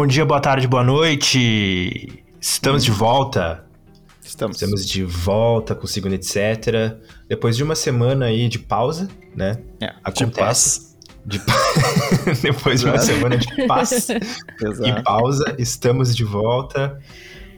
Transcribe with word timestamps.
Bom 0.00 0.06
dia, 0.06 0.24
boa 0.24 0.40
tarde, 0.40 0.66
boa 0.66 0.82
noite. 0.82 2.24
Estamos 2.40 2.82
de 2.82 2.90
volta. 2.90 3.66
Estamos. 4.22 4.56
Estamos 4.56 4.88
de 4.88 5.04
volta 5.04 5.74
com 5.74 5.84
o 5.84 5.86
segundo 5.86 6.14
etc. 6.14 6.96
Depois 7.28 7.54
de 7.54 7.62
uma 7.62 7.74
semana 7.74 8.24
aí 8.24 8.48
de 8.48 8.58
pausa, 8.58 9.08
né? 9.36 9.58
É, 9.78 9.92
Acontece. 10.02 10.96
De 11.26 11.38
paz. 11.40 12.40
Depois 12.40 12.80
de 12.80 12.86
uma 12.86 12.94
Exato. 12.94 13.12
semana 13.12 13.36
de 13.36 13.66
paz 13.66 14.08
e 14.08 14.64
Exato. 14.64 15.02
pausa, 15.02 15.54
estamos 15.58 16.16
de 16.16 16.24
volta 16.24 16.98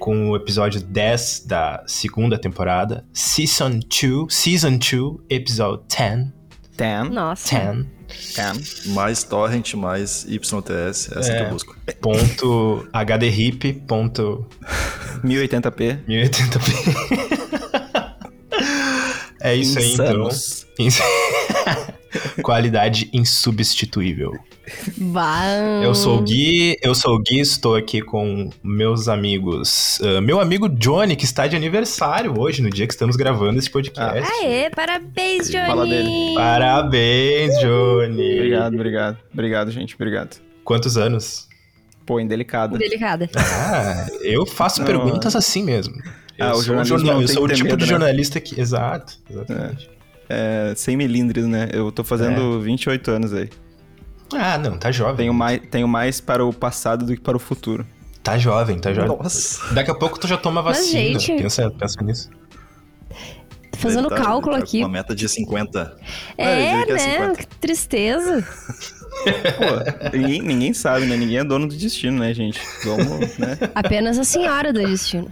com 0.00 0.30
o 0.30 0.34
episódio 0.34 0.80
10 0.80 1.44
da 1.46 1.84
segunda 1.86 2.36
temporada, 2.36 3.04
Season 3.12 3.78
2, 3.78 4.34
Season 4.34 4.78
2, 4.78 5.20
Episode 5.30 5.84
10. 5.96 6.26
Ten. 6.76 7.04
Nossa. 7.08 7.56
10. 7.56 7.86
Ten. 8.34 8.52
Mais 8.92 9.22
torrent, 9.22 9.74
mais 9.74 10.24
YTS, 10.28 11.10
essa 11.16 11.32
É. 11.32 11.36
que 11.38 11.42
eu 11.44 11.50
busco. 11.50 11.76
Ponto 12.00 12.86
HDRIP, 12.92 13.72
ponto 13.86 14.46
1080p. 15.24 15.98
1080p. 16.08 17.42
É 19.44 19.56
isso 19.56 19.76
aí, 19.76 19.94
então. 19.94 20.28
Qualidade 22.42 23.08
insubstituível. 23.12 24.32
Bah. 24.96 25.44
Eu 25.82 25.94
sou 25.94 26.18
o 26.18 26.22
Gui, 26.22 26.76
eu 26.82 26.94
sou 26.94 27.16
o 27.16 27.18
Gui, 27.18 27.40
estou 27.40 27.74
aqui 27.74 28.00
com 28.00 28.48
meus 28.62 29.08
amigos. 29.08 29.98
Ah, 30.02 30.20
meu 30.20 30.40
amigo 30.40 30.68
Johnny, 30.68 31.16
que 31.16 31.24
está 31.24 31.46
de 31.46 31.56
aniversário 31.56 32.38
hoje, 32.38 32.62
no 32.62 32.70
dia 32.70 32.86
que 32.86 32.92
estamos 32.92 33.16
gravando 33.16 33.58
esse 33.58 33.68
podcast. 33.70 34.30
Aê, 34.42 34.70
parabéns, 34.70 35.50
Johnny. 35.50 35.66
Fala 35.66 35.86
dele. 35.86 36.34
Parabéns, 36.34 37.58
Johnny! 37.60 38.34
Obrigado, 38.38 38.74
obrigado. 38.74 39.18
Obrigado, 39.32 39.70
gente. 39.70 39.94
Obrigado. 39.94 40.36
Quantos 40.64 40.96
anos? 40.96 41.48
Pô, 42.06 42.18
indelicada. 42.20 42.78
Delicada. 42.78 43.28
Ah, 43.36 44.06
eu 44.22 44.46
faço 44.46 44.80
Não, 44.80 44.86
perguntas 44.86 45.34
assim 45.36 45.62
mesmo. 45.62 45.94
Eu 46.38 46.46
Ah, 46.46 46.50
o 46.52 46.54
sou, 46.56 46.62
jornalismo 46.64 46.98
jornal- 46.98 47.14
não 47.16 47.22
eu 47.22 47.28
sou 47.28 47.44
o 47.44 47.48
tipo 47.48 47.64
medo, 47.64 47.76
de 47.76 47.84
né? 47.84 47.88
jornalista 47.90 48.40
que. 48.40 48.60
Exato, 48.60 49.14
exatamente. 49.30 49.86
É, 49.88 49.91
100 50.76 50.96
milímetros, 50.96 51.46
né? 51.46 51.68
Eu 51.72 51.90
tô 51.92 52.02
fazendo 52.04 52.60
28 52.60 53.10
anos 53.10 53.32
aí. 53.34 53.48
Ah, 54.34 54.56
não, 54.58 54.78
tá 54.78 54.90
jovem. 54.90 55.16
Tenho 55.16 55.34
mais, 55.34 55.60
tenho 55.70 55.86
mais 55.88 56.20
para 56.20 56.44
o 56.44 56.52
passado 56.52 57.04
do 57.04 57.14
que 57.14 57.20
para 57.20 57.36
o 57.36 57.40
futuro. 57.40 57.86
Tá 58.22 58.38
jovem, 58.38 58.78
tá 58.78 58.92
jovem. 58.92 59.16
Nossa. 59.16 59.74
Daqui 59.74 59.90
a 59.90 59.94
pouco 59.94 60.18
tu 60.18 60.26
já 60.26 60.36
toma 60.36 60.62
Mas, 60.62 60.78
vacina. 60.78 61.18
gente- 61.18 61.42
Pensa, 61.42 61.70
pensa 61.70 62.02
nisso. 62.02 62.30
Tô 63.72 63.78
fazendo 63.78 64.08
tá- 64.08 64.16
cálculo 64.16 64.56
tá 64.56 64.62
aqui. 64.62 64.78
Uma 64.78 64.88
meta 64.88 65.14
de 65.14 65.28
50. 65.28 65.96
É, 66.38 66.84
quer 66.84 66.92
né? 66.94 66.98
50. 66.98 67.34
Que 67.38 67.46
tristeza. 67.58 68.46
Pô, 69.24 70.16
ninguém, 70.16 70.40
ninguém 70.40 70.72
sabe, 70.72 71.04
né? 71.06 71.16
Ninguém 71.16 71.38
é 71.38 71.44
dono 71.44 71.66
do 71.66 71.74
destino, 71.76 72.18
né, 72.20 72.32
gente? 72.32 72.60
Vamos, 72.84 73.36
né? 73.38 73.58
Apenas 73.74 74.18
a 74.18 74.24
senhora 74.24 74.72
do 74.72 74.80
destino. 74.86 75.30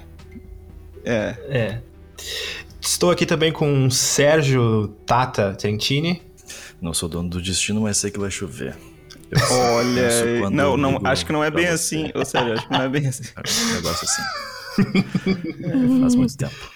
É. 1.04 1.34
É. 1.48 1.78
Estou 2.90 3.12
aqui 3.12 3.24
também 3.24 3.52
com 3.52 3.86
o 3.86 3.90
Sérgio 3.90 4.88
Tata 5.06 5.54
Trentini. 5.54 6.20
Não 6.82 6.92
sou 6.92 7.08
dono 7.08 7.28
do 7.30 7.40
destino, 7.40 7.82
mas 7.82 7.96
sei 7.98 8.10
que 8.10 8.18
vai 8.18 8.32
chover. 8.32 8.76
Olha, 9.48 10.50
não, 10.50 10.76
não, 10.76 10.92
ligo 10.94 11.06
acho 11.06 11.24
que 11.24 11.32
não 11.32 11.42
é 11.44 11.52
bem 11.52 11.66
você. 11.66 11.72
assim. 11.72 12.10
Ou 12.12 12.24
seja, 12.24 12.52
acho 12.54 12.66
que 12.66 12.72
não 12.72 12.82
é 12.82 12.88
bem 12.88 13.06
assim. 13.06 13.22
Um 13.38 13.74
negócio 13.74 14.08
assim. 14.08 14.22
É, 15.62 16.00
faz 16.00 16.14
muito 16.16 16.36
tempo. 16.36 16.70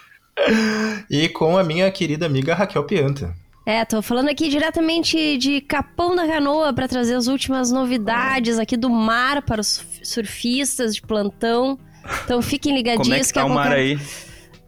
E 1.11 1.29
com 1.31 1.59
a 1.59 1.65
minha 1.65 1.91
querida 1.91 2.27
amiga 2.27 2.55
Raquel 2.55 2.85
Pianta. 2.85 3.35
É, 3.67 3.85
tô 3.85 4.01
falando 4.01 4.29
aqui 4.29 4.49
diretamente 4.49 5.37
de 5.37 5.61
Capão 5.63 6.15
da 6.15 6.29
Canoa 6.29 6.73
pra 6.73 6.87
trazer 6.87 7.15
as 7.15 7.27
últimas 7.27 7.73
novidades 7.73 8.57
aqui 8.59 8.77
do 8.77 8.89
mar 8.89 9.43
para 9.43 9.61
os 9.61 9.85
surfistas 10.05 10.95
de 10.95 11.03
plantão. 11.03 11.77
Então 12.25 12.41
fiquem 12.41 12.73
ligadinhos 12.73 13.09
Como 13.09 13.15
é 13.15 13.21
que 13.25 13.33
tá 13.33 13.41
a 13.43 13.47
o 13.47 13.49
mar 13.49 13.67
qualquer- 13.69 13.81
aí? 13.81 13.99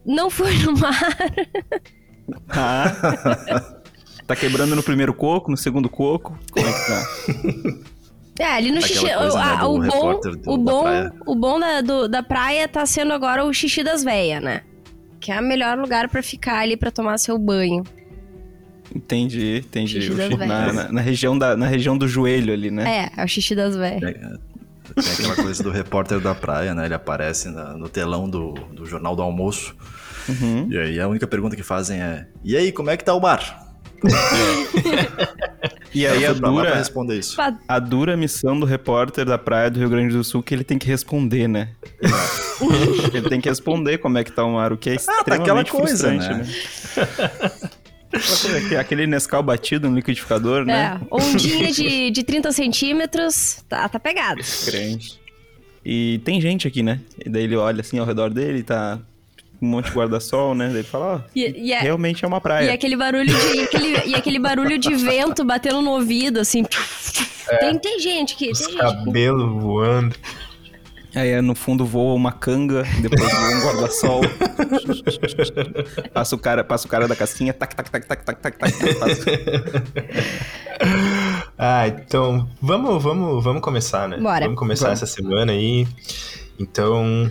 Não 0.07 0.31
foi 0.31 0.55
no 0.59 0.73
mar. 0.79 1.17
Ah. 2.49 3.77
tá 4.27 4.37
quebrando 4.37 4.75
no 4.77 4.83
primeiro 4.83 5.13
coco, 5.15 5.51
no 5.51 5.57
segundo 5.57 5.89
coco? 5.89 6.39
Como 6.53 6.67
é 6.67 6.73
que 6.73 6.87
tá? 6.87 7.07
É, 8.39 8.45
ali 8.53 8.71
no 8.71 8.79
Aquela 8.79 8.89
xixi. 8.89 9.15
coisa, 9.15 9.67
o- 9.67 9.79
né, 9.79 9.89
o 9.89 9.91
bom, 9.91 10.21
do- 10.21 10.53
o 10.53 10.57
da 10.59 10.73
bom, 10.73 10.83
praia. 10.83 11.13
o 11.27 11.35
bom 11.35 11.59
da, 11.61 11.81
do- 11.81 12.09
da 12.09 12.23
praia 12.23 12.69
tá 12.69 12.85
sendo 12.85 13.13
agora 13.13 13.45
o 13.45 13.53
xixi 13.53 13.83
das 13.83 14.05
veias, 14.05 14.43
né? 14.43 14.63
Que 15.21 15.33
é 15.33 15.41
o 15.41 15.43
melhor 15.43 15.79
lugar 15.79 16.09
pra 16.09 16.23
ficar 16.23 16.59
ali 16.59 16.77
pra 16.77 16.91
tomar 16.91 17.19
seu 17.19 17.39
banho. 17.39 17.83
Entendi, 18.95 19.63
entendi. 19.67 20.03
Xixi 20.03 20.15
das 20.15 20.31
na, 20.31 20.37
velhas. 20.61 20.75
na- 20.75 20.93
na 20.93 21.01
região 21.01 21.37
da, 21.39 21.57
na 21.57 21.67
região 21.67 21.97
do 21.97 22.07
joelho 22.07 22.53
ali, 22.53 22.71
né? 22.71 23.11
É, 23.17 23.21
é 23.21 23.25
o 23.25 23.29
xixi 23.29 23.55
das 23.55 23.75
veias. 23.75 24.01
Tem, 24.01 24.13
tem 24.15 25.13
aquela 25.15 25.35
coisa 25.37 25.63
do 25.63 25.71
repórter 25.71 26.21
da 26.21 26.35
praia, 26.35 26.75
né? 26.75 26.85
Ele 26.85 26.95
aparece 26.95 27.49
na- 27.49 27.73
no 27.77 27.89
telão 27.89 28.29
do, 28.29 28.53
do 28.53 28.85
Jornal 28.87 29.17
do 29.17 29.23
Almoço. 29.23 29.75
Uhum. 30.29 30.69
E 30.71 30.79
aí 30.79 31.01
a 31.01 31.07
única 31.09 31.27
pergunta 31.27 31.55
que 31.57 31.63
fazem 31.63 32.01
é: 32.01 32.27
E 32.45 32.57
aí, 32.57 32.73
como 32.73 32.91
é 32.91 32.97
que 32.97 33.05
tá 33.05 33.15
o 33.15 33.21
mar? 33.21 33.65
E 35.95 36.07
aí 36.07 36.27
a 36.27 36.33
dura, 36.35 36.75
responder 36.75 37.19
isso. 37.19 37.37
Pa- 37.37 37.57
a 37.67 37.79
dura 37.79 38.17
missão 38.19 38.59
do 38.61 38.67
repórter 38.67 39.25
da 39.25 39.39
praia 39.39 39.71
do 39.71 39.79
Rio 39.79 39.89
Grande 39.89 40.15
do 40.15 40.23
Sul 40.23 40.43
que 40.43 40.55
ele 40.55 40.63
tem 40.63 40.79
que 40.79 40.87
responder, 40.87 41.49
né? 41.49 41.71
ele 43.15 43.29
tem 43.31 43.41
que 43.41 43.49
responder 43.49 43.97
como 43.99 44.19
é 44.19 44.25
que 44.25 44.31
tá 44.31 44.45
o 44.45 44.53
mar, 44.53 44.75
o 44.75 44.77
que 44.77 44.91
é 44.91 44.95
Ah, 44.95 45.25
tá 45.25 45.35
aquela 45.35 45.63
extremamente 45.63 45.71
coisa, 45.71 46.13
né? 46.13 46.29
né? 46.35 46.47
Coisa 48.11 48.69
que- 48.69 48.77
Aquele 48.77 49.07
Nescau 49.07 49.43
batido 49.43 49.89
no 49.89 49.97
liquidificador, 49.97 50.67
né? 50.67 51.01
É, 51.01 51.07
ondinha 51.11 51.73
de, 51.73 52.11
de 52.11 52.23
30 52.23 52.53
centímetros, 52.53 53.65
tá, 53.67 53.89
tá 53.89 53.99
pegado. 53.99 54.43
Grande. 54.67 55.19
E 55.85 56.21
tem 56.25 56.41
gente 56.43 56.69
aqui, 56.69 56.83
né? 56.83 57.01
E 57.25 57.31
daí 57.31 57.45
ele 57.45 57.57
olha 57.57 57.81
assim 57.81 57.99
ao 57.99 58.05
redor 58.05 58.29
dele, 58.31 58.63
tá 58.63 58.99
um 59.61 59.67
monte 59.69 59.87
de 59.87 59.93
guarda-sol, 59.97 60.55
né? 60.55 60.67
Daí 60.69 60.77
ele 60.77 60.83
fala, 60.85 61.07
ó, 61.17 61.21
E, 61.35 61.69
e 61.69 61.73
é- 61.73 61.81
realmente 61.81 62.25
é 62.25 62.29
uma 62.29 62.41
praia. 62.41 62.67
e 62.67 62.71
aquele 62.71 62.97
barulho 62.97 63.27
de. 63.27 63.57
e 63.57 63.61
aquele, 63.65 64.09
e 64.11 64.15
aquele 64.15 64.39
barulho 64.39 64.79
de 64.79 64.95
vento 64.95 65.45
batendo 65.45 65.81
no 65.83 65.91
ouvido, 65.93 66.39
assim. 66.41 66.65
Tem, 67.61 67.79
tem 67.79 68.01
gente 68.01 68.35
aqui, 68.35 68.51
Os 68.51 68.59
tem 68.61 68.71
gente 68.73 68.83
aqui. 68.85 69.05
cabelos 69.05 69.63
voando. 69.63 70.15
Aí 71.15 71.31
é, 71.31 71.41
no 71.41 71.55
fundo 71.55 71.87
voa 71.87 72.13
uma 72.15 72.31
canga, 72.31 72.83
depois 73.01 73.23
voa 73.33 73.49
um 73.49 73.61
guarda-sol. 73.65 74.21
passa, 76.13 76.35
o 76.35 76.39
cara, 76.39 76.63
passa 76.63 76.87
o 76.87 76.91
cara 76.91 77.09
da 77.09 77.17
casquinha, 77.17 77.55
tac, 77.55 77.75
tac, 77.75 77.91
tac, 77.91 78.07
tac, 78.07 78.23
tac, 78.25 78.39
tac, 78.43 78.59
tac. 78.59 78.77
Ah, 81.59 81.89
então 81.89 82.47
vamos, 82.61 83.03
vamos, 83.03 83.43
vamos 83.43 83.63
começar, 83.63 84.07
né? 84.09 84.19
Bora. 84.19 84.45
Vamos 84.45 84.59
começar 84.59 84.87
Vamos. 84.89 85.03
essa 85.03 85.11
semana 85.11 85.53
aí. 85.53 85.87
Então, 86.59 87.31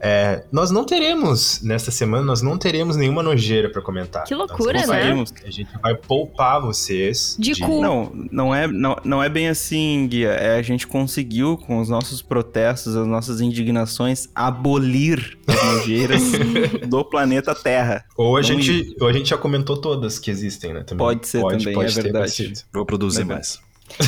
é, 0.00 0.44
nós 0.52 0.70
não 0.70 0.84
teremos, 0.84 1.60
nesta 1.62 1.90
semana, 1.90 2.24
nós 2.24 2.42
não 2.42 2.58
teremos 2.58 2.96
nenhuma 2.96 3.22
nojeira 3.22 3.70
pra 3.70 3.80
comentar. 3.80 4.24
Que 4.24 4.34
Nós 4.34 4.48
loucura, 4.48 4.84
vamos- 4.86 5.32
né? 5.32 5.38
A 5.46 5.50
gente 5.50 5.70
vai 5.82 5.94
poupar 5.94 6.60
vocês 6.60 7.36
De 7.38 7.58
cu. 7.60 7.80
Não, 7.80 8.12
não 8.30 8.54
é, 8.54 8.66
não, 8.66 8.96
não 9.04 9.22
é 9.22 9.28
bem 9.28 9.48
assim, 9.48 10.06
Guia. 10.08 10.30
É, 10.30 10.58
a 10.58 10.62
gente 10.62 10.86
conseguiu, 10.86 11.56
com 11.56 11.80
os 11.80 11.88
nossos 11.88 12.20
protestos, 12.20 12.96
as 12.96 13.06
nossas 13.06 13.40
indignações, 13.40 14.28
abolir 14.34 15.38
as 15.46 15.64
nojeiras 15.64 16.22
do 16.88 17.04
planeta 17.04 17.54
Terra. 17.54 18.04
Ou 18.16 18.36
a, 18.36 18.40
Não 18.40 18.46
gente, 18.46 18.96
ou 19.00 19.08
a 19.08 19.12
gente 19.12 19.30
já 19.30 19.38
comentou 19.38 19.76
todas 19.76 20.18
que 20.18 20.30
existem, 20.30 20.72
né? 20.72 20.82
Também. 20.82 21.06
Pode 21.06 21.26
ser 21.26 21.40
também, 21.42 21.80
é 21.80 21.86
ter 21.86 22.02
verdade. 22.02 22.52
Vou 22.72 22.84
produzir 22.84 23.22
é. 23.22 23.24
mais. 23.24 23.58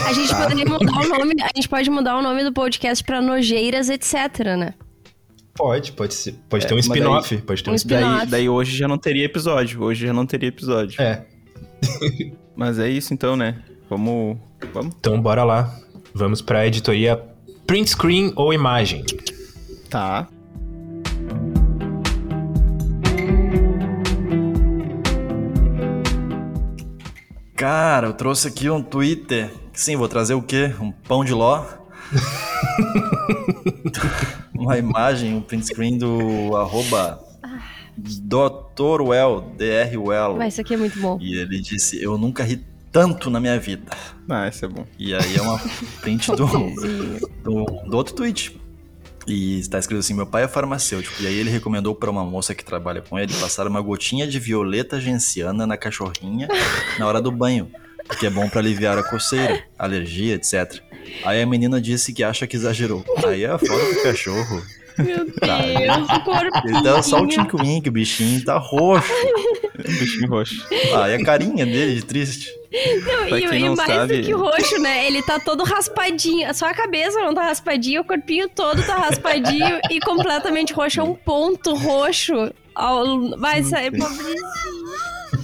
A 0.06 0.12
gente 0.12 0.34
poderia 0.34 0.64
mudar 0.64 0.92
o 1.00 1.08
nome. 1.08 1.34
A 1.42 1.50
gente 1.54 1.68
pode 1.68 1.90
mudar 1.90 2.16
o 2.18 2.22
nome 2.22 2.42
do 2.42 2.52
podcast 2.52 3.04
pra 3.04 3.20
nojeiras, 3.22 3.88
etc, 3.88 4.14
né? 4.58 4.74
Pode, 5.54 5.92
pode 5.92 6.14
ser. 6.14 6.34
Pode 6.48 6.64
É, 6.64 6.68
ter 6.68 6.74
um 6.74 6.78
spin-off. 6.78 7.36
Pode 7.38 7.62
ter 7.62 7.70
um 7.70 7.72
um 7.72 7.76
spin-off. 7.76 8.18
Daí, 8.20 8.26
daí 8.26 8.48
hoje 8.48 8.76
já 8.76 8.86
não 8.88 8.98
teria 8.98 9.24
episódio. 9.24 9.82
Hoje 9.82 10.06
já 10.06 10.12
não 10.12 10.26
teria 10.26 10.48
episódio. 10.48 11.00
É. 11.00 11.24
Mas 12.56 12.78
é 12.78 12.88
isso 12.88 13.14
então, 13.14 13.36
né? 13.36 13.62
Vamos. 13.88 14.36
Vamos? 14.72 14.94
Então 14.98 15.20
bora 15.20 15.44
lá. 15.44 15.74
Vamos 16.14 16.42
pra 16.42 16.66
editoria 16.66 17.22
print 17.66 17.90
screen 17.90 18.32
ou 18.36 18.52
imagem. 18.52 19.04
Tá. 19.88 20.26
Cara, 27.54 28.08
eu 28.08 28.12
trouxe 28.12 28.48
aqui 28.48 28.68
um 28.68 28.82
Twitter. 28.82 29.50
Sim, 29.76 29.94
vou 29.94 30.08
trazer 30.08 30.32
o 30.32 30.40
quê? 30.40 30.74
Um 30.80 30.90
pão 30.90 31.22
de 31.22 31.34
ló. 31.34 31.62
Uma 34.54 34.78
imagem, 34.78 35.34
um 35.34 35.42
print 35.42 35.66
screen 35.66 35.98
do 35.98 36.56
arroba 36.56 37.22
Dr. 37.98 39.02
Well, 39.02 39.52
DR 39.58 39.98
Well. 39.98 40.36
Mas 40.36 40.54
isso 40.54 40.62
aqui 40.62 40.72
é 40.72 40.78
muito 40.78 40.98
bom. 40.98 41.18
E 41.20 41.36
ele 41.36 41.60
disse, 41.60 42.02
eu 42.02 42.16
nunca 42.16 42.42
ri 42.42 42.64
tanto 42.90 43.28
na 43.28 43.38
minha 43.38 43.60
vida. 43.60 43.92
Ah, 44.26 44.48
isso 44.48 44.64
é 44.64 44.68
bom. 44.68 44.86
E 44.98 45.14
aí 45.14 45.36
é 45.36 45.42
uma 45.42 45.60
print 46.00 46.32
do, 46.32 46.46
do, 47.44 47.64
do 47.84 47.96
outro 47.96 48.14
tweet. 48.14 48.58
E 49.26 49.58
está 49.58 49.78
escrito 49.78 49.98
assim: 49.98 50.14
meu 50.14 50.26
pai 50.26 50.44
é 50.44 50.48
farmacêutico. 50.48 51.22
E 51.22 51.26
aí 51.26 51.34
ele 51.34 51.50
recomendou 51.50 51.94
para 51.94 52.10
uma 52.10 52.24
moça 52.24 52.54
que 52.54 52.64
trabalha 52.64 53.02
com 53.02 53.18
ele 53.18 53.34
passar 53.34 53.66
uma 53.66 53.82
gotinha 53.82 54.26
de 54.26 54.38
violeta 54.38 54.98
genciana 54.98 55.66
na 55.66 55.76
cachorrinha 55.76 56.48
na 56.98 57.06
hora 57.06 57.20
do 57.20 57.30
banho. 57.30 57.70
Que 58.18 58.26
é 58.26 58.30
bom 58.30 58.48
para 58.48 58.60
aliviar 58.60 58.96
a 58.98 59.02
coceira, 59.02 59.62
alergia, 59.78 60.34
etc. 60.36 60.80
Aí 61.24 61.42
a 61.42 61.46
menina 61.46 61.80
disse 61.80 62.12
que 62.12 62.22
acha 62.24 62.46
que 62.46 62.56
exagerou. 62.56 63.04
Aí 63.26 63.44
é 63.44 63.48
a 63.50 63.58
foto 63.58 63.94
do 63.94 64.02
cachorro. 64.02 64.62
Meu 64.98 65.30
Tá. 65.32 65.58
Deus, 65.60 66.08
o 66.08 66.20
corpo. 66.24 66.68
Ele 66.68 66.82
tá 66.82 67.02
só 67.02 67.20
o 67.20 67.28
Tink 67.28 67.54
Wink, 67.54 67.88
o 67.88 67.92
bichinho 67.92 68.42
tá 68.44 68.56
roxo. 68.56 69.12
Bichinho 69.76 70.28
roxo. 70.30 70.66
Ah, 70.94 71.10
e 71.10 71.14
a 71.16 71.22
carinha 71.24 71.66
dele 71.66 71.96
de 71.96 72.02
triste. 72.02 72.50
Não, 72.72 73.28
Pra 73.28 73.38
e, 73.38 73.46
quem 73.48 73.60
e 73.60 73.64
não 73.68 73.76
mais 73.76 73.90
sabe- 73.92 74.18
do 74.20 74.26
que 74.26 74.32
roxo, 74.32 74.78
né? 74.78 75.06
Ele 75.06 75.22
tá 75.22 75.38
todo 75.38 75.64
raspadinho. 75.64 76.52
Só 76.54 76.66
a 76.66 76.72
cabeça 76.74 77.18
não 77.20 77.34
tá 77.34 77.42
raspadinha, 77.42 78.00
o 78.00 78.04
corpinho 78.04 78.48
todo 78.48 78.82
tá 78.84 78.96
raspadinho 78.96 79.78
e 79.90 80.00
completamente 80.00 80.72
roxo. 80.72 81.00
É 81.00 81.02
um 81.02 81.14
ponto 81.14 81.74
roxo. 81.74 82.32
Ao... 82.74 83.36
Vai 83.38 83.62
sair, 83.62 83.90
pobrezinho. 83.90 84.42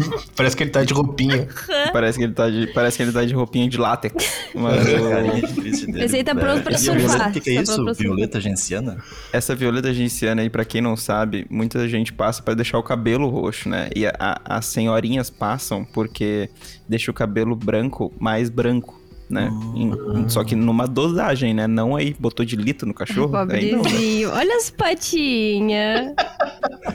Parece 0.37 0.57
que 0.57 0.63
ele 0.63 0.71
tá 0.71 0.83
de 0.85 0.93
roupinha. 0.95 1.49
Parece 1.93 2.19
que 2.19 2.25
ele 2.25 2.33
tá 2.33 2.49
de, 2.51 2.67
parece 2.69 2.97
que 2.97 3.03
ele 3.03 3.13
tá 3.13 3.25
de 3.25 3.35
roupinha 3.35 3.69
de 3.69 3.77
látex. 3.79 4.15
Mas 4.55 4.87
o- 4.89 5.09
carinha 5.11 5.35
de 5.47 5.53
triste 5.55 5.87
dele. 5.87 6.05
Esse 6.05 6.17
aí 6.17 6.25
tá 6.25 6.35
pronto 6.35 6.63
pra 6.63 6.73
E 6.75 6.77
violeta, 6.79 7.09
surfar. 7.09 7.29
O 7.29 7.33
que, 7.33 7.41
que 7.41 7.51
é 7.51 7.55
Tá 7.57 7.63
isso? 7.63 7.75
surfar. 7.75 7.95
Violeta 7.97 8.41
genciana? 8.41 8.99
essa 9.33 9.55
violeta 9.55 9.93
genciana 9.93 10.43
aí, 10.43 10.49
pra 10.51 10.65
quem 10.65 10.81
não 10.81 10.97
sabe, 10.97 11.47
muita 11.51 11.89
gente 11.89 12.13
passa 12.13 12.43
pra 12.43 12.55
deixar 12.55 12.79
o 12.79 12.83
cabelo 12.83 13.29
roxo, 13.29 13.69
né? 13.69 13.89
E 13.95 14.07
a- 14.07 14.13
a- 14.19 14.41
as 14.59 14.67
senhorinhas 14.67 15.29
passam 15.31 15.85
porque 15.85 16.49
deixa 16.89 17.11
o 17.11 17.15
cabelo 17.15 17.57
branco 17.57 18.13
mais 18.21 18.49
branco, 18.49 19.02
né? 19.33 19.51
Em- 19.75 20.29
só 20.29 20.45
que 20.45 20.55
numa 20.55 20.87
dosagem, 20.87 21.53
né? 21.55 21.67
Não 21.67 21.97
aí 21.97 22.15
botou 22.19 22.45
de 22.45 22.55
litro 22.57 22.87
no 22.87 22.95
cachorro. 22.95 23.35
Aí 23.37 23.73
não, 23.73 23.79
né? 23.79 23.89
Pobrezinho. 23.91 24.31
Olha 24.33 24.57
as 24.57 24.71
patinhas. 24.71 26.13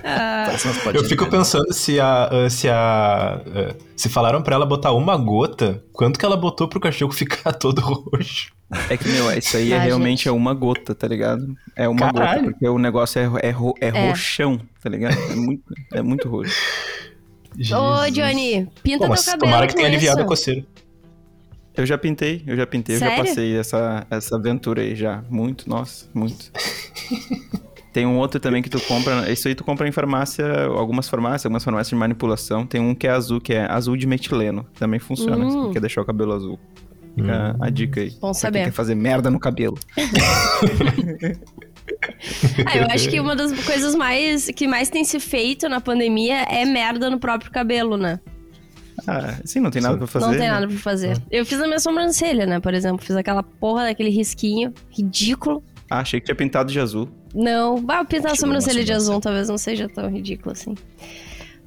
Ah, 0.09 0.43
Parece 0.45 0.67
umas 0.67 0.77
Eu 0.77 0.83
patinhas 0.83 1.07
fico 1.09 1.25
pensando 1.27 1.73
se 1.73 1.99
a. 1.99 2.29
ah, 2.31 2.49
Se 2.49 2.69
a. 2.69 3.41
ah, 3.45 3.75
Se 3.95 4.07
falaram 4.07 4.41
pra 4.41 4.55
ela 4.55 4.65
botar 4.65 4.91
uma 4.93 5.17
gota, 5.17 5.83
quanto 5.91 6.17
que 6.17 6.25
ela 6.25 6.37
botou 6.37 6.67
pro 6.67 6.79
cachorro 6.79 7.11
ficar 7.11 7.51
todo 7.53 7.81
roxo? 7.81 8.51
É 8.89 8.95
que, 8.95 9.07
meu, 9.09 9.31
isso 9.37 9.57
aí 9.57 9.73
é 9.73 9.77
Ah, 9.77 9.81
realmente 9.81 10.19
gente. 10.19 10.29
é 10.29 10.31
uma 10.31 10.53
gota, 10.53 10.93
tá 10.95 11.07
ligado? 11.07 11.45
É 11.75 11.87
uma 11.89 12.11
Caralho. 12.13 12.39
gota, 12.41 12.51
porque 12.53 12.67
o 12.69 12.77
negócio 12.77 13.19
é, 13.19 13.47
é, 13.47 13.49
ro- 13.51 13.73
é 13.81 13.87
É. 13.87 14.09
roxão, 14.09 14.59
tá 14.81 14.89
ligado? 14.89 15.17
É 15.31 15.35
muito, 15.35 15.63
é 15.93 16.01
muito 16.01 16.29
roxo. 16.29 16.53
Ô, 17.55 17.57
Jesus. 17.61 18.13
Johnny, 18.13 18.67
pinta 18.83 19.07
mas 19.07 19.23
teu 19.25 19.33
cabelo. 19.33 19.51
tomara 19.51 19.67
que 19.67 19.73
tenha 19.75 19.87
com 19.89 19.93
aliviado 19.93 20.17
a 20.19 20.21
isso. 20.21 20.27
coceira. 20.29 20.65
Eu 21.77 21.85
já 21.85 21.97
pintei, 21.97 22.43
eu 22.47 22.55
já 22.57 22.65
pintei, 22.65 22.95
eu 22.95 22.99
já 22.99 23.07
Sério? 23.07 23.23
passei 23.25 23.55
essa, 23.57 24.07
essa 24.09 24.35
aventura 24.35 24.81
aí 24.81 24.95
já. 24.95 25.23
Muito, 25.29 25.69
nossa, 25.69 26.07
muito. 26.13 26.51
Tem 27.93 28.05
um 28.05 28.17
outro 28.17 28.39
também 28.39 28.61
que 28.61 28.69
tu 28.69 28.79
compra. 28.81 29.31
Isso 29.31 29.47
aí 29.47 29.55
tu 29.55 29.63
compra 29.63 29.87
em 29.87 29.91
farmácia, 29.91 30.65
algumas 30.65 31.07
farmácias, 31.09 31.45
algumas 31.45 31.63
farmácias 31.63 31.89
de 31.89 31.95
manipulação. 31.95 32.65
Tem 32.65 32.79
um 32.81 32.93
que 32.93 33.07
é 33.07 33.11
azul, 33.11 33.39
que 33.41 33.53
é 33.53 33.71
azul 33.71 33.95
de 33.97 34.05
metileno. 34.05 34.65
Também 34.77 34.99
funciona, 34.99 35.43
Hum. 35.45 35.49
se 35.49 35.57
tu 35.57 35.71
quer 35.71 35.79
deixar 35.79 36.01
o 36.01 36.05
cabelo 36.05 36.33
azul. 36.33 36.59
Fica 37.15 37.55
a 37.59 37.69
dica 37.71 38.01
aí. 38.01 38.11
Bom 38.21 38.33
saber. 38.35 38.59
Quem 38.59 38.65
quer 38.67 38.73
fazer 38.73 38.93
merda 38.93 39.31
no 39.31 39.39
cabelo. 39.39 39.77
Ah, 42.65 42.77
eu 42.77 42.85
acho 42.91 43.09
que 43.09 43.17
uma 43.19 43.33
das 43.35 43.51
coisas 43.65 43.95
mais 43.95 44.47
que 44.53 44.67
mais 44.67 44.89
tem 44.89 45.05
se 45.05 45.19
feito 45.21 45.69
na 45.69 45.79
pandemia 45.79 46.43
é 46.43 46.65
merda 46.65 47.09
no 47.09 47.17
próprio 47.17 47.49
cabelo, 47.49 47.95
né? 47.95 48.19
Ah, 49.07 49.39
sim, 49.45 49.61
não 49.61 49.71
tem 49.71 49.81
nada 49.81 49.97
pra 49.97 50.05
fazer. 50.05 50.25
Não 50.25 50.31
tem 50.33 50.41
né? 50.41 50.51
nada 50.51 50.67
pra 50.67 50.77
fazer. 50.77 51.17
Eu 51.31 51.45
fiz 51.45 51.61
a 51.61 51.65
minha 51.65 51.79
sobrancelha, 51.79 52.45
né, 52.45 52.59
por 52.59 52.73
exemplo. 52.73 53.05
Fiz 53.05 53.15
aquela 53.15 53.41
porra 53.41 53.85
daquele 53.85 54.09
risquinho 54.09 54.73
ridículo. 54.89 55.63
Ah, 55.89 55.99
achei 55.99 56.19
que 56.19 56.25
tinha 56.25 56.35
pintado 56.35 56.71
de 56.71 56.79
azul. 56.79 57.07
Não, 57.33 57.81
bah, 57.81 58.03
pintar 58.03 58.33
a 58.33 58.35
sobrancelha 58.35 58.83
de 58.83 58.91
azul 58.91 59.21
talvez 59.21 59.47
não 59.47 59.57
seja 59.57 59.87
tão 59.87 60.09
ridículo 60.09 60.51
assim. 60.51 60.75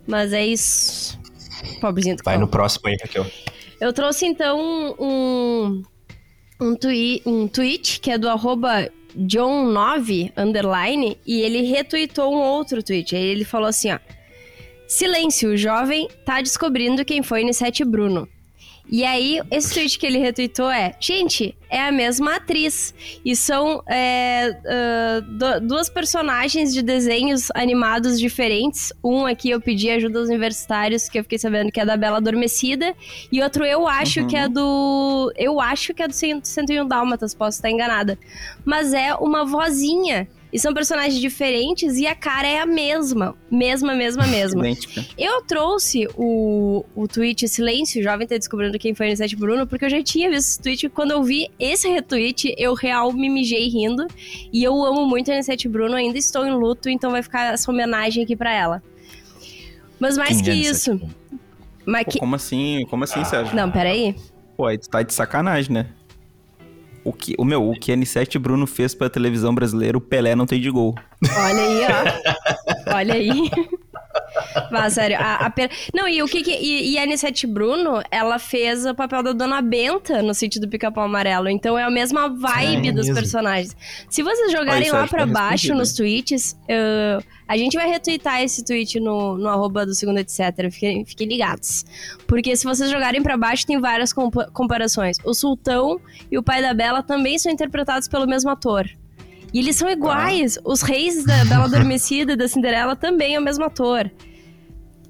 Mas 0.06 0.32
é 0.34 0.44
isso. 0.44 1.19
Pobrezinho 1.81 2.16
do 2.16 2.22
Vai 2.22 2.37
no 2.37 2.46
próximo 2.46 2.88
aí, 2.88 2.96
Raquel. 3.00 3.26
Eu 3.81 3.93
trouxe 3.93 4.26
então 4.26 4.60
um, 4.98 5.82
um, 6.60 6.75
twi 6.75 7.22
um 7.25 7.48
tweet 7.48 8.00
que 8.00 8.10
é 8.10 8.19
do 8.19 8.28
arroba 8.28 8.90
John9 9.16 10.32
underline 10.36 11.16
e 11.26 11.40
ele 11.40 11.62
retweetou 11.62 12.34
um 12.34 12.38
outro 12.38 12.82
tweet. 12.82 13.16
Aí 13.16 13.22
ele 13.22 13.44
falou 13.44 13.69
assim, 13.69 13.93
ó. 13.93 13.98
Silêncio, 14.90 15.50
o 15.52 15.56
jovem 15.56 16.08
tá 16.26 16.40
descobrindo 16.42 17.04
quem 17.04 17.22
foi 17.22 17.44
Nissete 17.44 17.84
Bruno. 17.84 18.28
E 18.92 19.04
aí, 19.04 19.40
esse 19.52 19.72
tweet 19.72 19.96
que 20.00 20.04
ele 20.04 20.19
retweetou 20.19 20.69
é: 20.69 20.96
Gente, 20.98 21.54
é 21.70 21.81
a 21.81 21.92
mesma 21.92 22.34
atriz. 22.34 22.92
E 23.25 23.37
são 23.37 23.81
é, 23.87 24.50
du- 25.28 25.60
duas 25.69 25.88
personagens 25.88 26.75
de 26.75 26.82
desenhos 26.82 27.52
animados 27.54 28.19
diferentes. 28.19 28.92
Um 29.04 29.26
aqui 29.26 29.50
eu 29.50 29.60
pedi 29.60 29.88
ajuda 29.90 30.19
aos 30.19 30.28
universitários, 30.28 31.08
que 31.08 31.20
eu 31.20 31.22
fiquei 31.22 31.38
sabendo 31.38 31.70
que 31.70 31.78
é 31.78 31.84
da 31.86 31.96
Bela 31.96 32.16
Adormecida. 32.16 32.93
E 33.31 33.40
outro 33.40 33.64
eu 33.64 33.86
acho 33.86 34.22
Uhum. 34.22 34.26
que 34.26 34.36
é 34.36 34.48
do. 34.48 35.32
Eu 35.36 35.60
acho 35.60 35.94
que 35.94 36.02
é 36.02 36.08
do 36.08 36.14
101 36.14 36.88
Dálmatas, 36.88 37.32
posso 37.32 37.58
estar 37.58 37.70
enganada. 37.70 38.19
Mas 38.64 38.93
é 38.93 39.14
uma 39.14 39.44
vozinha. 39.46 40.26
E 40.52 40.58
são 40.58 40.75
personagens 40.75 41.20
diferentes 41.20 41.97
e 41.97 42.06
a 42.06 42.14
cara 42.14 42.47
é 42.47 42.58
a 42.58 42.67
mesma. 42.67 43.37
Mesma, 43.50 43.94
mesma, 43.94 44.26
mesma. 44.26 44.61
Idêntica. 44.61 45.05
Eu 45.17 45.43
trouxe 45.43 46.08
o, 46.17 46.85
o 46.94 47.06
tweet 47.06 47.49
Silêncio, 47.49 48.00
o 48.00 48.05
jovem 48.05 48.26
tá 48.26 48.37
descobrindo 48.37 48.79
quem 48.79 48.94
foi 48.94 49.06
o 49.06 49.08
Anicete 49.11 49.37
Bruno, 49.37 49.67
porque 49.67 49.85
eu 49.85 49.91
já 49.91 50.02
tinha 50.02 50.29
visto 50.29 50.49
esse 50.49 50.61
tweet. 50.61 50.88
Quando 50.88 51.12
eu 51.12 51.23
vi 51.23 51.49
esse 51.58 51.88
retweet, 51.88 52.55
eu 52.58 52.75
real 52.75 53.12
me 53.12 53.29
mijei 53.29 53.69
rindo. 53.69 54.06
E 54.52 54.64
eu 54.64 54.85
amo 54.85 55.06
muito 55.06 55.31
a 55.31 55.35
Anicete 55.35 55.69
Bruno, 55.69 55.94
ainda 55.94 56.19
estou 56.19 56.44
em 56.44 56.53
luto, 56.53 56.88
então 56.88 57.11
vai 57.11 57.23
ficar 57.23 57.55
essa 57.55 57.70
homenagem 57.70 58.25
aqui 58.25 58.35
pra 58.35 58.53
ela. 58.53 58.82
Mas 60.00 60.17
mais 60.17 60.37
Quem 60.37 60.44
que 60.44 60.50
é 60.50 60.55
isso. 60.55 61.00
Mas 61.87 62.05
Pô, 62.05 62.11
que... 62.12 62.19
como 62.19 62.35
assim? 62.35 62.85
Como 62.88 63.05
assim, 63.05 63.25
Sérgio? 63.25 63.55
Não, 63.55 63.70
peraí. 63.70 64.17
Pô, 64.56 64.67
aí 64.67 64.79
tu 64.79 64.88
tá 64.88 65.03
de 65.03 65.12
sacanagem, 65.14 65.73
né? 65.73 65.87
O 67.02 67.12
que, 67.12 67.35
o 67.38 67.44
meu, 67.44 67.69
o 67.69 67.79
que 67.79 67.93
N7 67.93 68.38
Bruno 68.38 68.67
fez 68.67 68.94
pra 68.94 69.08
televisão 69.08 69.55
brasileira, 69.55 69.97
o 69.97 70.00
Pelé 70.00 70.35
não 70.35 70.47
tem 70.47 70.61
de 70.61 70.70
gol. 70.70 70.94
Olha 71.35 71.62
aí, 71.62 71.81
ó. 71.85 72.94
Olha 72.94 73.14
aí. 73.14 73.50
Vá, 74.71 74.88
sério. 74.91 75.17
A, 75.19 75.47
a 75.47 75.50
per- 75.50 75.71
Não, 75.94 76.06
e 76.09 76.23
o 76.23 76.27
que 76.27 76.43
que... 76.43 76.50
E, 76.53 76.93
e 76.93 76.99
a 76.99 77.06
Bruno, 77.47 78.03
ela 78.11 78.38
fez 78.38 78.87
o 78.87 78.94
papel 78.94 79.23
da 79.23 79.32
Dona 79.32 79.61
Benta 79.61 80.23
no 80.23 80.35
sítio 80.35 80.61
do 80.61 80.69
Pica-Pau 80.69 81.05
Amarelo. 81.05 81.49
Então 81.49 81.79
é 81.79 81.82
a 81.85 81.91
mesma 81.91 82.29
vibe 82.29 82.88
É 82.88 82.93
dos 82.93 83.06
mesmo. 83.06 83.15
personagens. 83.15 83.77
Se 84.08 84.22
vocês 84.22 84.53
jogarem 84.53 84.84
Aí, 84.89 84.91
lá 84.93 85.06
pra 85.06 85.27
tá 85.27 85.32
baixo 85.32 85.75
nos 85.75 85.93
tweets, 85.94 86.56
uh, 86.65 87.25
a 87.49 87.56
gente 87.56 87.77
vai 87.77 87.89
retweetar 87.89 88.43
esse 88.43 88.65
tweet 88.65 89.01
no, 89.01 89.37
no 89.37 89.49
arroba 89.49 89.84
do 89.84 89.94
segundo 89.94 90.19
etc. 90.19 90.70
Fiquem, 90.70 91.05
fiquem 91.05 91.27
ligados. 91.27 91.84
Porque 92.27 92.55
se 92.56 92.65
vocês 92.65 92.91
jogarem 92.91 93.22
pra 93.22 93.37
baixo, 93.37 93.67
tem 93.67 93.81
várias 93.81 94.13
compa- 94.13 94.49
comparações. 94.53 95.17
O 95.25 95.34
Sultão 95.34 96.01
e 96.31 96.39
o 96.39 96.43
pai 96.43 96.63
da 96.63 96.72
Bela 96.72 97.03
também 97.03 97.39
são 97.39 97.51
interpretados 97.51 98.06
pelo 98.08 98.27
mesmo 98.27 98.51
ator. 98.51 98.87
E 99.52 99.58
eles 99.58 99.76
são 99.76 99.88
iguais. 99.90 100.58
Os 100.64 100.82
reis 100.82 101.24
da 101.24 101.44
Bela 101.44 101.64
Adormecida 101.64 102.32
e 102.32 102.36
da 102.36 102.46
Cinderela 102.48 102.94
também 102.96 103.34
é 103.34 103.38
o 103.40 103.42
mesmo 103.42 103.64
ator. 103.64 104.10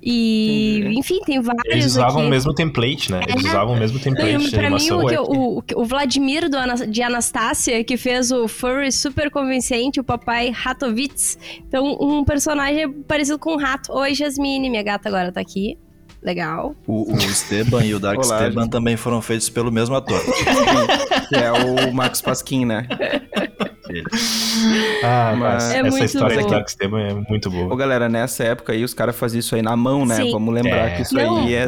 E, 0.02 0.78
Entendi. 0.80 0.99
enfim, 0.99 1.20
tem 1.26 1.42
vários 1.42 1.62
Eles 1.66 1.85
usavam 1.85 2.20
aqui. 2.20 2.26
o 2.26 2.30
mesmo 2.30 2.54
template, 2.54 3.12
né? 3.12 3.20
Eles 3.28 3.44
usavam 3.44 3.75
o 3.75 3.78
mesmo 3.78 3.99
Não, 3.99 4.02
template 4.02 4.38
de 4.49 4.56
pra 4.56 4.70
mim, 4.70 4.90
o, 4.92 5.11
eu- 5.11 5.25
o, 5.25 5.62
o 5.76 5.85
Vladimir 5.85 6.49
do 6.49 6.56
de 6.90 7.02
Anastácia, 7.02 7.85
que 7.85 7.99
fez 7.99 8.30
o 8.30 8.49
Furry 8.49 8.90
super 8.90 9.30
convincente, 9.30 10.00
o 10.00 10.04
papai 10.04 10.49
Ratovitz. 10.49 11.37
Então, 11.68 11.99
um 12.00 12.25
personagem 12.25 12.90
parecido 13.02 13.38
com 13.38 13.52
um 13.52 13.59
rato. 13.59 13.92
Oi, 13.92 14.14
Jasmine, 14.14 14.70
minha 14.70 14.82
gata 14.82 15.06
agora 15.11 15.30
tá 15.30 15.40
aqui. 15.42 15.76
Legal. 16.23 16.75
O, 16.87 17.12
o 17.12 17.17
Esteban 17.19 17.85
e 17.85 17.95
o 17.95 17.99
Dark 18.00 18.19
Olá, 18.19 18.39
Esteban 18.39 18.62
gente. 18.62 18.71
também 18.73 18.97
foram 18.97 19.23
feitos 19.23 19.49
pelo 19.49 19.71
mesmo 19.73 19.95
ator. 19.95 20.21
Que 21.31 21.37
é 21.37 21.53
o 21.53 21.95
Marcos 21.95 22.21
Pasquim, 22.21 22.65
né? 22.65 22.89
Ah, 25.03 25.35
Mas- 25.39 25.71
É 25.73 25.79
essa 25.81 26.05
história 26.05 26.37
bom. 26.41 26.43
do 26.47 26.50
Dark 26.50 26.69
Esteban 26.69 27.00
é 27.00 27.15
muito 27.29 27.49
Ô, 27.49 27.53
boa. 27.53 27.77
galera, 27.77 28.09
nessa 28.09 28.45
época 28.45 28.73
aí 28.73 28.83
os 28.85 28.93
caras 28.95 29.17
faziam 29.17 29.41
isso 29.41 29.55
aí 29.55 29.62
na 29.62 29.77
mão, 29.77 30.05
né? 30.05 30.17
Sim. 30.17 30.31
Vamos 30.33 30.53
lembrar 30.55 30.89
É, 30.89 30.97
que 30.97 31.03
isso 31.03 31.15
Não. 31.15 31.45
aí 31.45 31.55
é, 31.55 31.62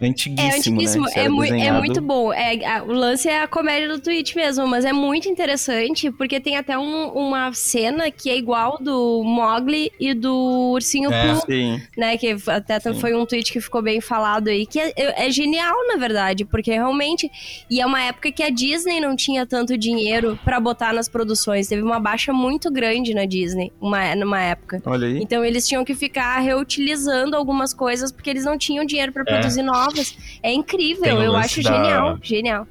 é 0.00 0.06
antiguíssimo, 0.06 0.50
É 0.52 0.56
antiguíssimo, 0.58 1.04
né? 1.06 1.12
É, 1.16 1.28
mui- 1.28 1.46
é 1.48 1.50
desenhado. 1.52 1.78
muito 1.78 2.00
bom. 2.00 2.32
É, 2.32 2.64
a- 2.66 2.82
o 2.82 2.92
lance 2.92 3.28
é 3.28 3.42
a 3.42 3.46
comédia 3.48 3.88
do 3.88 4.00
Twitch 4.00 4.34
mesmo, 4.34 4.66
mas 4.66 4.84
é 4.84 4.92
muito 4.92 5.28
interessante 5.28 6.10
porque 6.10 6.40
tem 6.40 6.56
até 6.56 6.76
um- 6.78 7.08
uma 7.12 7.52
cena 7.52 8.10
que 8.10 8.30
é 8.30 8.36
igual 8.36 8.78
do 8.80 9.22
Mogli 9.24 9.90
e 10.00 10.12
do 10.14 10.72
Ursinho 10.72 11.12
É. 11.12 11.34
Pooh, 11.34 11.40
Sim. 11.46 11.80
né? 11.96 12.16
Que 12.16 12.36
até 12.48 12.80
Sim. 12.80 12.94
foi 13.00 13.14
um 13.14 13.24
tweet 13.24 13.52
que 13.52 13.60
ficou 13.60 13.80
bem 13.82 13.93
falado 14.00 14.48
aí, 14.48 14.66
que 14.66 14.78
é, 14.80 14.92
é 14.96 15.30
genial, 15.30 15.74
na 15.88 15.96
verdade, 15.96 16.44
porque 16.44 16.70
realmente. 16.72 17.30
E 17.70 17.80
é 17.80 17.86
uma 17.86 18.02
época 18.02 18.30
que 18.32 18.42
a 18.42 18.50
Disney 18.50 19.00
não 19.00 19.14
tinha 19.16 19.46
tanto 19.46 19.76
dinheiro 19.76 20.38
pra 20.44 20.58
botar 20.60 20.92
nas 20.92 21.08
produções. 21.08 21.68
Teve 21.68 21.82
uma 21.82 21.98
baixa 22.00 22.32
muito 22.32 22.70
grande 22.70 23.14
na 23.14 23.24
Disney, 23.24 23.72
uma, 23.80 24.14
numa 24.14 24.40
época. 24.40 24.82
Olha 24.86 25.06
aí. 25.06 25.18
Então 25.20 25.44
eles 25.44 25.66
tinham 25.66 25.84
que 25.84 25.94
ficar 25.94 26.38
reutilizando 26.40 27.36
algumas 27.36 27.72
coisas 27.74 28.10
porque 28.12 28.30
eles 28.30 28.44
não 28.44 28.56
tinham 28.58 28.84
dinheiro 28.84 29.12
pra 29.12 29.22
É. 29.22 29.24
produzir 29.24 29.62
novas. 29.62 30.16
É 30.42 30.52
incrível, 30.52 31.22
eu 31.22 31.36
acho 31.36 31.62
da- 31.62 31.72
genial, 31.72 32.18
genial. 32.22 32.66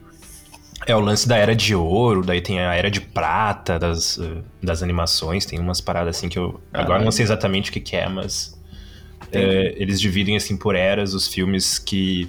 É 0.86 0.94
o 0.94 1.00
lance 1.00 1.26
da 1.28 1.38
era 1.38 1.56
de 1.56 1.74
ouro, 1.74 2.26
daí 2.26 2.42
tem 2.42 2.60
a 2.60 2.74
era 2.74 2.92
de 2.92 3.00
prata 3.00 3.80
das, 3.80 4.20
eh, 4.20 4.42
das 4.62 4.84
animações, 4.84 5.46
tem 5.46 5.58
umas 5.58 5.80
paradas 5.80 6.18
assim 6.18 6.28
que 6.28 6.38
eu. 6.38 6.60
Agora 6.74 7.00
Ah. 7.00 7.04
não 7.06 7.12
sei 7.12 7.24
exatamente 7.24 7.70
o 7.70 7.74
que, 7.74 7.80
que 7.80 7.96
é, 7.96 8.10
mas. 8.10 8.62
Eh, 9.34 9.74
eles 9.78 10.00
dividem 10.00 10.36
assim 10.36 10.56
por 10.58 10.76
eras 10.76 11.14
os 11.14 11.28
filmes 11.28 11.80
que 11.80 12.28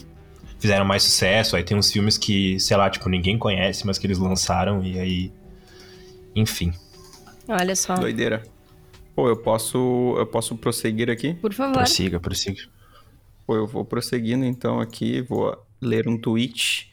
fizeram 0.59 0.85
mais 0.85 1.03
sucesso. 1.03 1.57
Aí 1.57 1.63
tem 1.63 1.77
uns 1.77 1.93
filmes 1.93 2.17
que, 2.19 2.59
sei 2.59 2.77
lá, 2.77 2.89
tipo, 2.91 3.09
ninguém 3.09 3.39
conhece, 3.39 3.87
mas 3.87 3.99
que 3.99 4.07
eles 4.07 4.19
lançaram 4.19 4.83
e 4.85 4.99
aí. 4.99 5.33
Enfim. 6.35 6.73
Olha 7.47 7.77
só. 7.77 7.95
Doideira. 7.95 8.43
Pô, 9.15 9.29
eu 9.29 9.37
posso, 9.37 10.15
eu 10.19 10.27
posso 10.27 10.57
prosseguir 10.57 11.09
aqui? 11.09 11.35
Por 11.35 11.53
favor. 11.53 11.75
Prossiga, 11.75 12.19
prossiga. 12.19 12.63
Pô, 13.47 13.55
eu 13.55 13.67
vou 13.67 13.85
prosseguindo 13.85 14.45
então 14.45 14.81
aqui, 14.81 15.21
vou 15.21 15.57
ler 15.81 16.09
um 16.09 16.17
tweet 16.19 16.91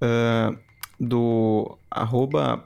ah, 0.00 0.54
do 1.00 1.76
arroba 1.90 2.64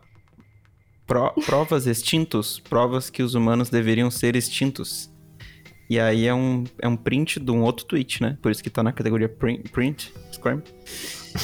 pro- 1.06 1.32
provas 1.46 1.86
extintos, 1.86 2.58
provas 2.58 3.08
que 3.08 3.22
os 3.22 3.34
humanos 3.34 3.70
deveriam 3.70 4.10
ser 4.10 4.36
extintos. 4.36 5.08
E 5.88 6.00
aí 6.00 6.26
é 6.26 6.34
um, 6.34 6.64
é 6.80 6.88
um 6.88 6.96
print 6.96 7.38
de 7.38 7.50
um 7.50 7.62
outro 7.62 7.86
tweet, 7.86 8.20
né? 8.22 8.36
Por 8.42 8.50
isso 8.50 8.62
que 8.62 8.70
tá 8.70 8.82
na 8.82 8.92
categoria 8.92 9.28
print, 9.28 9.70
print 9.70 10.12
scram. 10.32 10.62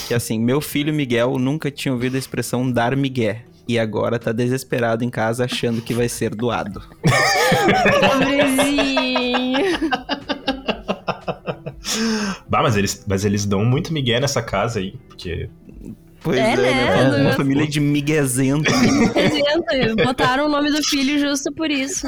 Que 0.08 0.14
é 0.14 0.16
assim, 0.16 0.38
meu 0.38 0.60
filho 0.60 0.92
Miguel 0.92 1.38
nunca 1.38 1.70
tinha 1.70 1.92
ouvido 1.92 2.16
a 2.16 2.18
expressão 2.18 2.70
dar 2.70 2.96
migué. 2.96 3.44
E 3.68 3.78
agora 3.78 4.18
tá 4.18 4.32
desesperado 4.32 5.04
em 5.04 5.10
casa 5.10 5.44
achando 5.44 5.80
que 5.80 5.94
vai 5.94 6.08
ser 6.08 6.34
doado. 6.34 6.82
Pobrezinho. 8.00 9.22
Bah, 12.48 12.62
mas 12.62 12.76
eles, 12.76 13.04
mas 13.06 13.24
eles 13.24 13.46
dão 13.46 13.64
muito 13.64 13.92
migué 13.92 14.18
nessa 14.18 14.42
casa 14.42 14.80
aí, 14.80 14.96
porque. 15.08 15.48
Pois 16.20 16.38
É, 16.38 16.52
é, 16.52 16.56
né? 16.56 17.10
né? 17.10 17.22
Uma 17.22 17.32
família 17.32 17.66
de 17.66 17.80
miguezento. 17.80 18.70
Exemplo, 18.70 20.04
botaram 20.04 20.46
o 20.46 20.48
nome 20.48 20.70
do 20.70 20.82
filho 20.84 21.18
justo 21.18 21.52
por 21.52 21.70
isso. 21.70 22.06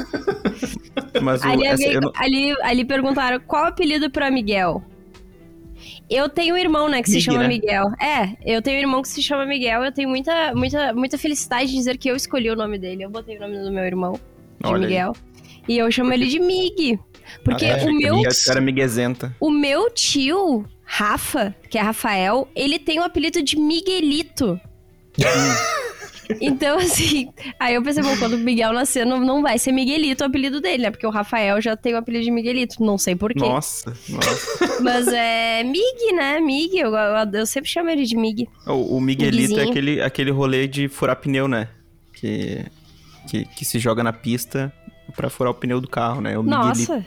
Mas 1.21 1.41
o, 1.43 1.47
Ali, 1.47 1.65
essa- 1.65 1.99
não- 2.01 2.11
ali, 2.15 2.53
ali 2.61 2.85
perguntaram 2.85 3.39
qual 3.39 3.63
o 3.65 3.67
apelido 3.67 4.09
pra 4.09 4.29
Miguel. 4.31 4.83
Eu 6.09 6.29
tenho 6.29 6.55
um 6.55 6.57
irmão, 6.57 6.87
né, 6.87 7.01
que 7.01 7.09
se 7.09 7.19
chama 7.21 7.39
né? 7.39 7.47
Miguel. 7.47 7.85
É, 8.01 8.35
eu 8.45 8.61
tenho 8.61 8.77
um 8.77 8.81
irmão 8.81 9.01
que 9.01 9.07
se 9.07 9.21
chama 9.21 9.45
Miguel. 9.45 9.83
Eu 9.83 9.91
tenho 9.91 10.07
muita, 10.09 10.53
muita, 10.53 10.93
muita 10.93 11.17
felicidade 11.17 11.67
de 11.69 11.73
dizer 11.75 11.97
que 11.97 12.09
eu 12.09 12.15
escolhi 12.15 12.49
o 12.49 12.55
nome 12.55 12.77
dele. 12.77 13.03
Eu 13.03 13.09
botei 13.09 13.37
o 13.37 13.39
nome 13.39 13.57
do 13.59 13.71
meu 13.71 13.83
irmão, 13.83 14.13
de 14.13 14.67
Olha 14.67 14.75
aí. 14.75 14.81
Miguel. 14.81 15.13
E 15.67 15.77
eu 15.77 15.91
chamo 15.91 16.13
ele 16.13 16.27
de 16.27 16.39
Mig. 16.39 16.99
Porque 17.43 17.65
Ah, 17.65 17.77
é, 17.79 17.83
o 17.83 17.93
meu 17.93 18.15
Miguel- 18.17 18.31
Era 18.49 18.61
miguezenta. 18.61 19.35
o 19.39 19.49
meu 19.49 19.89
tio, 19.89 20.63
Rafa, 20.83 21.55
que 21.69 21.77
é 21.77 21.81
Rafael, 21.81 22.47
ele 22.55 22.77
tem 22.77 22.99
o 22.99 23.03
apelido 23.03 23.41
de 23.41 23.57
Miguelito. 23.57 24.59
Então, 26.41 26.77
assim, 26.79 27.29
aí 27.59 27.75
eu 27.75 27.83
pensei, 27.83 28.03
bom, 28.03 28.15
quando 28.17 28.33
o 28.33 28.37
Miguel 28.37 28.73
nascer, 28.73 29.05
não, 29.05 29.19
não 29.19 29.41
vai 29.41 29.57
ser 29.57 29.71
Miguelito 29.71 30.23
o 30.23 30.27
apelido 30.27 30.59
dele, 30.61 30.83
né? 30.83 30.91
Porque 30.91 31.05
o 31.05 31.09
Rafael 31.09 31.61
já 31.61 31.75
tem 31.75 31.93
o 31.93 31.97
apelido 31.97 32.23
de 32.23 32.31
Miguelito, 32.31 32.83
não 32.83 32.97
sei 32.97 33.15
porquê. 33.15 33.39
Nossa, 33.39 33.95
nossa. 34.09 34.81
Mas 34.81 35.07
é 35.07 35.63
Mig, 35.63 36.13
né? 36.13 36.39
Mig, 36.39 36.77
eu, 36.77 36.93
eu, 36.93 37.31
eu 37.33 37.45
sempre 37.45 37.69
chamo 37.69 37.89
ele 37.89 38.03
de 38.03 38.15
Mig. 38.15 38.47
O, 38.67 38.97
o 38.97 39.01
Miguelito 39.01 39.59
é 39.59 39.63
aquele, 39.63 40.01
aquele 40.01 40.31
rolê 40.31 40.67
de 40.67 40.87
furar 40.87 41.15
pneu, 41.15 41.47
né? 41.47 41.67
Que, 42.13 42.65
que, 43.29 43.45
que 43.45 43.65
se 43.65 43.79
joga 43.79 44.03
na 44.03 44.13
pista 44.13 44.71
pra 45.15 45.29
furar 45.29 45.51
o 45.51 45.55
pneu 45.55 45.79
do 45.79 45.87
carro, 45.87 46.21
né? 46.21 46.37
O 46.37 46.43
Miguelito. 46.43 46.93
Nossa, 46.93 47.05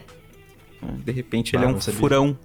De 1.03 1.11
repente 1.11 1.55
Ah, 1.55 1.59
ele 1.59 1.71
é 1.71 1.75
um 1.75 1.79
furão. 1.79 2.37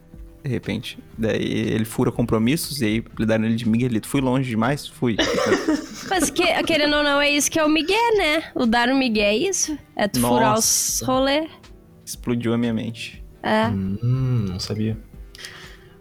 De 0.44 0.50
repente. 0.50 0.98
Daí 1.16 1.42
ele 1.42 1.86
fura 1.86 2.12
compromissos 2.12 2.82
e 2.82 2.84
aí 2.84 2.98
apelidaram 2.98 3.46
ele 3.46 3.54
de 3.56 3.66
Miguelito. 3.66 4.06
Fui 4.06 4.20
longe 4.20 4.46
demais? 4.50 4.86
Fui. 4.86 5.16
mas 6.10 6.28
que, 6.28 6.44
querendo 6.64 6.96
ou 6.96 7.02
não, 7.02 7.18
é 7.18 7.30
isso 7.30 7.50
que 7.50 7.58
é 7.58 7.64
o 7.64 7.68
Miguel, 7.68 8.16
né? 8.18 8.44
O 8.54 8.66
dar 8.66 8.90
o 8.90 8.94
Miguel 8.94 9.24
é 9.24 9.34
isso. 9.36 9.78
É 9.96 10.06
tu 10.06 10.20
furar 10.20 10.52
os 10.52 11.00
Nossa. 11.00 11.06
rolê. 11.06 11.48
Explodiu 12.04 12.52
a 12.52 12.58
minha 12.58 12.74
mente. 12.74 13.24
É. 13.42 13.68
Hum, 13.68 14.44
não 14.50 14.60
sabia. 14.60 14.98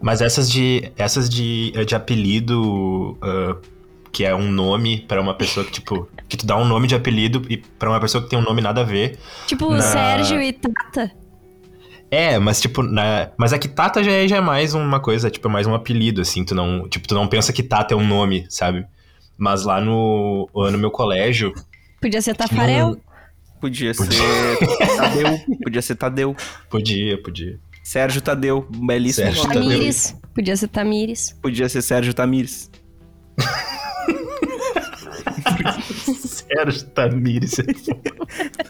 Mas 0.02 0.20
essas 0.20 0.50
de. 0.50 0.92
Essas 0.98 1.30
de, 1.30 1.72
de 1.86 1.94
apelido. 1.94 3.16
ah, 3.22 3.56
que 4.12 4.24
é 4.24 4.32
um 4.34 4.48
nome 4.52 5.00
pra 5.08 5.20
uma 5.22 5.32
pessoa 5.34 5.64
que, 5.64 5.72
tipo. 5.72 6.06
Que 6.28 6.36
tu 6.36 6.44
dá 6.46 6.54
um 6.56 6.66
nome 6.66 6.86
de 6.86 6.94
apelido 6.94 7.42
e 7.48 7.56
pra 7.56 7.88
uma 7.88 7.98
pessoa 8.00 8.22
que 8.22 8.28
tem 8.28 8.38
um 8.38 8.42
nome 8.42 8.60
nada 8.60 8.82
a 8.82 8.84
ver. 8.84 9.18
Tipo 9.46 9.70
Na- 9.70 9.80
Sérgio 9.80 10.40
e 10.42 10.52
Tata. 10.52 11.10
É, 12.14 12.38
mas 12.38 12.60
tipo, 12.60 12.82
na... 12.82 13.30
mas 13.36 13.52
a 13.52 13.58
que 13.58 13.66
Tata 13.68 14.02
já 14.04 14.12
é, 14.12 14.28
já 14.28 14.36
é 14.36 14.40
mais 14.40 14.72
uma 14.74 15.00
coisa, 15.00 15.30
tipo, 15.30 15.48
é 15.48 15.50
mais 15.50 15.66
um 15.66 15.74
apelido, 15.74 16.20
assim, 16.20 16.44
tu 16.44 16.54
não, 16.54 16.88
tipo, 16.88 17.08
tu 17.08 17.14
não 17.14 17.26
pensa 17.26 17.52
que 17.52 17.62
Tata 17.62 17.94
é 17.94 17.96
um 17.96 18.06
nome, 18.06 18.46
sabe? 18.48 18.86
Mas 19.36 19.64
lá 19.64 19.80
no, 19.80 20.48
no 20.54 20.78
meu 20.78 20.90
colégio, 20.90 21.52
Podia 22.00 22.20
ser 22.22 22.34
Tafarel. 22.36 22.88
um- 22.90 23.14
Podia 23.60 23.94
ser 23.94 24.06
Tadeu. 24.96 25.40
Podia 25.62 25.82
ser 25.82 25.94
Tadeu. 25.94 26.36
Podia, 26.68 27.22
podia. 27.22 27.58
Sérgio 27.82 28.20
Tadeu. 28.20 28.66
Belíssimo 28.70 29.26
Sérgio. 29.26 29.42
Tadeu. 29.48 29.62
Tamires. 29.62 30.16
Podia 30.34 30.56
ser 30.56 30.68
Tamires. 30.68 31.38
Podia 31.40 31.68
ser 31.68 31.82
Sérgio 31.82 32.12
Tamires. 32.12 32.70
Sérgio 36.04 36.84
Tamires. 36.86 37.56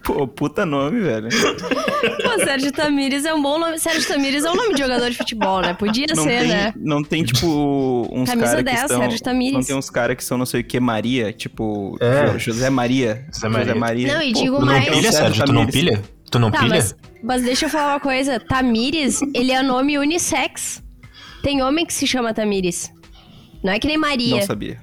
Pô, 0.05 0.27
puta 0.27 0.65
nome, 0.67 1.01
velho. 1.01 1.29
Pô, 2.23 2.45
Sérgio 2.45 2.73
Tamires 2.73 3.25
é 3.25 3.33
um 3.35 3.41
bom 3.43 3.59
nome. 3.59 3.79
Sérgio 3.79 4.07
Tamires 4.07 4.45
é 4.45 4.51
um 4.51 4.55
nome 4.55 4.75
de 4.75 4.81
jogador 4.83 5.11
de 5.11 5.17
futebol, 5.17 5.61
né? 5.61 5.75
Podia 5.75 6.07
Não 6.15 6.23
ser, 6.25 6.41
tem, 6.41 6.49
né? 6.49 6.73
não 6.77 7.03
tem, 7.03 7.25
tipo, 7.25 7.47
uns 8.13 8.29
Camisa 8.29 8.47
caras 8.47 8.57
que 8.57 8.63
10, 8.65 8.81
são... 8.81 9.01
Sérgio 9.01 9.23
Tamires. 9.23 9.55
Não 9.55 9.63
tem 9.63 9.77
uns 9.77 9.91
caras 9.91 10.17
que 10.17 10.25
são 10.25 10.37
não 10.39 10.47
sei 10.47 10.61
o 10.61 10.65
que 10.65 10.79
Maria, 10.81 11.33
tipo... 11.33 11.97
É. 12.01 12.27
Jo- 12.33 12.39
José 12.39 12.71
Maria. 12.71 13.27
José 13.33 13.49
Maria. 13.75 14.15
Não, 14.15 14.23
e 14.23 14.33
Pô, 14.33 14.41
digo 14.41 14.57
Tu 14.57 14.61
não 14.61 14.67
mais- 14.73 14.85
pilha, 14.85 15.13
Sérgio 15.13 15.13
Sérgio? 15.13 15.45
Tu 15.47 15.53
não 15.53 15.67
pilha? 15.67 16.03
Tu 16.31 16.39
não 16.39 16.51
Tá, 16.51 16.59
pilha? 16.61 16.71
mas, 16.71 16.97
mas 17.23 17.43
deixa 17.43 17.67
eu 17.67 17.71
falar 17.71 17.95
uma 17.95 18.01
coisa. 18.01 18.41
Tamires, 18.41 19.21
ele 19.35 19.53
é 19.53 19.63
nome 19.63 19.99
unissex. 19.99 20.83
Tem 21.43 21.63
homem 21.63 21.85
que 21.87 21.93
se 21.93 22.07
chama 22.07 22.33
Tamires. 22.35 22.91
Não 23.63 23.73
é 23.73 23.79
que 23.79 23.87
nem 23.87 23.97
Maria. 23.97 24.37
Não 24.37 24.43
sabia. 24.43 24.79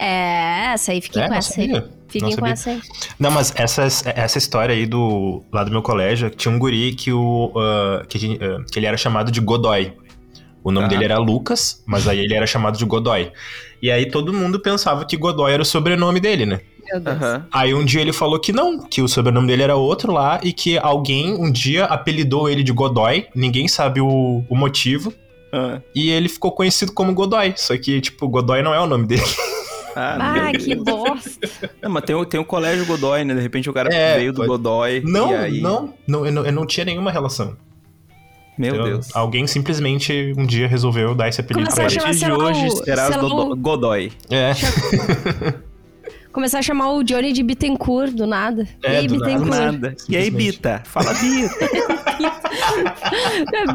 É, 0.00 0.72
essa 0.72 0.92
aí, 0.92 1.00
fiquem 1.00 1.22
É, 1.22 1.28
com 1.28 1.34
essa 1.34 1.60
aí. 1.60 1.66
sabia. 1.68 1.90
Fiquem 2.08 2.30
Não 2.30 2.36
com 2.38 2.46
essa 2.46 2.70
aí. 2.70 2.80
Não, 3.18 3.30
mas 3.30 3.52
essa, 3.54 3.82
essa 3.84 4.38
história 4.38 4.74
aí 4.74 4.86
do 4.86 5.44
lá 5.52 5.62
do 5.62 5.70
meu 5.70 5.82
colégio, 5.82 6.30
tinha 6.30 6.52
um 6.52 6.58
guri 6.58 6.92
que 6.94 7.12
o 7.12 7.52
ah, 7.56 8.02
que, 8.08 8.38
ah, 8.40 8.64
que 8.70 8.78
ele 8.78 8.86
era 8.86 8.96
chamado 8.96 9.30
de 9.30 9.40
Godoy. 9.40 9.92
O 10.64 10.70
nome 10.72 10.86
Tá. 10.88 10.90
dele 10.90 11.04
era 11.04 11.18
Lucas, 11.18 11.82
mas 11.86 12.06
aí 12.08 12.18
ele 12.18 12.34
era 12.34 12.46
chamado 12.46 12.76
de 12.76 12.84
Godoy. 12.84 13.30
E 13.80 13.90
aí 13.90 14.06
todo 14.10 14.32
mundo 14.32 14.58
pensava 14.60 15.04
que 15.04 15.16
Godoy 15.16 15.52
era 15.52 15.62
o 15.62 15.64
sobrenome 15.64 16.18
dele, 16.20 16.44
né? 16.46 16.60
Meu 16.90 17.00
Deus. 17.00 17.16
Aham. 17.16 17.46
Aí 17.52 17.72
um 17.72 17.84
dia 17.84 18.00
ele 18.00 18.12
falou 18.12 18.38
que 18.40 18.52
não, 18.52 18.78
que 18.82 19.00
o 19.00 19.08
sobrenome 19.08 19.46
dele 19.46 19.62
era 19.62 19.76
outro 19.76 20.12
lá 20.12 20.40
e 20.42 20.52
que 20.52 20.76
alguém 20.78 21.32
um 21.32 21.50
dia 21.50 21.84
apelidou 21.84 22.48
ele 22.48 22.62
de 22.62 22.72
Godoy, 22.72 23.26
ninguém 23.34 23.68
sabe 23.68 24.00
o, 24.00 24.44
o 24.48 24.56
motivo, 24.56 25.12
Ah, 25.52 25.80
e 25.94 26.10
ele 26.10 26.28
ficou 26.28 26.52
conhecido 26.52 26.92
como 26.92 27.14
Godoy. 27.14 27.54
Só 27.56 27.76
que, 27.78 28.00
tipo, 28.00 28.28
Godoy 28.28 28.62
não 28.62 28.74
é 28.74 28.80
o 28.80 28.86
nome 28.86 29.06
dele. 29.06 29.22
Ah, 29.96 30.16
Ah, 30.48 30.52
que 30.52 30.74
bosta. 30.76 31.48
Não, 31.82 31.90
mas 31.90 32.04
tem, 32.04 32.14
o- 32.14 32.24
tem 32.24 32.38
o 32.40 32.44
colégio 32.44 32.86
Godoy, 32.86 33.24
né? 33.24 33.34
De 33.34 33.40
repente 33.40 33.68
o 33.68 33.72
cara 33.72 33.92
É, 33.92 34.16
veio 34.18 34.32
do 34.32 34.36
pode- 34.36 34.48
Godoy. 34.48 35.02
Não, 35.04 35.30
e 35.32 35.34
aí... 35.34 35.60
não, 35.60 35.94
não 36.06 36.26
eu, 36.26 36.32
não, 36.32 36.46
eu 36.46 36.52
não 36.52 36.66
tinha 36.66 36.84
nenhuma 36.84 37.10
relação. 37.10 37.56
Meu 38.58 38.74
Então, 38.74 38.84
Deus. 38.84 39.16
Alguém 39.16 39.46
simplesmente 39.46 40.34
um 40.36 40.44
dia 40.44 40.68
resolveu 40.68 41.14
dar 41.14 41.28
esse 41.28 41.40
apelido 41.40 41.64
Começar 41.70 41.76
pra 41.76 42.06
a 42.06 42.10
ele. 42.12 42.18
chamar, 42.18 42.36
partir 42.38 42.60
de 42.60 42.66
hoje 42.66 42.84
serás 42.84 43.16
Dodo- 43.16 43.52
o- 43.52 43.56
Godoy. 43.56 44.12
É, 44.30 44.52
Começar 46.32 46.60
a 46.60 46.62
chamar 46.62 46.92
o 46.92 47.02
Johnny 47.02 47.32
de 47.32 47.42
Bittencourt 47.42 48.12
do 48.12 48.24
nada. 48.24 48.64
É, 48.84 48.92
e 48.92 48.96
aí, 48.98 49.06
do 49.08 49.14
Bittencourt? 49.14 49.48
nada. 49.50 49.96
E 50.08 50.16
aí. 50.16 50.30
Bita? 50.30 50.80
Fala, 50.84 51.12
Bita. 51.14 51.68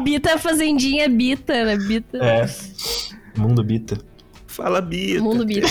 Bita 0.02 0.30
é 0.30 0.38
fazendinha 0.38 1.06
Bita, 1.08 1.64
né? 1.66 1.76
Bita. 1.76 2.16
é. 2.18 2.46
Mundo 3.36 3.62
Bita. 3.62 3.98
Fala, 4.56 4.80
Bita. 4.80 5.22
Mundo 5.22 5.44
Bita. 5.44 5.68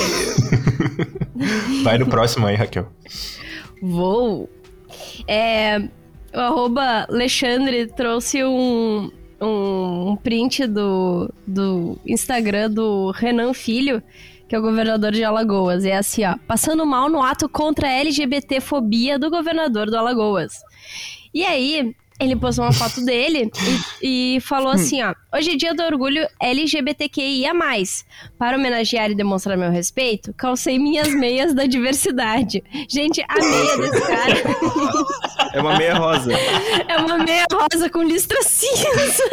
Vai 1.84 1.98
no 1.98 2.06
próximo 2.06 2.46
aí, 2.46 2.56
Raquel. 2.56 2.88
Vou. 3.82 4.48
É, 5.28 5.80
o 6.32 6.40
arroba 6.40 7.08
Alexandre 7.10 7.88
trouxe 7.88 8.44
um, 8.44 9.12
um, 9.42 10.12
um 10.12 10.16
print 10.16 10.68
do, 10.68 11.34
do 11.48 11.98
Instagram 12.06 12.70
do 12.70 13.10
Renan 13.10 13.56
Filho, 13.56 14.04
que 14.48 14.56
é 14.56 14.60
o 14.60 14.62
governador 14.62 15.12
de 15.12 15.24
Alagoas. 15.24 15.84
E 15.84 15.90
é 15.90 15.98
assim, 15.98 16.24
ó. 16.24 16.38
Passando 16.46 16.86
mal 16.86 17.10
no 17.10 17.24
ato 17.24 17.50
contra 17.50 17.88
a 17.88 17.92
LGBT-fobia 17.92 19.18
do 19.18 19.32
governador 19.32 19.90
do 19.90 19.98
Alagoas. 19.98 20.60
E 21.34 21.44
aí, 21.44 21.96
ele 22.20 22.36
postou 22.36 22.64
uma 22.64 22.72
foto 22.72 23.04
dele 23.04 23.52
e, 24.02 24.38
e 24.38 24.42
falou 24.42 24.70
assim, 24.70 25.04
ó. 25.04 25.14
Hoje 25.36 25.52
é 25.52 25.56
dia 25.56 25.74
do 25.74 25.84
orgulho 25.84 26.26
LGBTQIA+. 26.42 27.52
Para 28.38 28.58
homenagear 28.58 29.12
e 29.12 29.16
demonstrar 29.16 29.58
meu 29.58 29.70
respeito, 29.70 30.34
calcei 30.34 30.80
minhas 30.80 31.10
meias 31.14 31.54
da 31.54 31.66
diversidade. 31.66 32.64
Gente, 32.90 33.22
a 33.28 33.36
meia 33.36 33.78
desse 33.78 34.02
cara 34.08 34.34
É 35.54 35.60
uma 35.60 35.78
meia 35.78 35.96
rosa. 35.96 36.32
é 36.88 36.98
uma 36.98 37.18
meia 37.18 37.46
rosa 37.52 37.90
com 37.90 38.02
listra 38.04 38.42
cinza. 38.44 39.24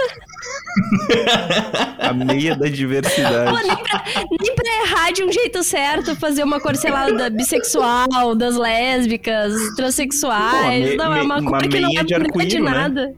A 1.99 2.13
meia 2.13 2.55
da 2.57 2.67
Pô, 2.67 2.71
diversidade. 2.73 3.53
nem 3.67 3.77
pra, 3.77 4.05
nem 4.41 4.55
pra 4.55 4.73
errar 4.85 5.11
de 5.13 5.23
um 5.25 5.31
jeito 5.33 5.63
certo, 5.63 6.17
fazer 6.17 6.43
uma 6.45 6.61
cor, 6.61 6.75
sei 6.77 6.91
lá, 6.91 7.11
da 7.11 7.31
bissexual, 7.31 8.35
das 8.35 8.57
lésbicas, 8.57 9.53
Pô, 9.53 9.75
transexuais. 9.77 10.91
me- 10.91 10.97
não, 10.97 11.15
é 11.15 11.23
uma 11.23 11.39
uma 11.39 11.51
cor 11.51 11.69
que 11.69 11.81
não 11.81 11.91
é 11.91 12.03
de 12.05 12.15
arco-íris, 12.15 12.53
de 12.53 12.61
né? 12.61 12.71
nada. 12.71 13.15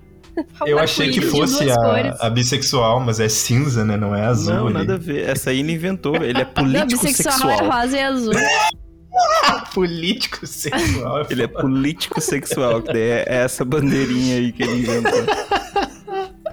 Eu 0.67 0.81
achei 0.81 1.11
que 1.13 1.21
fosse 1.21 1.71
a, 1.71 2.17
a 2.21 2.29
bissexual, 2.31 2.99
mas 2.99 3.21
é 3.21 3.29
cinza, 3.29 3.85
né? 3.85 3.97
Não 3.97 4.15
é 4.15 4.25
azul. 4.27 4.53
Não, 4.55 4.65
ali. 4.67 4.75
nada 4.75 4.95
a 4.95 4.99
ver. 4.99 5.29
Essa 5.29 5.51
aí 5.51 5.61
ele 5.61 5.73
inventou. 5.73 6.17
Ele 6.17 6.41
é 6.41 6.45
Não, 6.45 6.53
político 6.53 7.03
bissexual 7.07 7.51
é 7.51 7.63
rosa 7.63 7.97
e 7.97 8.01
azul. 8.03 8.33
Político 9.73 10.45
sexual. 10.45 11.25
Ele 11.31 11.45
é 11.45 11.47
político 11.47 12.21
sexual, 12.21 12.83
que 12.83 12.93
daí 12.93 13.01
é 13.03 13.25
essa 13.29 13.65
bandeirinha 13.65 14.37
aí 14.39 14.51
que 14.53 14.63
ele 14.65 14.81
inventou. 14.81 15.25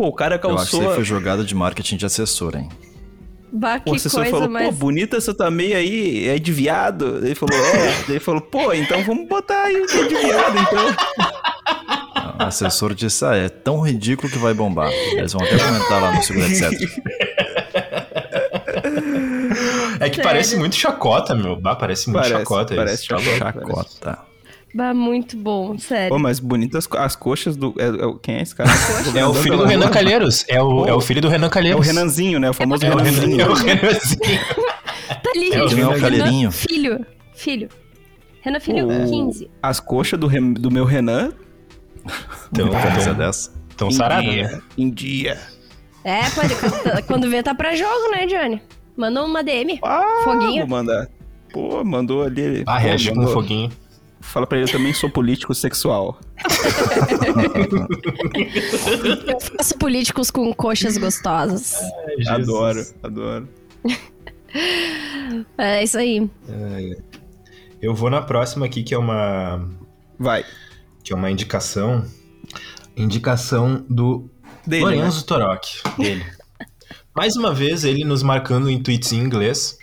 Pô, 0.02 0.08
o 0.08 0.14
cara 0.14 0.42
Eu 0.44 0.50
acho 0.58 0.58
que 0.58 0.64
isso 0.64 0.78
calçou. 0.80 0.96
foi 0.96 1.04
jogada 1.04 1.44
de 1.44 1.54
marketing 1.54 1.96
de 1.96 2.08
assessor, 2.08 2.56
hein? 2.56 2.68
Bah, 3.54 3.80
que 3.80 3.88
O 3.88 3.94
assessor 3.94 4.22
coisa 4.22 4.36
falou, 4.36 4.50
mais... 4.50 4.66
pô, 4.66 4.72
bonita 4.72 5.16
essa 5.16 5.32
tua 5.32 5.52
meia 5.52 5.78
aí, 5.78 6.28
é 6.28 6.40
de 6.40 6.52
viado. 6.52 7.24
Ele 7.24 7.36
falou, 7.36 7.56
é. 7.56 8.10
Ele 8.10 8.20
falou, 8.20 8.42
pô, 8.42 8.74
então 8.74 9.04
vamos 9.04 9.30
botar 9.30 9.66
aí 9.66 9.86
que 9.86 9.98
é 10.00 10.08
de 10.08 10.16
viado, 10.16 10.58
então. 10.58 10.86
O 12.40 12.44
assessor 12.44 12.96
disse, 12.96 13.24
ah, 13.24 13.36
é 13.36 13.48
tão 13.48 13.80
ridículo 13.82 14.28
que 14.28 14.40
vai 14.40 14.56
bombar. 14.56 14.90
Eles 14.92 15.34
vão 15.34 15.46
até 15.46 15.56
comentar 15.56 16.02
lá 16.02 16.16
no 16.16 16.24
Segura 16.24 16.48
Etc. 16.48 16.64
É 20.00 20.10
que 20.10 20.16
Sério? 20.16 20.24
parece 20.24 20.58
muito 20.58 20.76
chacota, 20.76 21.36
meu. 21.36 21.56
Bah, 21.56 21.76
parece 21.76 22.10
muito 22.10 22.24
Parece, 22.24 22.40
chacota 22.40 22.74
parece 22.74 23.04
isso. 23.04 23.08
Tá 23.10 23.18
louco. 23.18 23.38
Chacota. 23.38 24.31
Bah, 24.74 24.94
muito 24.94 25.36
bom, 25.36 25.78
sério. 25.78 26.10
Pô, 26.10 26.18
mas 26.20 26.40
bonitas 26.40 26.88
as 26.98 27.16
coxas 27.16 27.58
do. 27.58 27.74
é- 27.78 27.88
é 28.04 28.06
o- 28.06 28.16
quem 28.16 28.36
é 28.36 28.42
esse 28.42 28.56
cara? 28.56 28.70
É 29.16 29.26
o 29.26 29.34
filho 29.34 29.58
do 29.58 29.66
Renan 29.66 29.90
Calheiros. 29.90 30.46
É 30.48 30.62
o, 30.62 30.86
é 30.88 30.94
o 30.94 31.02
filho 31.02 31.22
do 31.22 31.28
Renan 31.28 31.48
É 31.48 31.50
o 31.50 31.52
Calheiros. 31.52 31.86
Renanzinho, 31.86 32.40
né? 32.40 32.50
O 32.50 32.54
famoso 32.54 32.86
É 32.86 32.90
o 32.94 32.98
Renan, 32.98 33.04
Renanzinho. 33.12 33.42
é 33.42 33.48
o 33.50 33.54
Renanzinho. 33.54 34.22
Tá 35.24 35.30
ali, 35.36 35.54
É 35.54 35.64
o 35.64 35.68
gente. 35.68 35.82
Renan. 35.82 36.52
Filho. 36.52 37.06
Filho. 37.36 37.70
Renan 38.42 38.60
Filho, 38.60 38.88
O- 38.88 39.10
15. 39.10 39.50
As 39.62 39.80
coxas 39.80 40.18
do, 40.20 40.26
Ren- 40.28 40.54
do 40.54 40.72
meu 40.72 40.86
Renan. 40.86 41.32
Então, 42.52 42.70
Camisa 42.70 43.06
tão, 43.06 43.14
dessa. 43.16 43.52
tão 43.78 43.88
dia, 43.90 44.44
né? 44.48 44.62
Em 44.78 44.90
dia. 44.90 45.38
É, 46.04 46.22
pode, 46.32 46.56
quando- 47.06 47.30
vê, 47.30 47.44
tá 47.44 47.54
pra 47.54 47.76
jogo, 47.76 48.10
né, 48.12 48.26
Johnny? 48.26 48.62
Manda 48.98 49.24
uma 49.24 49.44
DM. 49.44 49.80
Ah, 49.84 50.22
Foguinho. 50.24 50.66
Vou 50.66 50.78
mandar. 50.78 51.08
Pô, 51.54 51.84
mandou 51.84 52.24
ali. 52.24 52.64
Ah, 52.66 52.78
reage 52.80 53.10
com 53.10 53.18
mandou. 53.18 53.34
foguinho. 53.34 53.70
Fala 54.22 54.48
pra 54.48 54.58
ele, 54.58 54.68
eu 54.68 54.72
também 54.72 54.94
sou 54.94 55.10
político 55.10 55.54
sexual. 55.54 56.20
Eu 59.28 59.40
faço 59.40 59.78
políticos 59.78 60.32
com 60.32 60.54
coxas 60.54 60.98
gostosas. 60.98 61.76
Ai. 61.76 62.36
Adoro, 62.36 62.86
adoro. 63.04 63.50
É 65.58 65.84
isso 65.84 65.98
aí. 65.98 66.30
Eu 67.82 67.96
vou 67.96 68.10
na 68.10 68.22
próxima 68.22 68.66
aqui, 68.66 68.84
que 68.84 68.94
é 68.94 68.98
uma, 68.98 69.68
Vai. 70.20 70.46
que 71.04 71.12
é 71.12 71.16
uma 71.16 71.32
indicação. 71.32 72.06
Indicação 72.96 73.86
do 73.90 74.30
Dele, 74.66 74.86
né? 74.86 74.96
Lorenzo 74.98 75.26
Torok. 75.26 75.82
Dele. 75.98 76.26
Mais 77.16 77.36
uma 77.36 77.54
vez, 77.54 77.84
ele 77.84 78.04
nos 78.04 78.24
marcando 78.24 78.70
em 78.70 78.82
tweets 78.82 79.12
em 79.12 79.18
inglês. 79.18 79.78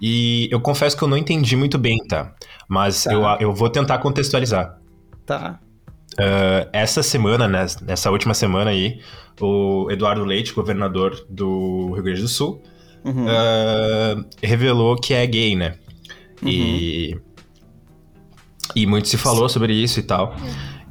E 0.00 0.48
eu 0.50 0.60
confesso 0.60 0.96
que 0.96 1.02
eu 1.02 1.08
não 1.08 1.16
entendi 1.16 1.56
muito 1.56 1.76
bem, 1.78 1.98
tá? 2.06 2.32
Mas 2.68 3.04
Tá. 3.04 3.12
Eu, 3.12 3.22
eu 3.40 3.54
vou 3.54 3.68
tentar 3.68 3.98
contextualizar. 3.98 4.78
Tá. 5.26 5.58
Uh, 6.14 6.68
essa 6.72 7.02
semana, 7.02 7.46
né, 7.46 7.66
nessa 7.82 8.10
última 8.10 8.34
semana 8.34 8.70
aí, 8.70 9.00
o 9.40 9.88
Eduardo 9.90 10.24
Leite, 10.24 10.52
governador 10.52 11.24
do 11.28 11.92
Rio 11.94 12.02
Grande 12.02 12.22
do 12.22 12.28
Sul, 12.28 12.62
Uhum. 13.04 13.26
uh, 13.26 14.24
revelou 14.42 14.96
que 14.96 15.14
é 15.14 15.24
gay, 15.26 15.54
né? 15.54 15.76
E, 16.42 17.16
e 18.74 18.86
muito 18.86 19.08
se 19.08 19.16
falou 19.16 19.48
sobre 19.48 19.72
isso 19.72 20.00
e 20.00 20.02
tal. 20.02 20.34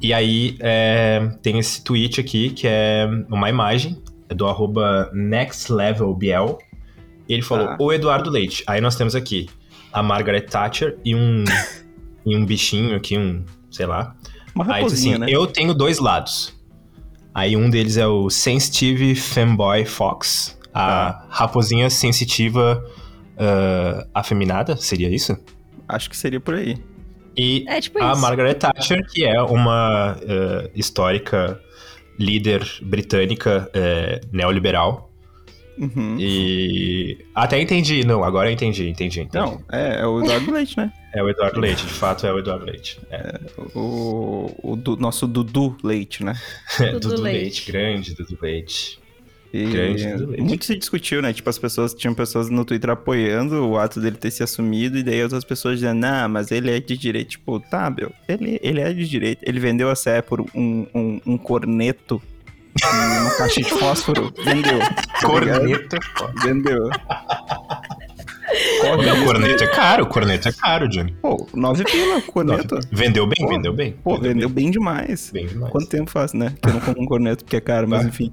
E 0.00 0.12
aí 0.12 0.56
é, 0.60 1.28
tem 1.42 1.58
esse 1.58 1.82
tweet 1.82 2.20
aqui 2.20 2.50
que 2.50 2.66
é 2.66 3.06
uma 3.28 3.48
imagem 3.48 4.00
do 4.28 4.46
arroba 4.46 5.10
nextlevelbiel. 5.12 6.58
E 7.28 7.34
ele 7.34 7.42
falou, 7.42 7.66
Tá. 7.66 7.76
o 7.78 7.92
Eduardo 7.92 8.30
Leite. 8.30 8.64
Aí 8.66 8.80
nós 8.80 8.96
temos 8.96 9.14
aqui 9.14 9.48
a 9.92 10.02
Margaret 10.02 10.42
Thatcher 10.42 10.98
e 11.04 11.14
um, 11.14 11.44
e 12.24 12.36
um 12.36 12.44
bichinho 12.44 12.96
aqui, 12.96 13.18
um, 13.18 13.44
sei 13.70 13.86
lá. 13.86 14.16
Uma 14.54 14.72
Aí 14.72 14.84
diz 14.84 14.94
assim, 14.94 15.18
né? 15.18 15.26
eu 15.28 15.46
tenho 15.46 15.74
dois 15.74 15.98
lados. 15.98 16.54
Aí 17.34 17.56
um 17.56 17.70
deles 17.70 17.96
é 17.96 18.06
o 18.06 18.28
Sensitive 18.30 19.14
Femboy 19.14 19.84
Fox. 19.84 20.58
A 20.72 21.12
Tá. 21.12 21.26
raposinha 21.28 21.88
sensitiva 21.90 22.84
ah, 23.38 24.06
afeminada, 24.14 24.76
seria 24.76 25.08
isso? 25.08 25.36
Acho 25.88 26.10
que 26.10 26.16
seria 26.16 26.40
por 26.40 26.54
aí. 26.54 26.76
E 27.36 27.64
É 27.68 27.80
tipo 27.80 28.02
a 28.02 28.12
isso. 28.12 28.20
Margaret 28.20 28.54
Thatcher, 28.54 29.06
que 29.08 29.24
é 29.24 29.40
uma 29.40 30.12
ah, 30.12 30.68
histórica 30.74 31.60
líder 32.18 32.66
britânica 32.82 33.70
eh, 33.72 34.20
neoliberal. 34.32 35.07
Uhum. 35.78 36.16
E 36.18 37.18
até 37.34 37.60
entendi, 37.60 38.04
não, 38.04 38.24
agora 38.24 38.48
eu 38.48 38.52
entendi, 38.52 38.88
entendi, 38.88 39.20
entendi. 39.20 39.36
Não, 39.36 39.62
é, 39.70 40.00
é 40.00 40.06
o 40.06 40.20
Eduardo 40.22 40.50
Leite, 40.52 40.76
né? 40.76 40.92
É 41.14 41.22
o 41.22 41.28
Eduardo 41.30 41.58
Leite, 41.58 41.86
de 41.86 41.92
fato 41.94 42.26
é 42.26 42.32
o 42.32 42.38
Eduardo 42.38 42.66
Leite. 42.66 43.00
É, 43.10 43.40
O, 43.74 44.50
o 44.62 44.76
du- 44.76 44.96
nosso 44.96 45.26
Dudu 45.26 45.74
Leite, 45.82 46.22
né? 46.22 46.34
Dudu 46.92 47.08
Dudu 47.10 47.22
Leite. 47.22 47.38
Leite, 47.40 47.72
grande 47.72 48.14
Dudu 48.14 48.38
Leite. 48.42 48.98
E 49.50 49.64
Grande 49.64 50.06
Dudu 50.12 50.26
Leite. 50.32 50.42
muito 50.42 50.64
se 50.66 50.76
discutiu, 50.76 51.22
né? 51.22 51.32
Tipo, 51.32 51.48
as 51.48 51.58
pessoas 51.58 51.94
tinham 51.94 52.12
pessoas 52.12 52.50
no 52.50 52.62
Twitter 52.62 52.90
apoiando 52.90 53.66
o 53.66 53.78
ato 53.78 53.98
dele 53.98 54.16
ter 54.16 54.30
se 54.30 54.42
assumido, 54.42 54.98
e 54.98 55.02
daí 55.02 55.22
outras 55.22 55.44
pessoas 55.44 55.76
dizendo, 55.76 55.98
não, 56.00 56.28
mas 56.28 56.50
ele 56.52 56.70
é 56.70 56.78
de 56.78 56.94
direita. 56.98 57.30
Tipo, 57.30 57.58
tá, 57.58 57.88
meu, 57.88 58.12
ele, 58.28 58.60
ele 58.62 58.80
é 58.82 58.92
de 58.92 59.08
direita. 59.08 59.42
Ele 59.48 59.58
vendeu 59.58 59.88
a 59.88 59.94
Sé 59.94 60.20
por 60.20 60.42
um, 60.54 60.86
um, 60.94 61.20
um 61.24 61.38
corneto, 61.38 62.20
uma 62.84 63.30
caixa 63.36 63.60
de 63.62 63.70
fósforo. 63.70 64.32
Vendeu. 64.44 64.78
ligado? 64.78 65.60
Corneto. 65.60 65.96
Vendeu. 66.42 66.90
Risco. 68.48 69.24
corneto 69.24 69.64
é 69.64 69.66
caro, 69.66 70.06
corneto 70.06 70.48
é 70.48 70.52
caro, 70.52 70.88
Johnny. 70.88 71.12
Pô, 71.20 71.46
nove 71.54 71.84
pila, 71.84 72.20
corneto. 72.22 72.78
Vendeu 72.90 73.26
bem, 73.26 73.36
Pô, 73.44 73.48
vendeu 73.48 73.72
bem. 73.72 73.92
Pô, 74.02 74.18
vendeu 74.18 74.48
bem 74.48 74.70
demais. 74.70 75.30
bem 75.30 75.46
demais. 75.46 75.70
Quanto 75.70 75.88
tempo 75.88 76.10
faz, 76.10 76.32
né? 76.32 76.54
Que 76.62 76.68
eu 76.68 76.74
não 76.74 76.80
como 76.80 77.02
um 77.02 77.06
corneto 77.06 77.44
porque 77.44 77.56
é 77.56 77.60
caro, 77.60 77.86
mas 77.88 78.04
Ah. 78.04 78.08
enfim. 78.08 78.32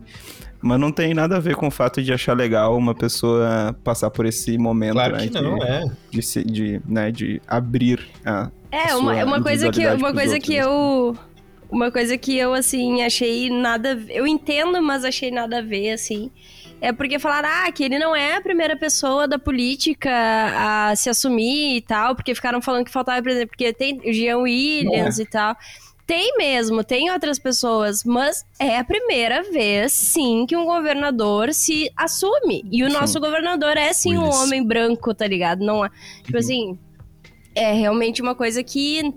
Mas 0.61 0.79
não 0.79 0.91
tem 0.91 1.13
nada 1.13 1.35
a 1.35 1.39
ver 1.39 1.55
com 1.55 1.67
o 1.67 1.71
fato 1.71 2.01
de 2.01 2.11
achar 2.11 2.35
legal 2.35 2.75
uma 2.75 2.95
pessoa 2.95 3.75
passar 3.83 4.09
por 4.09 4.25
esse 4.25 4.57
momento, 4.57 4.93
Claro 4.93 5.17
né? 5.17 5.27
que 5.27 5.33
não, 5.41 5.59
de, 5.59 5.63
é. 5.65 5.83
de, 6.09 6.21
se- 6.23 6.43
de, 6.43 6.81
né, 6.87 7.11
de 7.11 7.39
abrir 7.47 7.99
a. 8.25 8.49
É, 8.71 8.91
a 8.91 8.97
uma, 8.97 9.11
sua 9.13 9.19
é 9.19 9.25
uma 9.25 9.41
coisa 9.43 9.65
que, 9.65 9.81
individualidade 9.81 10.01
uma 10.03 10.13
coisa 10.13 10.33
outros, 10.33 10.47
que 10.49 10.55
eu. 10.55 11.15
Uma 11.69 11.91
coisa 11.91 12.17
que 12.17 12.37
eu, 12.37 12.53
assim, 12.53 13.01
achei 13.03 13.49
nada. 13.49 13.91
a 13.91 13.95
ver- 13.95 14.15
Eu 14.15 14.27
entendo, 14.27 14.81
mas 14.81 15.03
achei 15.03 15.31
nada 15.31 15.59
a 15.59 15.61
ver, 15.61 15.91
assim. 15.91 16.31
É 16.81 16.91
porque 16.91 17.17
falaram, 17.17 17.49
ah, 17.51 17.71
que 17.71 17.83
ele 17.83 17.97
não 17.97 18.15
é 18.15 18.35
a 18.35 18.41
primeira 18.41 18.75
pessoa 18.75 19.27
da 19.27 19.39
política 19.39 20.11
a 20.11 20.95
se 20.95 21.09
assumir 21.09 21.77
e 21.77 21.81
tal, 21.81 22.15
porque 22.15 22.35
ficaram 22.35 22.61
falando 22.61 22.85
que 22.85 22.91
faltava, 22.91 23.21
por 23.21 23.29
exemplo, 23.31 23.49
porque 23.49 23.73
tem 23.73 23.99
o 24.05 24.13
Jean 24.13 24.37
Williams 24.39 25.17
e 25.17 25.25
tal. 25.25 25.55
Tem 26.05 26.37
mesmo, 26.37 26.83
tem 26.83 27.09
outras 27.09 27.39
pessoas, 27.39 28.03
mas 28.03 28.45
é 28.59 28.77
a 28.77 28.83
primeira 28.83 29.41
vez, 29.51 29.91
sim, 29.93 30.45
que 30.47 30.55
um 30.55 30.65
governador 30.65 31.51
se 31.51 31.89
assume. 31.97 32.63
E 32.71 32.83
o 32.83 32.87
Sim. 32.91 32.93
nosso 32.93 33.19
governador 33.19 33.75
é, 33.75 33.91
sim, 33.91 34.15
um 34.15 34.29
homem 34.29 34.63
branco, 34.63 35.15
tá 35.15 35.25
ligado? 35.25 35.65
Não 35.65 35.83
é. 35.83 35.89
Tipo 36.23 36.37
assim, 36.37 36.77
é 37.55 37.73
realmente 37.73 38.21
uma 38.21 38.35
coisa 38.35 38.61
que 38.63 39.11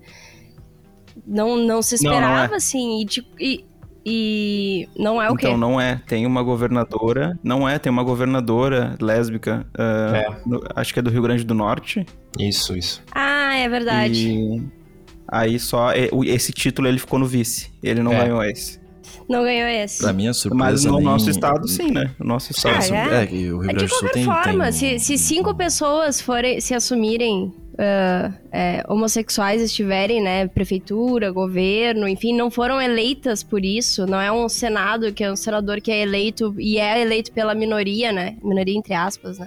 não, 1.28 1.56
não 1.56 1.82
se 1.82 2.02
Não, 2.02 2.10
não 2.10 2.16
é. 2.18 2.20
esperava, 2.22 2.56
assim, 2.56 3.00
e, 3.02 3.04
tipo, 3.06 3.28
e, 3.38 3.64
e 4.04 4.88
não 4.98 5.20
é 5.20 5.30
o 5.30 5.34
Então 5.34 5.52
quê? 5.52 5.56
não 5.56 5.80
é. 5.80 6.00
Tem 6.06 6.24
uma 6.26 6.42
governadora. 6.42 7.38
Não 7.42 7.68
é, 7.68 7.78
tem 7.78 7.90
uma 7.92 8.02
governadora 8.02 8.96
lésbica. 9.00 9.66
ah, 9.78 10.16
É. 10.16 10.28
no- 10.46 10.62
acho 10.74 10.92
que 10.92 10.98
é 10.98 11.02
do 11.02 11.10
Rio 11.10 11.22
Grande 11.22 11.44
do 11.44 11.54
Norte. 11.54 12.06
Isso, 12.38 12.76
isso. 12.76 13.02
Ah, 13.14 13.54
é 13.56 13.68
verdade. 13.68 14.28
E 14.28 14.62
aí 15.26 15.58
só. 15.58 15.88
o- 16.12 16.24
Esse 16.24 16.52
título 16.52 16.88
ele 16.88 16.98
ficou 16.98 17.18
no 17.18 17.26
vice. 17.26 17.70
Ele 17.82 18.02
não 18.02 18.12
É. 18.12 18.22
ganhou 18.24 18.42
esse. 18.44 18.80
Não 19.28 19.42
ganhou 19.42 19.68
esse. 19.68 20.00
Pra 20.02 20.12
minha 20.12 20.32
surpresa. 20.32 20.64
Mas 20.70 20.84
no 20.86 20.94
nem- 20.96 21.04
nosso 21.04 21.28
estado, 21.28 21.68
sim, 21.68 21.90
né? 21.90 22.10
No 22.18 22.26
nosso 22.26 22.50
estado. 22.52 22.76
Ah, 22.92 23.14
é? 23.14 23.24
é, 23.24 23.24
o 23.24 23.28
Rio 23.28 23.58
Grande 23.58 23.78
de 23.78 23.84
do 23.84 23.88
Sul 23.90 23.98
qualquer 24.00 24.12
tem. 24.14 24.24
forma, 24.24 24.64
tem 24.64 24.72
se, 24.72 24.98
se 25.00 25.18
cinco 25.18 25.54
pessoas 25.54 26.18
forem 26.20 26.60
se 26.62 26.72
assumirem 26.74 27.52
ah, 27.78 28.32
é, 28.50 28.82
homossexuais 28.88 29.62
estiverem, 29.62 30.20
né, 30.22 30.48
prefeitura, 30.48 31.30
governo, 31.30 32.08
enfim, 32.08 32.36
não 32.36 32.50
foram 32.50 32.80
eleitas 32.82 33.42
por 33.42 33.64
isso, 33.64 34.04
não 34.06 34.20
é 34.20 34.30
um 34.32 34.48
senado 34.48 35.12
que 35.12 35.22
é 35.22 35.30
um 35.30 35.36
senador 35.36 35.80
que 35.80 35.90
é 35.92 36.00
eleito 36.02 36.54
e 36.58 36.78
é 36.78 37.00
eleito 37.00 37.30
pela 37.32 37.54
minoria, 37.54 38.10
né, 38.12 38.36
minoria 38.42 38.74
entre 38.76 38.94
aspas, 38.94 39.38
né. 39.38 39.46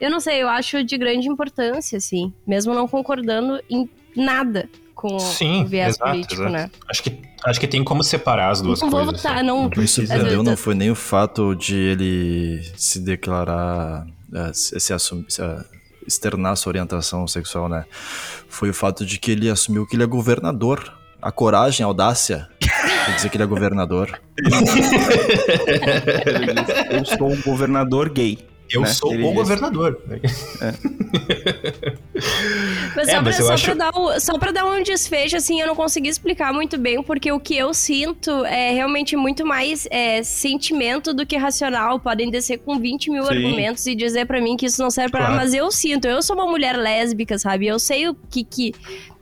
Eu 0.00 0.10
não 0.10 0.20
sei, 0.20 0.42
eu 0.42 0.48
acho 0.48 0.82
de 0.82 0.96
grande 0.98 1.28
importância, 1.28 1.98
assim, 1.98 2.32
mesmo 2.46 2.74
não 2.74 2.88
concordando 2.88 3.60
em 3.70 3.88
nada 4.16 4.68
com 4.94 5.18
Sim, 5.18 5.64
o 5.64 5.66
viés 5.66 5.94
exato, 5.96 6.10
político, 6.10 6.34
exato. 6.34 6.50
né. 6.52 6.70
Acho 6.88 7.02
que, 7.02 7.18
acho 7.44 7.60
que 7.60 7.66
tem 7.66 7.84
como 7.84 8.02
separar 8.02 8.50
as 8.50 8.60
duas 8.62 8.80
Não 8.80 8.90
vou 8.90 9.00
coisas. 9.04 9.22
votar, 9.22 9.36
sabe? 9.36 9.46
não- 9.46 9.66
O 9.66 9.70
que 9.70 9.78
me 9.80 9.86
surpreendeu 9.88 10.42
não 10.42 10.56
foi 10.56 10.74
nem 10.74 10.90
o 10.90 10.94
fato 10.94 11.54
de 11.54 11.76
ele 11.76 12.62
se 12.76 13.00
declarar, 13.00 14.06
eh, 14.34 14.50
se, 14.54 14.78
se 14.80 14.92
assumir, 14.92 15.26
se, 15.28 15.42
externar 16.06 16.56
sua 16.56 16.70
orientação 16.70 17.26
sexual, 17.26 17.68
né? 17.68 17.84
Foi 18.48 18.70
o 18.70 18.74
fato 18.74 19.04
de 19.04 19.18
que 19.18 19.30
ele 19.30 19.50
assumiu 19.50 19.86
que 19.86 19.96
ele 19.96 20.04
é 20.04 20.06
governador. 20.06 20.92
A 21.20 21.32
coragem, 21.32 21.82
a 21.82 21.86
audácia 21.86 22.48
Quer 23.04 23.16
dizer 23.16 23.28
que 23.28 23.36
ele 23.36 23.44
é 23.44 23.46
governador. 23.46 24.18
Eu 26.90 27.04
sou 27.04 27.30
um 27.30 27.40
governador 27.42 28.08
gay. 28.08 28.38
Eu 28.70 28.80
né? 28.80 28.86
sou 28.88 29.12
Ele 29.12 29.22
o 29.22 29.26
diz. 29.28 29.34
governador. 29.36 30.00
Mas 32.96 33.08
É, 33.08 33.12
só, 33.16 33.22
mas 33.22 33.36
pra, 33.36 33.44
eu 33.44 33.46
só, 33.48 33.52
acho- 33.54 33.64
pra 33.66 33.74
dar 33.74 33.90
o- 33.98 34.20
só 34.20 34.38
pra 34.38 34.52
dar 34.52 34.66
um 34.66 34.82
desfecho, 34.82 35.36
assim, 35.36 35.60
eu 35.60 35.66
não 35.66 35.74
consegui 35.76 36.08
explicar 36.08 36.52
muito 36.52 36.78
bem, 36.78 37.02
porque 37.02 37.30
o 37.30 37.40
que 37.40 37.56
eu 37.56 37.74
sinto 37.74 38.30
é 38.44 38.72
realmente 38.72 39.16
muito 39.16 39.44
mais 39.44 39.86
é, 39.90 40.22
sentimento 40.22 41.12
do 41.12 41.26
que 41.26 41.36
racional. 41.36 41.98
Podem 42.00 42.30
descer 42.30 42.58
com 42.58 42.78
20 42.78 43.10
mil 43.10 43.24
Sim. 43.24 43.30
argumentos 43.34 43.86
e 43.86 43.94
dizer 43.94 44.26
pra 44.26 44.40
mim 44.40 44.56
que 44.56 44.66
isso 44.66 44.80
não 44.82 44.90
serve 44.90 45.10
pra 45.10 45.20
Claro. 45.20 45.34
nada, 45.34 45.44
mas 45.44 45.54
eu 45.54 45.70
sinto. 45.70 46.06
Eu 46.06 46.22
sou 46.22 46.34
uma 46.36 46.46
mulher 46.46 46.76
lésbica, 46.76 47.38
sabe? 47.38 47.66
Eu 47.66 47.78
sei 47.78 48.08
o 48.08 48.14
que. 48.14 48.44
que 48.44 48.72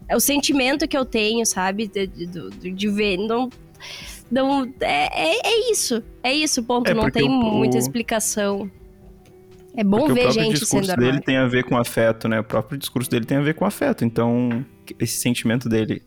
é 0.09 0.17
o 0.17 0.21
sentimento 0.21 0.87
que 0.87 0.97
eu 0.97 1.05
tenho, 1.05 1.45
sabe? 1.47 1.87
De, 1.87 2.07
de, 2.07 2.27
de- 2.27 2.71
de 2.73 2.89
ver. 2.89 3.17
Não. 3.17 3.49
Não, 4.31 4.65
é, 4.81 5.09
é, 5.35 5.41
é 5.47 5.71
isso. 5.71 6.03
É 6.23 6.33
isso, 6.33 6.63
ponto. 6.63 6.91
É, 6.91 6.95
não 6.95 7.11
tem 7.11 7.25
o- 7.25 7.31
muita 7.31 7.77
explicação. 7.79 8.71
É 9.75 9.83
bom 9.83 9.99
Porque 9.99 10.13
o 10.13 10.15
ver 10.15 10.23
próprio 10.23 10.45
gente 10.45 10.53
discurso 10.61 10.87
sendo 10.87 10.97
dele 10.97 11.09
armada. 11.09 11.25
tem 11.25 11.37
a 11.37 11.47
ver 11.47 11.65
com 11.65 11.77
afeto, 11.77 12.29
né? 12.29 12.41
O 12.41 12.45
próprio 12.45 12.79
discurso 12.79 13.11
dele 13.11 13.25
tem 13.25 13.39
a 13.39 13.43
ver 13.43 13.55
com 13.55 13.65
afeto. 13.65 14.05
Então, 14.05 14.65
esse 14.99 15.19
sentimento 15.19 15.69
dele 15.69 16.03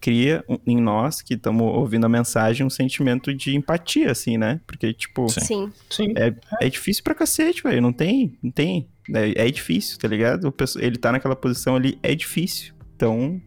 cria 0.00 0.44
em 0.66 0.80
nós, 0.80 1.20
que 1.22 1.34
estamos 1.34 1.66
ouvindo 1.66 2.06
a 2.06 2.08
mensagem, 2.08 2.66
um 2.66 2.70
sentimento 2.70 3.34
de 3.34 3.54
empatia, 3.56 4.10
assim, 4.10 4.36
né? 4.38 4.60
Porque, 4.66 4.92
tipo, 4.92 5.28
Sim. 5.28 5.40
Sim. 5.40 5.72
Sim. 5.90 6.14
é 6.60 6.68
difícil 6.68 7.02
pra 7.02 7.14
cacete, 7.14 7.62
velho. 7.62 7.80
Não 7.80 7.92
tem, 7.92 8.38
não 8.42 8.50
tem. 8.50 8.88
É, 9.14 9.46
é 9.46 9.50
difícil, 9.50 9.98
tá 9.98 10.08
ligado? 10.08 10.48
O 10.48 10.78
Ele 10.78 10.96
tá 10.96 11.12
naquela 11.12 11.36
posição 11.36 11.76
ali, 11.76 11.98
é 12.02 12.14
difícil. 12.14 12.74
Então, 12.94 13.40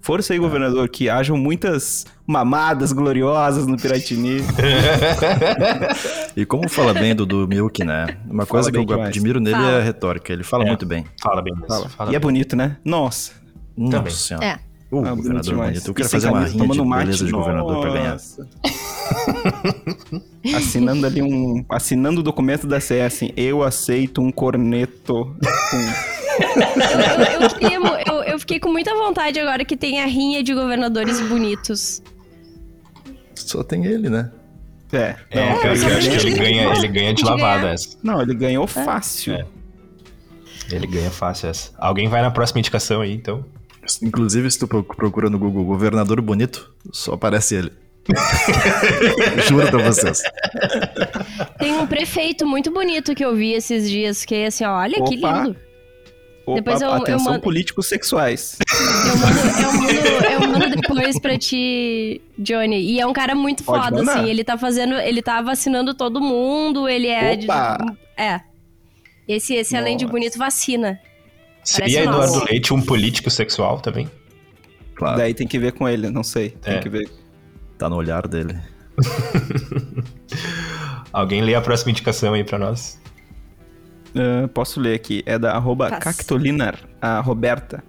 força 0.00 0.32
aí, 0.32 0.38
governador, 0.38 0.88
que 0.88 1.08
hajam 1.08 1.36
muitas 1.36 2.04
mamadas 2.26 2.92
gloriosas 2.92 3.66
no 3.66 3.76
Piratini. 3.76 4.40
E 6.36 6.44
como 6.44 6.68
fala 6.68 6.92
bem 6.92 7.14
do, 7.14 7.24
do 7.24 7.48
Milk, 7.48 7.82
né? 7.82 8.18
Uma 8.28 8.44
Fala 8.44 8.60
coisa 8.60 8.70
que 8.70 8.76
eu 8.78 8.84
demais. 8.84 9.08
admiro 9.08 9.40
nele 9.40 9.56
Fala. 9.56 9.70
é 9.70 9.78
a 9.80 9.82
retórica. 9.82 10.32
Ele 10.32 10.44
fala 10.44 10.64
É. 10.64 10.66
muito 10.66 10.84
bem. 10.84 11.06
Fala 11.22 11.40
bem 11.40 11.54
disso. 11.54 11.66
Fala. 11.66 11.88
Fala 11.88 12.12
e 12.12 12.14
é 12.14 12.18
bonito, 12.18 12.54
né? 12.54 12.76
Nossa. 12.84 13.32
Nossa 13.76 13.96
Também. 13.96 14.12
senhora. 14.12 14.44
É. 14.46 14.58
Uh, 14.92 15.04
Ah, 15.04 15.14
governador 15.14 15.54
bonito. 15.56 15.88
Eu 15.88 15.94
quero 15.94 16.08
fazer 16.10 16.28
uma 16.28 16.44
rinha 16.44 16.68
de 16.68 16.82
mate, 16.82 17.04
beleza 17.06 17.24
de 17.24 17.32
governador 17.32 17.80
pra 17.80 17.90
ganhar. 17.90 18.12
nossa. 18.12 18.46
Assinando 20.56 21.06
ali 21.06 21.22
um. 21.22 21.64
Assinando 21.70 22.20
o 22.20 22.22
documento 22.22 22.66
da 22.66 22.78
CE, 22.80 23.00
assim, 23.00 23.30
eu 23.36 23.62
aceito 23.62 24.20
um 24.20 24.30
corneto. 24.30 25.34
com- 25.70 25.92
Eu, 27.60 27.70
eu 27.70 27.84
eu- 27.84 27.96
eu 28.06 28.15
fiquei 28.46 28.60
com 28.60 28.70
muita 28.70 28.94
vontade 28.94 29.40
agora 29.40 29.64
que 29.64 29.76
tem 29.76 30.00
a 30.00 30.06
rinha 30.06 30.42
de 30.42 30.54
governadores 30.54 31.20
bonitos. 31.20 32.00
Só 33.34 33.62
tem 33.62 33.84
ele, 33.84 34.08
né? 34.08 34.30
É, 34.92 35.16
É, 35.30 35.50
não, 35.52 35.58
que 35.60 35.66
eu 35.66 35.72
acho 35.72 35.86
que 36.08 36.14
ele 36.14 36.32
que- 36.32 36.38
ganha, 36.38 36.72
ele 36.76 36.88
ganha 36.88 37.12
de 37.12 37.24
lavada 37.24 37.68
essa. 37.70 37.98
não, 38.02 38.22
ele 38.22 38.34
ganhou 38.34 38.66
fácil. 38.68 39.34
É. 39.34 39.44
Ele 40.70 40.86
ganha 40.86 41.10
fácil 41.10 41.48
essa. 41.48 41.70
Alguém 41.76 42.08
vai 42.08 42.22
na 42.22 42.30
próxima 42.30 42.60
indicação 42.60 43.00
aí, 43.00 43.12
então. 43.12 43.44
Inclusive, 44.02 44.50
se 44.50 44.58
tu 44.58 44.66
pro- 44.66 44.82
procura 44.82 45.28
no 45.28 45.38
Google 45.38 45.64
governador 45.64 46.20
bonito, 46.20 46.72
só 46.92 47.14
aparece 47.14 47.54
ele. 47.56 47.72
Juro 49.48 49.68
pra 49.68 49.82
vocês. 49.82 50.22
Tem 51.58 51.72
um 51.72 51.86
prefeito 51.86 52.46
muito 52.46 52.70
bonito 52.72 53.14
que 53.14 53.24
eu 53.24 53.34
vi 53.34 53.52
esses 53.52 53.88
dias, 53.90 54.24
que 54.24 54.34
é 54.34 54.46
assim, 54.46 54.64
ó, 54.64 54.78
olha 54.78 54.94
que 55.04 55.16
Opa. 55.18 55.42
lindo. 55.42 55.56
Depois 56.54 56.80
eu- 56.80 56.88
eu 56.88 56.94
atenção 56.94 57.32
mando- 57.32 57.42
políticos 57.42 57.88
sexuais. 57.88 58.56
Eu 58.70 59.16
mando, 59.16 59.38
eu, 59.60 59.72
mando, 59.72 60.26
eu 60.44 60.48
mando 60.48 60.70
depois 60.80 61.18
pra 61.18 61.36
ti, 61.36 62.20
Johnny. 62.38 62.80
E 62.92 63.00
é 63.00 63.06
um 63.06 63.12
cara 63.12 63.34
muito 63.34 63.64
Pode 63.64 63.84
foda, 63.84 63.96
mandar. 63.98 64.20
assim. 64.20 64.30
Ele 64.30 64.44
tá 64.44 64.56
fazendo. 64.56 64.94
Ele 64.94 65.20
tá 65.22 65.42
vacinando 65.42 65.92
todo 65.94 66.20
mundo, 66.20 66.88
ele 66.88 67.08
é. 67.08 67.34
de- 67.36 67.44
Opa! 67.46 67.78
é. 68.16 68.40
Esse, 69.26 69.54
esse 69.54 69.76
além 69.76 69.96
de 69.96 70.06
bonito, 70.06 70.38
vacina. 70.38 71.00
Seria 71.64 72.04
Parece 72.04 72.08
Eduardo 72.08 72.32
nosso. 72.34 72.44
Leite 72.44 72.72
um 72.72 72.80
político 72.80 73.28
sexual 73.28 73.80
também? 73.80 74.08
Claro, 74.94 75.18
Daí 75.18 75.34
tem 75.34 75.48
que 75.48 75.58
ver 75.58 75.72
com 75.72 75.88
ele, 75.88 76.08
não 76.10 76.22
sei. 76.22 76.50
Tem 76.50 76.74
É. 76.74 76.78
que 76.78 76.88
ver. 76.88 77.10
tá 77.76 77.88
no 77.90 77.96
olhar 77.96 78.26
dele. 78.28 78.56
Alguém 81.12 81.42
lê 81.42 81.54
a 81.54 81.60
próxima 81.60 81.90
indicação 81.90 82.34
aí 82.34 82.44
pra 82.44 82.58
nós? 82.58 82.98
Ah, 84.16 84.48
posso 84.48 84.80
ler 84.80 84.94
aqui. 84.94 85.22
É 85.26 85.38
da 85.38 85.52
arroba 85.52 85.88
Passa. 85.88 86.00
Cactolinar, 86.00 86.78
a 87.00 87.20
Roberta. 87.20 87.84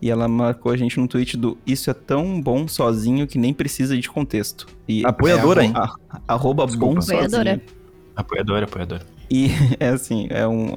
E 0.00 0.10
ela 0.10 0.28
marcou 0.28 0.70
a 0.70 0.76
gente 0.76 0.98
no 1.00 1.08
tweet 1.08 1.36
do 1.36 1.58
Isso 1.66 1.90
é 1.90 1.94
tão 1.94 2.40
bom 2.40 2.68
sozinho 2.68 3.26
que 3.26 3.36
nem 3.36 3.52
precisa 3.52 3.96
de 3.96 4.08
contexto. 4.08 4.66
E 4.86 5.04
Apoiadora, 5.04 5.62
é 5.62 5.66
hein? 5.66 5.72
Arroba 6.26 6.64
bom 6.66 6.94
Desculpa. 6.94 7.00
sozinho. 7.02 7.18
Apoiadora. 7.24 7.62
Apoiador, 8.14 8.62
apoiador. 8.62 9.00
E 9.30 9.50
é 9.78 9.88
assim, 9.88 10.26
é 10.30 10.46
um. 10.46 10.72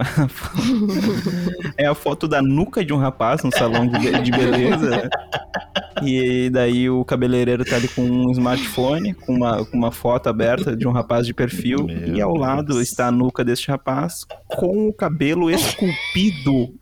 é 1.77 1.85
a 1.87 1.95
foto 1.95 2.27
da 2.27 2.41
nuca 2.41 2.83
de 2.83 2.93
um 2.93 2.97
rapaz 2.97 3.43
no 3.43 3.51
salão 3.51 3.87
de 3.87 4.31
beleza. 4.31 5.09
E 6.03 6.49
daí 6.49 6.89
o 6.89 7.03
cabeleireiro 7.05 7.63
tá 7.65 7.75
ali 7.75 7.87
com 7.87 8.01
um 8.01 8.31
smartphone, 8.31 9.13
com 9.13 9.33
uma, 9.33 9.65
com 9.65 9.77
uma 9.77 9.91
foto 9.91 10.27
aberta 10.29 10.75
de 10.75 10.87
um 10.87 10.91
rapaz 10.91 11.25
de 11.25 11.33
perfil. 11.33 11.85
Meu 11.85 12.15
e 12.15 12.21
ao 12.21 12.35
lado 12.35 12.73
Deus. 12.73 12.81
está 12.81 13.07
a 13.07 13.11
nuca 13.11 13.43
deste 13.43 13.69
rapaz 13.69 14.25
com 14.47 14.87
o 14.87 14.93
cabelo 14.93 15.49
esculpido 15.49 16.73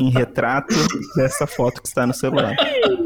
em 0.00 0.10
retrato 0.10 0.74
dessa 1.16 1.46
foto 1.46 1.82
que 1.82 1.88
está 1.88 2.06
no 2.06 2.14
celular. 2.14 2.54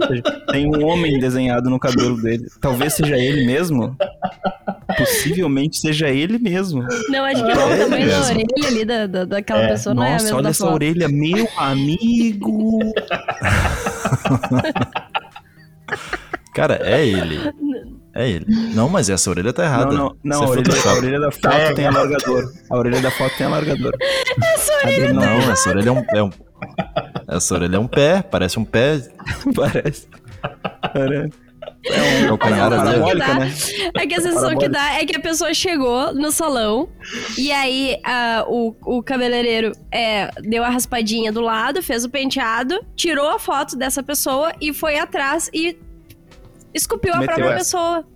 Ou 0.00 0.08
seja, 0.08 0.22
tem 0.50 0.66
um 0.66 0.84
homem 0.86 1.18
desenhado 1.18 1.70
no 1.70 1.78
cabelo 1.78 2.20
dele. 2.20 2.46
Talvez 2.60 2.94
seja 2.94 3.16
ele 3.16 3.46
mesmo. 3.46 3.96
Possivelmente 4.96 5.78
seja 5.78 6.08
ele 6.10 6.38
mesmo. 6.38 6.82
Não, 7.08 7.24
acho 7.24 7.44
que 7.44 7.54
não. 7.54 7.66
O 7.72 7.78
tamanho 7.78 7.88
da 7.88 7.96
mesmo. 8.18 8.24
orelha 8.24 8.68
ali 8.68 8.84
da, 8.84 9.06
da, 9.06 9.24
daquela 9.24 9.68
pessoa 9.68 9.94
não 9.94 10.02
é 10.02 10.08
a 10.08 10.12
Nossa, 10.12 10.24
mesma 10.24 10.36
olha 10.36 10.44
da 10.44 10.50
essa 10.50 10.64
foto. 10.64 10.74
orelha, 10.74 11.08
meu 11.08 11.48
amigo. 11.56 12.78
Cara, 16.54 16.78
é 16.82 17.06
ele. 17.06 17.38
É 18.14 18.28
ele. 18.28 18.44
Não, 18.74 18.88
mas 18.88 19.08
essa 19.08 19.30
orelha 19.30 19.52
tá 19.52 19.64
errada. 19.64 19.86
Não, 19.92 20.08
não, 20.08 20.16
não, 20.22 20.42
a 20.42 20.48
orelha, 20.50 20.74
a 20.84 20.94
orelha 20.94 21.20
da 21.20 21.30
foto 21.30 21.74
tem 21.74 21.86
alargador. 21.86 22.52
A 22.70 22.76
orelha 22.76 23.00
da 23.00 23.10
foto 23.10 23.36
tem 23.38 23.46
alargador. 23.46 23.92
Essa 24.54 24.72
orelha 24.84 25.12
não, 25.14 25.22
Não, 25.22 25.50
essa 25.52 25.70
orelha 25.70 25.88
é 25.88 25.92
um, 25.92 26.04
é 26.14 26.22
um- 26.22 26.30
Essa 27.28 27.54
orelha 27.54 27.76
é 27.76 27.78
um 27.78 27.86
pé, 27.88 28.22
parece 28.22 28.58
um 28.58 28.64
pé. 28.64 29.00
parece. 29.56 30.06
Parece. 30.92 31.32
É 31.84 32.00
um 32.30 32.34
A 32.34 32.38
calcanhar 32.38 32.70
sensação 32.70 32.88
ali. 33.08 33.12
que 33.12 33.18
parabólica, 33.18 33.26
dá, 33.26 33.34
né? 33.38 33.52
é 33.94 34.06
que 34.06 34.14
a 34.14 34.20
sensação 34.20 34.56
que 34.58 34.68
dá 34.68 34.94
é 34.94 35.04
que 35.04 35.16
a 35.16 35.20
pessoa 35.20 35.52
chegou 35.52 36.14
no 36.14 36.30
salão 36.30 36.88
e 37.36 37.50
aí 37.50 37.98
ah, 38.04 38.44
o, 38.46 38.74
o 38.84 39.02
cabeleireiro 39.02 39.72
é, 39.90 40.30
deu 40.42 40.62
a 40.62 40.68
raspadinha 40.68 41.32
do 41.32 41.40
lado, 41.40 41.82
fez 41.82 42.04
o 42.04 42.08
penteado, 42.10 42.84
tirou 42.94 43.28
a 43.30 43.38
foto 43.38 43.76
dessa 43.76 44.02
pessoa 44.02 44.52
e 44.60 44.72
foi 44.72 44.96
atrás 44.98 45.50
e 45.52 45.76
esculpiu 46.72 47.12
a 47.14 47.22
própria 47.22 47.46
essa. 47.46 47.56
pessoa. 47.58 48.06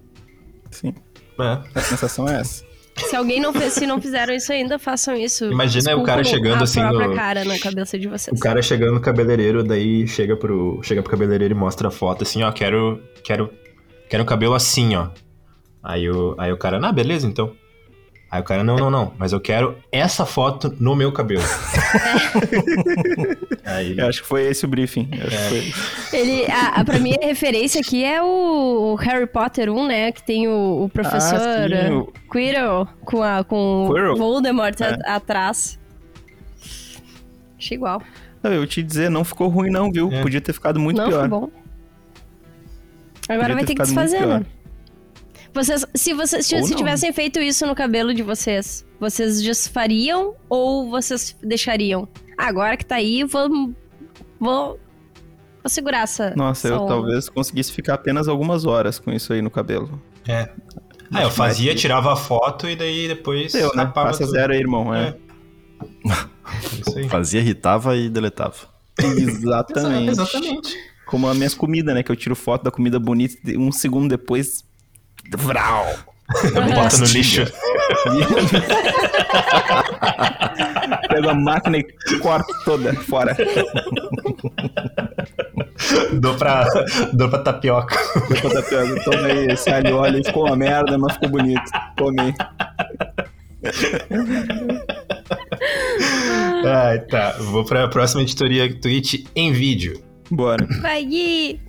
Sim, 0.71 0.95
É. 1.41 1.79
a 1.79 1.81
sensação 1.83 2.29
é 2.29 2.41
essa. 2.41 2.65
Se 2.99 3.15
alguém 3.15 3.41
não 3.41 3.53
fez, 3.53 3.75
se 3.75 3.87
não 3.87 4.01
fizeram 4.01 4.33
isso 4.35 4.53
ainda, 4.53 4.79
façam 4.79 5.15
isso. 5.15 5.45
Imagina 5.47 5.97
o 5.97 6.03
cara 6.03 6.25
chegando 6.25 6.61
a 6.61 6.65
assim 6.65 6.81
no- 6.83 7.15
cara 7.15 7.45
na 7.45 7.59
cabeça 7.59 7.99
de 7.99 8.09
vocês. 8.09 8.37
O 8.39 8.41
cara 8.43 8.63
chegando 8.63 8.95
no 8.95 9.01
cabeleireiro, 9.01 9.63
daí 9.63 10.07
chega 10.09 10.37
pro, 10.37 10.81
chega 10.83 11.03
pro 11.03 11.11
cabeleireiro 11.11 11.53
e 11.53 11.57
mostra 11.57 11.89
a 11.89 11.91
foto 11.91 12.23
assim, 12.23 12.43
ó, 12.43 12.51
quero, 12.51 13.03
quero, 13.23 13.51
quero 14.09 14.23
um 14.23 14.27
cabelo 14.27 14.55
assim, 14.55 14.97
ó. 14.97 15.09
Aí 15.83 16.09
o, 16.11 16.35
aí 16.39 16.53
o 16.53 16.57
cara, 16.57 16.81
ah, 16.83 16.93
beleza, 16.93 17.27
então. 17.27 17.53
Aí 18.29 18.41
o 18.41 18.45
cara, 18.45 18.65
não, 18.65 18.75
não, 18.77 18.91
não, 18.91 19.13
mas 19.19 19.33
eu 19.33 19.41
quero 19.41 19.77
essa 19.93 20.27
foto 20.27 20.75
no 20.81 20.97
meu 20.97 21.13
cabelo. 21.13 21.43
aí, 23.65 23.97
Eu 23.99 24.07
acho 24.09 24.23
que 24.23 24.29
foi 24.29 24.43
esse 24.47 24.65
o 24.65 24.69
briefing. 24.69 25.09
Foi 25.49 25.59
isso. 25.59 26.15
Ele, 26.15 26.47
a, 26.51 26.81
a, 26.81 26.85
pra 26.85 26.99
mim, 26.99 27.15
a 27.23 27.27
referência 27.27 27.81
aqui 27.81 28.05
é 28.05 28.23
o 28.23 28.95
Harry 28.97 29.27
Potter 29.27 29.71
1, 29.71 29.87
né? 29.87 30.13
Que 30.13 30.23
tem 30.23 30.49
o, 30.49 30.85
o 30.85 30.89
professor 30.89 31.39
Ah, 31.41 31.67
sim, 31.69 31.93
o- 31.95 32.13
Quirrell 32.31 32.89
com, 33.05 33.23
a, 33.23 33.45
com 33.45 33.89
Quirrell? 33.93 34.15
o 34.15 34.17
Voldemort 34.17 34.81
É. 34.81 34.97
a- 35.07 35.17
atrás. 35.17 35.79
Achei 37.59 37.77
igual. 37.77 38.03
Não, 38.43 38.53
eu 38.53 38.67
te 38.67 38.83
dizer, 38.83 39.11
não 39.11 39.25
ficou 39.25 39.49
ruim 39.49 39.71
não, 39.71 39.91
viu? 39.91 40.11
É. 40.13 40.23
Podia 40.23 40.41
ter 40.41 40.53
ficado 40.53 40.79
muito 40.79 40.99
Não, 41.01 41.09
pior. 41.09 41.21
foi 41.21 41.29
bom. 41.29 41.51
Agora 43.29 43.41
Podia 43.41 43.55
vai 43.55 43.65
ter 43.65 43.67
ter 43.69 43.75
que 43.77 43.83
desfazer, 43.83 44.27
né? 44.27 44.45
Vocês, 45.57 45.87
se 45.95 46.13
vocês 46.13 46.47
se 46.47 46.55
não. 46.61 46.77
tivessem 46.77 47.13
feito 47.15 47.41
isso 47.41 47.67
no 47.67 47.75
cabelo 47.75 48.13
de 48.13 48.23
vocês, 48.23 48.87
vocês 49.01 49.41
desfariam 49.43 50.35
ou 50.51 50.91
vocês 50.91 51.35
deixariam? 51.43 52.07
Ah, 52.37 52.47
Agora 52.49 52.77
que 52.77 52.85
tá 52.85 52.97
aí, 52.97 53.25
vou, 53.25 53.49
vou, 54.39 54.79
vou 54.79 54.79
segurar 55.69 56.03
essa. 56.03 56.35
Nossa, 56.37 56.69
essa 56.69 56.77
eu 56.77 56.83
onda. 56.83 56.89
talvez 56.95 57.29
conseguisse 57.31 57.73
ficar 57.73 57.95
apenas 57.95 58.29
algumas 58.29 58.67
horas 58.67 58.99
com 58.99 59.11
isso 59.11 59.33
aí 59.33 59.41
no 59.41 59.51
cabelo. 59.51 60.01
é. 60.29 60.51
Ah, 61.13 61.23
eu 61.23 61.31
fazia, 61.31 61.73
tirava 61.73 62.13
a 62.13 62.17
foto 62.17 62.69
e 62.69 62.75
daí 62.75 63.07
depois 63.07 63.53
Deu, 63.53 63.71
né? 63.77 63.87
Passa 63.87 64.25
tudo. 64.25 64.33
zero 64.33 64.53
aí, 64.53 64.59
irmão. 64.59 64.93
É. 64.93 65.15
Isso 66.85 66.99
aí. 66.99 67.09
Fazia, 67.09 67.41
irritava 67.41 67.97
e 67.97 68.09
deletava. 68.11 68.57
Exatamente. 69.01 70.11
Exatamente. 70.11 70.77
Como 71.07 71.29
as 71.29 71.37
minhas 71.37 71.55
comidas, 71.55 71.95
né? 71.95 72.03
Que 72.03 72.11
eu 72.11 72.17
tiro 72.17 72.35
foto 72.35 72.65
da 72.65 72.73
comida 72.73 72.99
bonita 72.99 73.37
e 73.49 73.57
um 73.57 73.71
segundo 73.71 74.09
depois 74.09 74.65
Vral. 75.37 75.87
Bota 76.75 76.99
no 76.99 77.07
lixo. 77.07 77.45
Pego 81.09 81.29
a 81.29 81.35
máquina 81.35 81.79
e 81.79 81.85
corto 82.21 82.53
toda 82.65 82.93
fora. 82.95 83.37
Dou 86.21 86.35
pra, 86.35 86.67
dou 87.13 87.29
pra 87.29 87.39
tapioca. 87.41 87.97
Depois 88.29 88.55
da 88.55 88.63
pega, 88.63 89.05
tomei 89.05 89.47
esse 89.47 89.71
alho 89.71 89.97
óleo, 89.97 90.25
ficou 90.25 90.47
uma 90.47 90.57
merda, 90.57 90.99
mas 90.99 91.13
ficou 91.15 91.29
bonito. 91.29 91.71
Comi. 91.97 92.35
Ai, 96.65 96.99
tá. 97.07 97.37
Vou 97.39 97.65
pra 97.65 97.89
próxima 97.89 98.23
editoria 98.23 98.73
Twitch 98.81 99.25
em 99.35 99.53
vídeo. 99.53 100.03
Bora. 100.31 100.67
Vai, 100.81 101.05
Gui! 101.05 101.61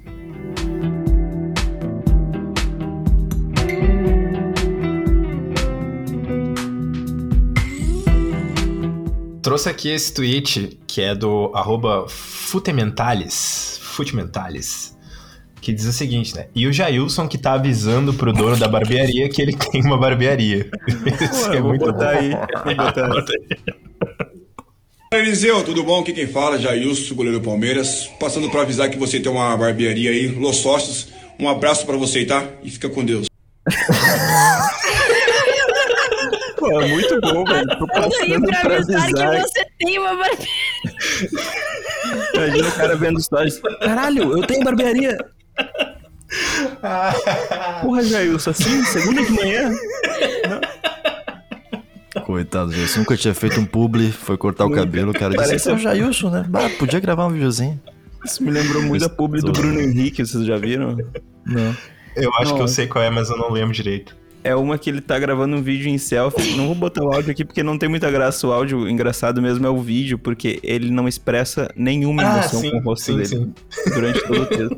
Trouxe 9.47 9.69
aqui 9.69 9.87
esse 9.87 10.13
tweet 10.13 10.77
que 10.85 11.01
é 11.01 11.15
do 11.15 11.53
arroba 11.55 12.05
Futementalis, 12.09 13.79
Futementalis, 13.81 14.93
que 15.61 15.71
diz 15.71 15.85
o 15.85 15.93
seguinte, 15.93 16.35
né? 16.35 16.47
E 16.53 16.67
o 16.67 16.73
Jailson 16.73 17.29
que 17.29 17.37
tá 17.37 17.53
avisando 17.53 18.13
pro 18.13 18.33
dono 18.33 18.57
da 18.57 18.67
barbearia 18.67 19.29
que 19.29 19.41
ele 19.41 19.55
tem 19.71 19.81
uma 19.85 19.97
barbearia. 19.97 20.69
Isso 21.31 21.49
é 21.53 21.61
vou 21.61 21.69
muito 21.69 21.85
botar 21.85 22.15
bom. 22.15 22.19
aí. 22.19 22.31
Vou 22.65 22.75
botar 22.75 23.07
aí. 23.07 23.57
Eliseu, 25.13 25.63
tudo 25.63 25.81
bom? 25.81 26.01
Aqui 26.01 26.11
quem 26.11 26.27
fala, 26.27 26.59
Jailson, 26.59 27.15
goleiro 27.15 27.39
do 27.39 27.45
Palmeiras. 27.45 28.05
Passando 28.19 28.49
pra 28.49 28.63
avisar 28.63 28.89
que 28.89 28.97
você 28.97 29.17
tem 29.17 29.31
uma 29.31 29.55
barbearia 29.55 30.11
aí, 30.11 30.27
Los 30.27 30.57
Sócios. 30.57 31.07
Um 31.39 31.47
abraço 31.47 31.85
pra 31.85 31.95
você, 31.95 32.25
tá? 32.25 32.45
E 32.61 32.69
fica 32.69 32.89
com 32.89 33.05
Deus. 33.05 33.27
É 36.81 36.87
muito 36.87 37.19
bom, 37.21 37.43
velho. 37.43 37.67
Tô 37.79 37.87
passando 37.87 38.41
pra 38.45 38.61
pra 38.61 38.75
avisar 38.75 39.07
que 39.07 39.41
você 39.41 39.65
tem 39.79 39.99
uma 39.99 40.15
barbearia. 40.15 40.47
Imagina 42.35 42.67
o 42.67 42.71
cara 42.73 42.95
vendo 42.95 43.21
stories. 43.21 43.59
Caralho, 43.79 44.37
eu 44.37 44.47
tenho 44.47 44.63
barbearia. 44.63 45.17
Porra, 47.81 48.03
Jailson, 48.03 48.49
assim, 48.51 48.83
segunda 48.85 49.23
de 49.23 49.31
manhã? 49.31 49.71
Coitado, 52.25 52.71
Jailson. 52.73 52.99
Nunca 52.99 53.15
tinha 53.17 53.33
feito 53.33 53.59
um 53.59 53.65
publi, 53.65 54.11
foi 54.11 54.37
cortar 54.37 54.65
o 54.65 54.69
Nunca. 54.69 54.81
cabelo, 54.81 55.11
o 55.11 55.13
cara 55.13 55.29
disse, 55.29 55.37
Parece- 55.37 55.55
esse 55.55 55.69
é 55.69 55.73
o 55.73 55.77
Jailson, 55.77 56.29
né? 56.29 56.45
Bah, 56.47 56.69
podia 56.77 56.99
gravar 56.99 57.25
um 57.27 57.31
videozinho. 57.31 57.79
Isso 58.25 58.43
me 58.43 58.51
lembrou 58.51 58.81
muito 58.81 59.01
da 59.01 59.09
publi 59.09 59.39
do 59.41 59.51
Bruno 59.51 59.79
Henrique, 59.79 60.25
vocês 60.25 60.45
já 60.45 60.57
viram? 60.57 60.97
Não. 61.45 61.75
Eu 62.15 62.33
acho 62.39 62.55
que 62.55 62.61
eu 62.61 62.67
sei 62.67 62.87
qual 62.87 63.03
é, 63.03 63.09
mas 63.09 63.29
eu 63.29 63.37
não 63.37 63.51
lembro 63.51 63.73
direito. 63.73 64.15
É 64.43 64.55
uma 64.55 64.77
que 64.77 64.89
ele 64.89 65.01
tá 65.01 65.19
gravando 65.19 65.55
um 65.55 65.61
vídeo 65.61 65.89
em 65.89 65.97
selfie. 65.97 66.55
Não 66.55 66.67
vou 66.67 66.75
botar 66.75 67.03
o 67.03 67.13
áudio 67.13 67.31
aqui 67.31 67.43
porque 67.43 67.61
não 67.61 67.77
tem 67.77 67.89
muita 67.89 68.09
graça. 68.09 68.47
O 68.47 68.53
áudio 68.53 68.87
engraçado 68.87 69.41
mesmo 69.41 69.65
é 69.65 69.69
o 69.69 69.81
vídeo, 69.81 70.17
porque 70.17 70.59
ele 70.63 70.89
não 70.89 71.07
expressa 71.07 71.69
nenhuma 71.75 72.23
emoção 72.23 72.61
com 72.61 72.77
o 72.77 72.81
rosto 72.81 73.17
dele 73.17 73.51
durante 73.93 74.21
todo 74.21 74.41
o 74.41 74.45
texto. 74.45 74.77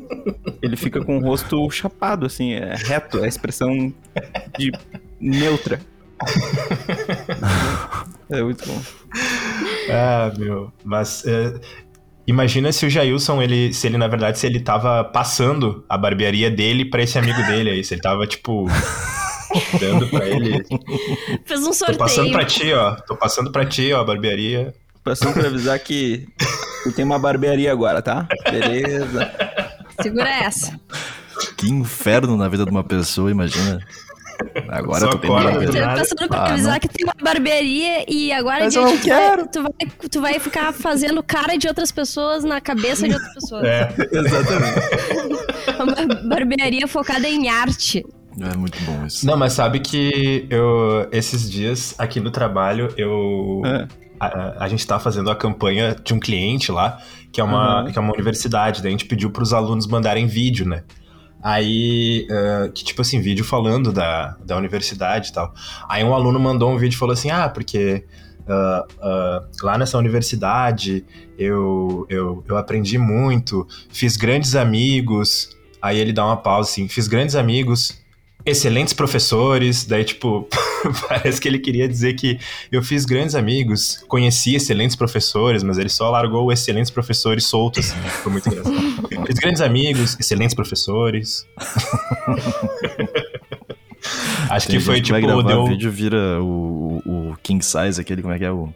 Ele 0.60 0.76
fica 0.76 1.04
com 1.04 1.18
o 1.18 1.20
rosto 1.20 1.70
chapado, 1.70 2.26
assim, 2.26 2.52
é 2.52 2.74
reto, 2.74 3.18
é 3.18 3.24
a 3.24 3.28
expressão 3.28 3.92
de 4.58 4.72
neutra. 5.20 5.80
é 8.30 8.42
muito 8.42 8.66
bom. 8.66 8.82
Ah, 9.90 10.32
meu. 10.36 10.72
Mas 10.84 11.24
é, 11.26 11.54
imagina 12.26 12.72
se 12.72 12.86
o 12.86 12.90
Jailson, 12.90 13.42
ele, 13.42 13.72
se 13.72 13.86
ele, 13.86 13.98
na 13.98 14.08
verdade, 14.08 14.38
se 14.38 14.46
ele 14.46 14.60
tava 14.60 15.04
passando 15.04 15.84
a 15.88 15.96
barbearia 15.96 16.50
dele 16.50 16.84
pra 16.84 17.02
esse 17.02 17.18
amigo 17.18 17.42
dele 17.44 17.70
aí. 17.70 17.84
Se 17.84 17.94
ele 17.94 18.02
tava, 18.02 18.26
tipo, 18.26 18.66
dando 19.80 20.06
pra 20.08 20.26
ele. 20.28 20.64
Fez 21.44 21.60
um 21.66 21.70
Tô 21.70 21.94
passando 21.96 22.04
sorteio. 22.28 22.32
pra 22.32 22.44
ti, 22.44 22.72
ó. 22.72 22.94
Tô 23.06 23.16
passando 23.16 23.50
pra 23.52 23.64
ti, 23.66 23.92
ó, 23.92 24.00
a 24.00 24.04
barbearia. 24.04 24.74
Passando 25.04 25.32
pra 25.34 25.46
avisar 25.48 25.78
que 25.78 26.26
tu 26.84 26.92
tem 26.92 27.04
uma 27.04 27.18
barbearia 27.18 27.72
agora, 27.72 28.02
tá? 28.02 28.26
Beleza. 28.50 29.30
Segura 30.02 30.28
essa. 30.28 30.78
Que 31.56 31.68
inferno 31.70 32.36
na 32.36 32.48
vida 32.48 32.64
de 32.64 32.70
uma 32.70 32.84
pessoa, 32.84 33.30
imagina. 33.30 33.80
Agora 34.70 35.00
Só 35.00 35.08
tu 35.10 35.18
tem 35.18 35.30
uma 35.30 35.42
barbearia. 35.42 35.80
nada. 35.86 36.00
Passando 36.00 36.28
pra 36.28 36.38
Ah, 36.38 36.52
avisar 36.52 36.72
não. 36.72 36.80
que 36.80 36.88
tem 36.88 37.04
uma 37.04 37.14
barbearia 37.22 38.04
e 38.08 38.32
agora 38.32 38.64
Mas 38.64 38.74
em 38.74 38.78
eu 38.78 38.84
não 38.86 38.98
quero. 38.98 39.46
Tu, 39.48 39.62
vai, 39.62 39.72
tu 40.10 40.20
vai 40.20 40.38
ficar 40.40 40.72
fazendo 40.72 41.22
cara 41.22 41.56
de 41.58 41.68
outras 41.68 41.92
pessoas 41.92 42.42
na 42.44 42.58
cabeça 42.60 43.06
de 43.06 43.12
outras 43.14 43.34
pessoas. 43.34 43.64
É. 43.64 43.88
Exatamente. 44.12 44.80
Uma 45.78 46.28
barbearia 46.28 46.86
focada 46.88 47.28
em 47.28 47.48
arte. 47.50 48.02
É 48.38 48.56
muito 48.56 48.78
bom 48.84 49.06
isso. 49.06 49.26
Não, 49.26 49.36
mas 49.36 49.52
sabe 49.52 49.80
que 49.80 50.46
eu, 50.50 51.08
esses 51.10 51.50
dias 51.50 51.94
aqui 51.98 52.20
no 52.20 52.30
trabalho, 52.30 52.92
eu. 52.96 53.62
É. 53.64 53.88
A, 54.18 54.64
a 54.64 54.68
gente 54.68 54.86
tá 54.86 54.98
fazendo 54.98 55.30
a 55.30 55.34
campanha 55.36 55.96
de 56.04 56.12
um 56.12 56.20
cliente 56.20 56.70
lá, 56.70 56.98
que 57.32 57.40
é 57.40 57.44
uma, 57.44 57.84
Uhum. 57.84 57.92
que 57.92 57.98
é 57.98 58.00
uma 58.02 58.12
universidade. 58.12 58.82
Daí 58.82 58.88
a 58.88 58.92
gente 58.92 59.06
pediu 59.06 59.30
pros 59.30 59.52
alunos 59.54 59.86
mandarem 59.86 60.26
vídeo, 60.26 60.68
né? 60.68 60.82
Aí, 61.42 62.26
ah, 62.30 62.68
que 62.68 62.84
tipo 62.84 63.00
assim, 63.00 63.18
vídeo 63.20 63.44
falando 63.44 63.92
da, 63.92 64.36
da 64.44 64.56
universidade 64.58 65.30
e 65.30 65.32
tal. 65.32 65.54
Aí 65.88 66.04
um 66.04 66.14
aluno 66.14 66.38
mandou 66.38 66.70
um 66.70 66.76
vídeo 66.76 66.96
e 66.96 66.98
falou 66.98 67.14
assim: 67.14 67.30
ah, 67.30 67.48
porque 67.48 68.04
ah, 68.46 68.84
ah, 69.00 69.42
lá 69.62 69.78
nessa 69.78 69.96
universidade 69.96 71.02
eu, 71.38 72.06
eu, 72.10 72.44
eu 72.46 72.56
aprendi 72.58 72.98
muito, 72.98 73.66
fiz 73.90 74.16
grandes 74.16 74.54
amigos. 74.54 75.56
Aí 75.80 75.98
ele 75.98 76.12
dá 76.12 76.26
uma 76.26 76.36
pausa 76.36 76.68
assim: 76.68 76.88
fiz 76.88 77.08
grandes 77.08 77.34
amigos, 77.34 77.98
excelentes 78.44 78.92
professores. 78.92 79.84
Daí, 79.84 80.04
tipo, 80.04 80.48
parece 81.08 81.40
que 81.40 81.48
ele 81.48 81.58
queria 81.58 81.88
dizer 81.88 82.14
que 82.14 82.38
eu 82.70 82.82
fiz 82.82 83.04
grandes 83.04 83.34
amigos, 83.34 84.02
conheci 84.08 84.54
excelentes 84.54 84.96
professores, 84.96 85.62
mas 85.62 85.78
ele 85.78 85.88
só 85.88 86.10
largou 86.10 86.46
o 86.46 86.52
excelentes 86.52 86.90
professores 86.90 87.44
soltos, 87.44 87.90
assim. 87.90 88.08
Foi 88.22 88.32
muito 88.32 88.48
engraçado. 88.48 88.76
fiz 89.26 89.38
grandes 89.38 89.60
amigos, 89.60 90.16
excelentes 90.18 90.54
professores. 90.54 91.46
Acho 94.48 94.66
Tem 94.66 94.78
que 94.78 94.84
foi 94.84 95.00
tipo, 95.00 95.12
vai 95.12 95.20
gravar 95.20 95.42
deu. 95.42 95.66
vídeo 95.66 95.90
vira 95.90 96.42
o, 96.42 97.02
o, 97.04 97.30
o 97.30 97.36
King 97.42 97.62
Size, 97.64 98.00
aquele, 98.00 98.22
como 98.22 98.32
é 98.32 98.38
que 98.38 98.44
é? 98.44 98.50
O... 98.50 98.72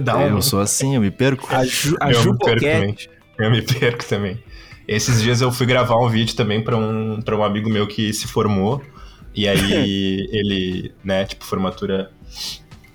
Dá 0.00 0.18
um... 0.18 0.28
Eu 0.28 0.42
sou 0.42 0.60
assim, 0.60 0.96
eu 0.96 1.00
me 1.00 1.10
perco. 1.10 1.46
A, 1.54 1.64
Ju, 1.64 1.96
a 2.00 2.10
eu 2.10 2.20
Ju 2.20 2.32
me 2.32 2.38
perco 2.38 2.60
também. 2.60 2.96
Eu 3.38 3.50
me 3.50 3.62
perco 3.62 4.04
também. 4.04 4.42
Esses 4.92 5.22
dias 5.22 5.40
eu 5.40 5.50
fui 5.50 5.66
gravar 5.66 5.96
um 5.96 6.08
vídeo 6.08 6.34
também 6.36 6.62
pra 6.62 6.76
um, 6.76 7.20
pra 7.22 7.36
um 7.36 7.42
amigo 7.42 7.68
meu 7.70 7.86
que 7.86 8.12
se 8.12 8.26
formou. 8.26 8.82
E 9.34 9.48
aí 9.48 10.28
ele, 10.30 10.94
né, 11.02 11.24
tipo, 11.24 11.44
formatura 11.44 12.10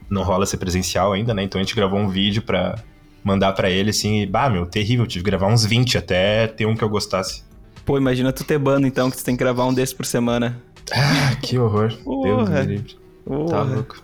não 0.09 0.23
rola 0.23 0.45
ser 0.45 0.57
presencial 0.57 1.13
ainda, 1.13 1.33
né? 1.33 1.43
Então 1.43 1.59
a 1.59 1.63
gente 1.63 1.75
gravou 1.75 1.99
um 1.99 2.07
vídeo 2.07 2.41
pra 2.41 2.75
mandar 3.23 3.51
pra 3.53 3.69
ele, 3.69 3.89
assim, 3.89 4.21
e, 4.21 4.25
bah, 4.25 4.49
meu, 4.49 4.65
terrível, 4.65 5.05
tive 5.05 5.23
que 5.23 5.29
gravar 5.29 5.47
uns 5.47 5.65
20 5.65 5.97
até 5.97 6.47
ter 6.47 6.65
um 6.65 6.75
que 6.75 6.83
eu 6.83 6.89
gostasse. 6.89 7.43
Pô, 7.85 7.97
imagina 7.97 8.31
tu 8.31 8.43
ter 8.43 8.57
banda, 8.57 8.87
então, 8.87 9.11
que 9.11 9.17
tu 9.17 9.23
tem 9.23 9.35
que 9.35 9.43
gravar 9.43 9.65
um 9.65 9.73
desses 9.73 9.93
por 9.93 10.05
semana. 10.05 10.61
Ah, 10.93 11.35
que 11.41 11.57
horror. 11.57 11.89
Deus 11.89 12.49
me 12.49 12.61
livre. 12.61 12.97
Tá 13.49 13.61
louco. 13.63 14.01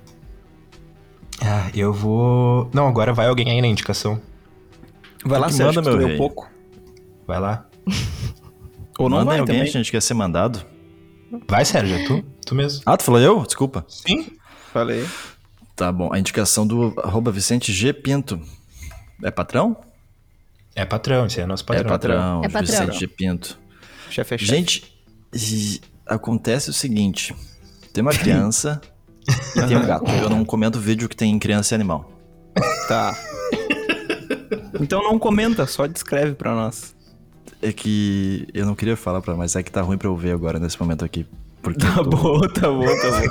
Ah, 1.41 1.69
eu 1.73 1.93
vou... 1.93 2.69
Não, 2.73 2.87
agora 2.87 3.13
vai 3.13 3.27
alguém 3.27 3.49
aí 3.49 3.61
na 3.61 3.67
indicação. 3.67 4.21
Vai 5.23 5.39
lá, 5.39 5.49
Sérgio, 5.49 5.67
manda, 5.67 5.81
que 5.81 5.87
tu 5.87 5.89
meu 5.91 5.99
leu 5.99 6.07
rei. 6.07 6.17
pouco. 6.17 6.49
Vai 7.25 7.39
lá. 7.39 7.65
Ou 8.99 9.09
não 9.09 9.17
Manda 9.17 9.31
vai 9.31 9.39
alguém, 9.39 9.55
também. 9.57 9.69
a 9.69 9.73
gente 9.73 9.91
quer 9.91 10.01
ser 10.01 10.13
mandado. 10.13 10.63
Vai, 11.47 11.65
Sérgio, 11.65 11.95
é 11.95 12.05
tu? 12.05 12.23
Tu 12.45 12.53
mesmo. 12.55 12.83
Ah, 12.85 12.95
tu 12.95 13.03
falou 13.03 13.19
eu? 13.19 13.41
Desculpa. 13.43 13.83
Sim. 13.87 14.37
Falei. 14.71 15.05
Tá 15.75 15.91
bom, 15.91 16.13
a 16.13 16.19
indicação 16.19 16.67
do 16.67 16.93
arroba 17.03 17.31
Vicente 17.31 17.73
G. 17.73 17.91
Pinto. 17.91 18.39
É 19.23 19.31
patrão? 19.31 19.75
É 20.75 20.85
patrão, 20.85 21.25
esse 21.25 21.41
é 21.41 21.45
nosso 21.45 21.65
patrão. 21.65 21.85
É 21.85 21.89
patrão, 21.89 22.41
É 22.43 22.49
patrão. 22.49 22.61
Vicente 22.61 22.99
G. 22.99 23.07
Pinto. 23.07 23.59
Chefe 24.09 24.35
é 24.35 24.37
chefe. 24.37 24.51
Gente, 24.51 25.81
acontece 26.05 26.69
o 26.69 26.73
seguinte: 26.73 27.35
tem 27.91 28.03
uma 28.03 28.11
criança 28.11 28.79
e 29.57 29.67
tem 29.67 29.75
um 29.75 29.85
gato. 29.85 30.09
Eu 30.11 30.29
não 30.29 30.45
comento 30.45 30.79
vídeo 30.79 31.09
que 31.09 31.15
tem 31.15 31.37
criança 31.39 31.73
e 31.73 31.75
animal. 31.75 32.11
Tá. 32.87 33.17
Então 34.79 35.01
não 35.01 35.17
comenta, 35.17 35.65
só 35.65 35.87
descreve 35.87 36.35
pra 36.35 36.53
nós. 36.53 36.95
É 37.63 37.71
que 37.71 38.47
eu 38.53 38.65
não 38.65 38.75
queria 38.75 38.95
falar 38.97 39.21
pra, 39.21 39.35
mas 39.35 39.55
é 39.55 39.63
que 39.63 39.71
tá 39.71 39.81
ruim 39.81 39.97
pra 39.97 40.07
eu 40.09 40.15
ver 40.17 40.31
agora 40.33 40.59
nesse 40.59 40.79
momento 40.79 41.03
aqui. 41.05 41.25
Porque 41.61 41.79
Tá 41.79 41.93
tô- 41.95 42.03
bom, 42.09 42.41
tá 42.49 42.67
bom, 42.69 42.85
tá 42.85 43.21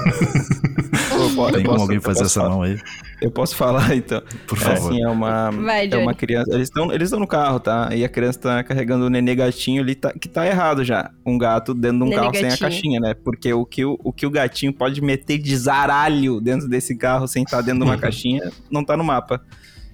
bom. 1.37 1.51
Tem 1.53 1.62
como 1.64 1.81
alguém 1.83 2.01
fazer 2.01 2.25
essa 2.25 2.40
falar. 2.40 2.51
mão 2.55 2.62
aí? 2.62 2.79
Eu 3.21 3.31
posso 3.31 3.55
falar, 3.55 3.95
então. 3.95 4.23
Por 4.47 4.57
É 4.57 4.61
favor. 4.62 4.90
assim, 4.90 5.03
é 5.03 5.09
uma, 5.09 5.51
Vai, 5.51 5.88
é 5.90 5.97
uma 5.99 6.14
criança. 6.14 6.51
Eles 6.55 6.68
estão 6.68 6.90
eles 6.92 7.09
estão 7.09 7.21
no 7.21 7.27
carro, 7.27 7.61
tá? 7.61 7.90
E 7.95 8.05
a 8.05 8.09
criança 8.09 8.38
tá 8.40 8.64
carregando 8.64 9.05
o 9.07 9.11
nenê 9.11 9.35
gatinho 9.35 9.83
ali, 9.83 9.95
tá, 9.95 10.12
que 10.12 10.29
tá 10.29 10.47
errado 10.47 10.83
já. 10.83 11.11
Um 11.27 11.37
gato 11.37 11.75
dentro 11.75 11.99
de 11.99 12.05
um 12.05 12.09
Nenê 12.09 12.16
carro 12.16 12.35
sem 12.35 12.45
a 12.45 12.49
gatinho. 12.49 12.59
caixinha, 12.71 13.01
né? 13.01 13.14
Porque 13.14 13.53
o 13.53 13.66
que 13.66 13.85
o, 13.85 13.99
o 14.03 14.12
que 14.12 14.25
o 14.27 14.31
gatinho 14.31 14.73
pode 14.73 15.01
meter 15.03 15.37
de 15.38 15.55
zaralho 15.57 16.40
dentro 16.40 16.66
desse 16.68 16.97
carro 16.97 17.29
sem 17.29 17.42
estar 17.45 17.61
dentro 17.61 17.81
de 17.81 17.85
uma 17.85 17.97
caixinha, 17.99 18.51
não 18.71 18.83
tá 18.83 18.97
no 18.97 19.05
mapa. 19.05 19.42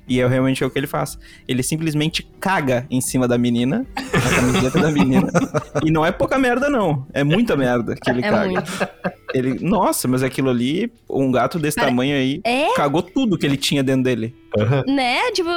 E 0.08 0.20
é 0.20 0.26
realmente 0.26 0.64
o 0.64 0.70
que 0.70 0.78
ele 0.78 0.86
faz. 0.86 1.18
Ele 1.46 1.62
simplesmente 1.62 2.26
caga 2.40 2.86
em 2.90 3.00
cima 3.00 3.28
da 3.28 3.36
menina, 3.36 3.86
na 3.94 4.30
camiseta 4.36 4.80
da 4.80 4.90
menina. 4.90 5.28
E 5.84 5.90
não 5.90 6.04
é 6.04 6.10
pouca 6.10 6.38
merda, 6.38 6.68
não. 6.70 7.06
É 7.12 7.22
muita 7.22 7.56
merda 7.56 7.94
que 7.94 8.10
ele 8.10 8.20
É 8.24 8.30
caga. 8.30 8.44
muito. 8.50 8.88
Ele, 9.34 9.58
nossa, 9.60 10.08
mas 10.08 10.22
aquilo 10.22 10.48
ali, 10.50 10.90
um 11.08 11.30
gato 11.30 11.58
desse 11.58 11.76
Cara, 11.76 11.88
tamanho 11.88 12.16
aí, 12.16 12.40
É, 12.44 12.74
cagou 12.74 13.02
tudo 13.02 13.36
que 13.38 13.44
ele 13.46 13.56
tinha 13.56 13.82
dentro 13.82 14.02
dele. 14.04 14.34
Aham. 14.58 14.82
né? 14.88 15.30
Tipo, 15.32 15.50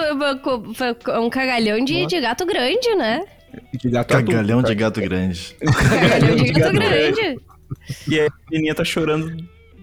um 1.19 1.29
cagalhão 1.29 1.83
de, 1.83 2.05
de 2.05 2.19
gato 2.21 2.45
grande, 2.45 2.93
né? 2.95 3.23
De 3.73 3.89
gato 3.89 4.13
adulto, 4.13 4.31
Cagalhão 4.31 4.57
de 4.61 4.63
cara. 4.63 4.75
gato 4.79 5.01
grande. 5.01 5.55
Cagalhão 5.99 6.35
de 6.35 6.43
de 6.43 6.51
gato 6.59 6.73
grande. 6.73 7.39
E 8.07 8.19
a 8.19 8.27
menininha 8.49 8.75
tá 8.75 8.83
chorando 8.83 9.35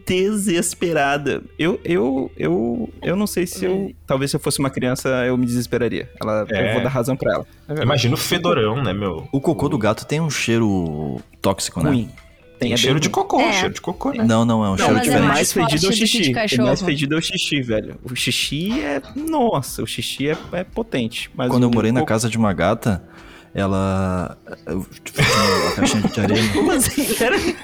desesperada. 0.08 1.42
Eu, 1.58 1.80
eu, 1.84 2.30
eu, 2.36 2.88
eu 3.02 3.16
não 3.16 3.26
sei 3.26 3.46
se 3.46 3.64
eu. 3.64 3.92
Talvez 4.06 4.30
se 4.30 4.36
eu 4.36 4.40
fosse 4.40 4.58
uma 4.58 4.70
criança, 4.70 5.08
eu 5.26 5.36
me 5.36 5.46
desesperaria. 5.46 6.10
Ela, 6.20 6.46
É. 6.50 6.70
Eu 6.70 6.74
vou 6.74 6.82
dar 6.82 6.88
razão 6.88 7.16
pra 7.16 7.32
ela. 7.34 7.46
Imagina 7.82 8.14
o 8.14 8.18
fedorão, 8.18 8.82
né, 8.82 8.92
meu? 8.92 9.28
O 9.32 9.40
cocô 9.40 9.68
do 9.68 9.78
gato 9.78 10.04
tem 10.06 10.20
um 10.20 10.30
cheiro 10.30 11.20
tóxico, 11.40 11.82
né? 11.82 11.90
Ruim. 11.90 12.10
Tem 12.58 12.72
é 12.72 12.76
cheiro 12.76 12.98
de 12.98 13.08
cocô, 13.08 13.40
É. 13.40 13.52
cheiro 13.52 13.74
de 13.74 13.80
cocô, 13.80 14.10
né? 14.12 14.24
Não, 14.24 14.44
não, 14.44 14.64
é 14.64 14.68
um 14.68 14.70
Não, 14.72 14.76
cheiro 14.78 14.94
mas 14.94 15.02
é 15.02 15.10
diferente. 15.10 15.28
mais 15.28 15.52
fedido 15.52 15.86
é 15.86 15.88
o 15.88 15.92
xixi. 15.92 16.32
O 16.58 16.64
mais 16.64 16.82
fedido 16.82 17.14
é 17.14 17.18
o 17.18 17.22
xixi, 17.22 17.62
velho. 17.62 17.94
O 18.02 18.16
xixi 18.16 18.80
é. 18.80 19.00
Nossa, 19.14 19.80
o 19.82 19.86
xixi 19.86 20.28
é, 20.28 20.36
é 20.52 20.64
potente. 20.64 21.30
Mas 21.36 21.50
Quando 21.50 21.62
eu 21.62 21.70
morei 21.70 21.92
na 21.92 22.00
cocô- 22.00 22.08
casa 22.08 22.28
de 22.28 22.36
uma 22.36 22.52
gata, 22.52 23.00
ela. 23.54 24.36
A 24.66 25.74
caixinha 25.76 26.02
de 26.02 26.20
areia. 26.20 26.48
Como 26.52 26.70
assim? 26.72 27.04
Peraí, 27.14 27.56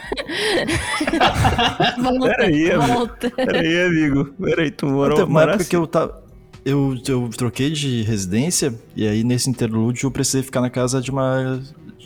Peraí, 2.23 2.71
amigo. 2.73 2.87
volta. 2.95 3.31
peraí, 3.31 3.83
amigo. 3.87 4.25
Peraí, 4.41 4.71
tu 4.71 4.87
morou. 4.87 5.17
Teve 5.17 5.29
uma 5.31 5.41
época 5.43 5.53
morasse- 5.53 5.71
que 5.71 5.77
eu 5.77 5.87
tava. 5.87 6.23
Eu, 6.65 6.97
eu 7.07 7.29
troquei 7.37 7.71
de 7.71 8.03
residência 8.03 8.75
e 8.97 9.07
aí 9.07 9.23
nesse 9.23 9.51
interlúdio 9.51 10.07
eu 10.07 10.11
precisei 10.11 10.43
ficar 10.43 10.61
na 10.61 10.71
casa 10.71 11.01
de 11.01 11.11
uma. 11.11 11.61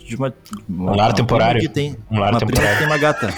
De 0.05 0.15
uma, 0.15 0.33
uma 0.67 0.91
Um 0.91 0.95
lar 0.95 1.09
uma 1.09 1.13
temporário. 1.13 1.61
Que 1.61 1.69
tem, 1.69 1.95
Um 2.11 2.19
lar 2.19 2.31
uma 2.33 2.39
prima 2.39 2.51
temporário. 2.51 2.77
que 2.77 2.83
tem 2.83 2.87
uma 2.87 2.97
gata. 2.97 3.33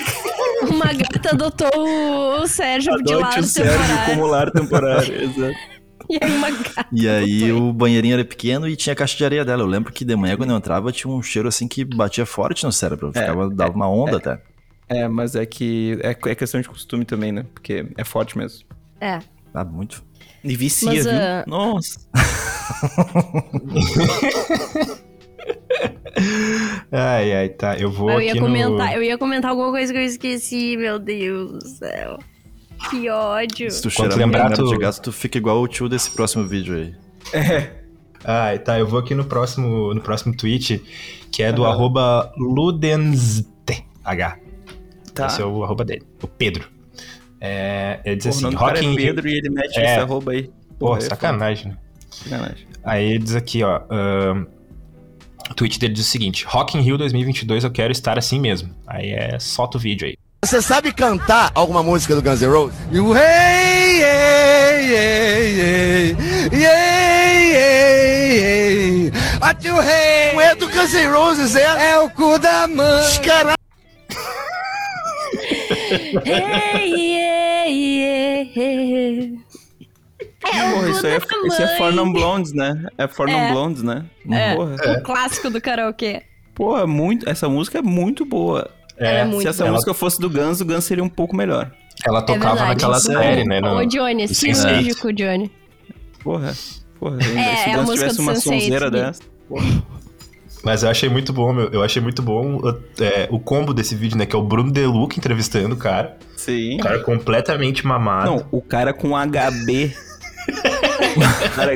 Uma 0.64 0.86
gata 0.94 1.30
adotou 1.32 2.42
o 2.42 2.48
Sérgio 2.48 2.96
de 3.04 3.14
Adote 3.14 3.22
lar 3.36 3.40
o 3.40 3.44
Sérgio 3.44 3.74
temporário. 3.80 4.16
como 4.16 4.26
lar 4.28 4.52
temporário, 4.52 5.14
exato. 5.24 5.81
E 6.12 6.20
aí 6.22 6.36
uma 6.36 6.52
gata. 6.52 6.86
E 6.92 7.08
aí 7.08 7.52
o 7.52 7.72
banheirinho 7.72 8.16
era 8.16 8.26
pequeno 8.26 8.68
e 8.68 8.76
tinha 8.76 8.94
a 8.94 8.96
caixa 8.96 9.16
de 9.16 9.24
areia 9.24 9.46
dela. 9.46 9.64
Eu 9.64 9.68
lembro 9.68 9.94
que 9.94 10.04
de 10.04 10.16
manhã 10.16 10.36
quando 10.36 10.50
eu 10.50 10.58
entrava 10.58 10.92
tinha 10.92 11.12
um 11.12 11.22
cheiro 11.22 11.48
assim 11.48 11.68
que 11.68 11.86
batia 11.86 12.26
forte 12.26 12.66
no 12.66 12.72
cérebro. 12.72 13.12
É, 13.16 13.20
ficava, 13.20 13.50
dava 13.50 13.74
uma 13.74 13.90
onda 13.90 14.18
até. 14.18 14.42
É, 14.90 15.08
mas 15.08 15.36
é 15.36 15.46
que 15.46 15.98
é, 16.04 16.10
é 16.10 16.36
questão 16.36 16.60
de 16.60 16.68
costume 16.68 17.06
também, 17.06 17.32
né? 17.32 17.46
Porque 17.54 17.86
é 17.98 18.04
forte 18.04 18.38
mesmo. 18.38 18.66
É. 19.00 19.20
Ah, 19.54 19.64
muito. 19.64 20.04
E 20.44 20.56
vicia, 20.56 20.90
Mas, 20.90 21.06
viu? 21.06 21.14
ah, 21.14 21.44
Nossa. 21.48 22.00
Ai, 26.92 27.34
ai, 27.34 27.50
tá. 27.50 27.78
Eu 27.78 27.92
vou 27.92 28.12
Eu 28.12 28.18
aqui 28.18 28.28
ia, 28.28 28.36
no... 28.36 28.42
comentar, 28.42 28.96
eu 28.96 29.04
ia 29.04 29.18
comentar 29.18 29.52
alguma 29.52 29.72
coisa 29.72 29.92
que 29.92 30.00
eu 30.00 30.04
esqueci, 30.04 30.78
meu 30.78 31.00
Deus 31.00 31.52
do 31.52 31.68
céu. 31.68 32.18
Que 32.90 33.10
ódio. 33.10 33.70
Se 33.72 33.82
tu 33.82 33.90
cheirar 33.90 34.18
lembrar, 34.18 34.52
tu- 34.54 34.68
de 34.68 34.78
gato, 34.78 35.02
tu 35.02 35.12
fica 35.12 35.38
igual 35.38 35.62
o 35.62 35.68
tio 35.68 35.88
desse 35.88 36.12
próximo 36.12 36.48
vídeo 36.48 36.76
aí. 36.76 36.96
Ai, 38.24 38.60
tá. 38.60 38.78
Eu 38.80 38.88
vou 38.88 39.00
aqui 39.00 39.16
no 39.16 39.26
próximo, 39.26 39.94
no 39.94 40.02
próximo 40.02 40.36
tweet, 40.36 40.82
que 41.32 41.42
é 41.44 41.52
do 41.52 41.66
arroba 41.66 42.32
Ludenste. 42.38 43.86
H. 44.04 44.38
Tá. 45.14 45.28
Esse 45.28 45.42
é 45.42 45.46
o 45.46 45.64
arroba 45.64 45.84
dele. 45.86 46.04
O 46.22 46.28
Pedro. 46.28 46.68
É, 47.40 48.00
ele 48.06 48.16
diz 48.18 48.26
Porra, 48.26 48.30
o 48.30 48.36
assim, 48.36 48.44
nome 48.44 48.56
do 48.56 48.60
cara 48.60 48.72
Rock 48.74 48.86
é 48.86 48.90
in 48.92 48.96
Pedro 48.96 49.28
e 49.28 49.38
ele 49.38 49.50
mete 49.50 49.78
É. 49.80 49.84
esse 49.84 50.00
arroba 50.00 50.32
aí. 50.32 50.50
Pô, 50.80 50.96
é 50.98 51.02
sacanagem, 51.02 51.70
né? 51.72 51.78
Sacanagem. 52.10 52.68
Aí 52.84 53.06
ele 53.12 53.20
diz 53.20 53.36
aqui, 53.36 53.64
ó. 53.64 53.82
ahn, 53.90 54.46
o 55.50 55.54
tweet 55.54 55.80
dele 55.80 55.94
diz 55.94 56.06
o 56.08 56.10
seguinte: 56.10 56.46
Rock 56.46 56.78
in 56.78 56.82
Rio 56.82 56.98
2022, 56.98 57.64
eu 57.64 57.72
quero 57.72 57.92
estar 57.92 58.18
assim 58.18 58.40
mesmo. 58.40 58.74
Aí 58.88 59.12
é 59.12 59.38
solta 59.40 59.78
o 59.78 59.80
vídeo 59.82 60.08
aí. 60.08 60.16
Você 60.44 60.60
sabe 60.60 60.92
cantar 60.92 61.52
alguma 61.54 61.84
música 61.84 62.16
do 62.16 62.22
Guns 62.22 62.42
N' 62.42 62.48
Roses? 62.52 62.76
You 62.92 63.16
hey, 63.16 64.02
hey, 64.02 64.96
hey, 64.96 65.62
hey, 65.62 66.18
hey, 66.52 67.54
hey, 67.54 68.40
hey. 68.40 69.12
What 69.40 69.66
you 69.66 69.80
hey? 69.80 70.34
Não 70.34 70.42
é 70.42 70.56
do 70.56 70.68
Guns 70.68 70.94
N' 70.96 71.12
Roses, 71.12 71.56
é? 71.56 71.92
É 71.92 72.00
o 72.00 72.10
cu 72.10 72.40
da 72.40 72.68
mãe. 72.68 73.20
Caralho. 73.24 73.56
Ei, 76.26 77.16
ei, 77.16 78.04
ei, 78.04 78.52
ei. 78.56 79.40
É 80.44 80.70
o 80.70 80.72
Porra, 80.74 80.90
isso 80.90 81.06
aí 81.06 81.14
é, 81.14 81.18
isso 81.48 81.62
é. 81.62 81.78
For 81.78 81.94
Non 81.94 82.12
Blondes, 82.12 82.52
né? 82.52 82.84
É 82.98 83.08
For 83.08 83.28
Non 83.28 83.40
É. 83.40 83.52
Blondes, 83.52 83.84
né? 83.84 84.06
É, 84.32 84.56
Porra. 84.56 84.76
o 84.98 85.04
clássico 85.04 85.52
do 85.52 85.62
karaokê. 85.62 86.24
Porra, 86.56 86.88
muito, 86.88 87.30
essa 87.30 87.48
música 87.48 87.78
é 87.78 87.82
muito 87.82 88.26
boa. 88.26 88.70
Ela 89.08 89.20
é 89.20 89.26
muito 89.26 89.42
Se 89.42 89.48
essa 89.48 89.64
boa. 89.64 89.74
música 89.74 89.94
fosse 89.94 90.20
do 90.20 90.30
Guns, 90.30 90.62
o 90.62 90.66
Guns 90.66 90.84
seria 90.84 91.04
um 91.04 91.10
pouco 91.10 91.36
melhor. 91.36 91.72
Ela 92.06 92.22
tocava 92.22 92.56
verdade. 92.56 92.70
naquela 92.70 92.98
Isso 92.98 93.12
é 93.12 93.16
série, 93.24 93.44
né? 93.46 93.60
no- 93.62 93.76
Ô, 93.78 93.86
Johnny, 93.86 94.28
do 94.28 94.34
Sense8. 94.34 94.56
cirúrgico, 94.56 95.14
Johnny. 95.14 95.52
Porra, 96.24 96.54
porra. 97.00 97.18
É, 97.22 97.56
se 97.58 97.70
é 97.70 97.74
o 97.74 97.78
Guns 97.80 97.90
música 97.90 97.94
tivesse 98.10 98.20
uma 98.22 98.34
Sense8, 98.34 98.42
sonzeira 98.42 98.90
né? 98.92 99.04
dessa. 99.08 99.22
Mas 100.64 100.84
eu 100.84 100.90
achei 100.90 101.10
muito 101.10 101.34
bom, 101.34 101.52
meu. 101.52 101.70
Eu 101.70 101.82
achei 101.82 102.00
muito 102.02 102.22
bom 102.22 102.62
é, 103.00 103.28
o 103.32 103.40
combo 103.40 103.74
desse 103.74 103.96
vídeo, 103.96 104.16
né? 104.18 104.28
Que 104.28 104.36
é 104.36 104.40
o 104.40 104.44
Bruno 104.44 104.72
Deluca 104.72 105.18
entrevistando 105.18 105.74
o 105.74 105.78
cara. 105.78 106.18
Sim. 106.38 106.76
O 106.76 106.84
cara 106.84 107.00
completamente 107.00 107.86
mamado. 107.86 108.30
Não, 108.30 108.46
o 108.52 108.62
cara 108.62 108.94
com 108.94 109.10
HB. 109.18 109.92
o 111.46 111.56
cara 111.56 111.76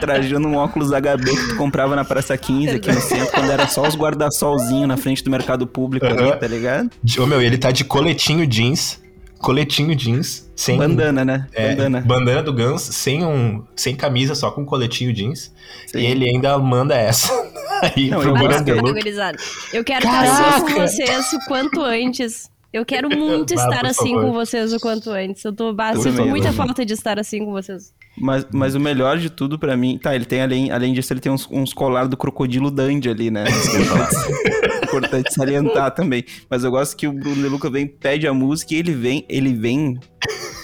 trajando 0.00 0.48
um 0.48 0.56
óculos 0.56 0.90
HB 0.90 1.24
que 1.24 1.48
tu 1.48 1.56
comprava 1.56 1.94
na 1.94 2.04
Praça 2.04 2.36
15 2.36 2.76
aqui 2.76 2.90
no 2.92 3.00
centro, 3.00 3.32
quando 3.32 3.50
era 3.50 3.66
só 3.68 3.86
os 3.86 3.96
guarda-solzinho 3.96 4.86
na 4.86 4.96
frente 4.96 5.22
do 5.22 5.30
mercado 5.30 5.66
público 5.66 6.06
ali, 6.06 6.30
Aham. 6.30 6.36
tá 6.36 6.46
ligado? 6.46 6.90
Ô, 7.18 7.26
meu, 7.26 7.40
ele 7.40 7.58
tá 7.58 7.70
de 7.70 7.84
coletinho 7.84 8.46
jeans. 8.46 9.00
Coletinho 9.38 9.94
jeans. 9.96 10.48
Sem 10.54 10.78
Bandana, 10.78 11.24
né? 11.24 11.46
É, 11.52 11.70
Bandana. 11.70 12.00
bandana 12.00 12.42
do 12.44 12.52
Guns, 12.52 12.82
sem, 12.82 13.24
um, 13.24 13.64
sem 13.74 13.96
camisa, 13.96 14.36
só 14.36 14.52
com 14.52 14.64
coletinho 14.64 15.12
jeans. 15.12 15.52
Sim. 15.86 15.98
E 15.98 16.06
ele 16.06 16.28
ainda 16.28 16.56
manda 16.58 16.94
essa. 16.94 17.32
Aí 17.82 18.08
Não, 18.08 18.20
pro 18.20 18.92
gurizada. 18.92 19.36
Eu 19.72 19.82
quero 19.82 20.04
estar 20.06 20.22
assim 20.22 20.60
com 20.60 20.80
vocês 20.80 21.32
o 21.32 21.38
quanto 21.48 21.82
antes. 21.82 22.48
Eu 22.72 22.86
quero 22.86 23.10
muito 23.14 23.52
estar 23.52 23.84
assim 23.84 24.14
favor. 24.14 24.26
com 24.26 24.32
vocês 24.32 24.72
o 24.72 24.78
quanto 24.78 25.10
antes. 25.10 25.44
Eu 25.44 25.52
tô 25.52 25.72
bah, 25.72 25.92
Eu 25.92 26.00
sinto 26.00 26.24
muita 26.24 26.48
eu 26.48 26.52
falta 26.52 26.86
de 26.86 26.92
estar 26.92 27.18
assim 27.18 27.44
com 27.44 27.50
vocês. 27.50 27.92
Mas, 28.16 28.46
mas 28.52 28.74
o 28.74 28.80
melhor 28.80 29.16
de 29.18 29.30
tudo 29.30 29.58
pra 29.58 29.76
mim. 29.76 29.98
Tá, 29.98 30.14
ele 30.14 30.24
tem 30.24 30.42
além, 30.42 30.70
além 30.70 30.92
disso, 30.92 31.12
ele 31.12 31.20
tem 31.20 31.32
uns, 31.32 31.48
uns 31.50 31.72
colar 31.72 32.06
do 32.06 32.16
crocodilo 32.16 32.70
Dandy 32.70 33.08
ali, 33.08 33.30
né? 33.30 33.44
Importante 34.84 35.32
salientar 35.32 35.90
também. 35.92 36.24
Mas 36.50 36.62
eu 36.64 36.70
gosto 36.70 36.96
que 36.96 37.06
o 37.08 37.12
Bruno 37.12 37.48
Luca 37.48 37.70
vem, 37.70 37.86
pede 37.86 38.26
a 38.26 38.34
música 38.34 38.74
e 38.74 38.78
ele 38.78 38.92
vem, 38.92 39.24
ele 39.28 39.54
vem 39.54 39.98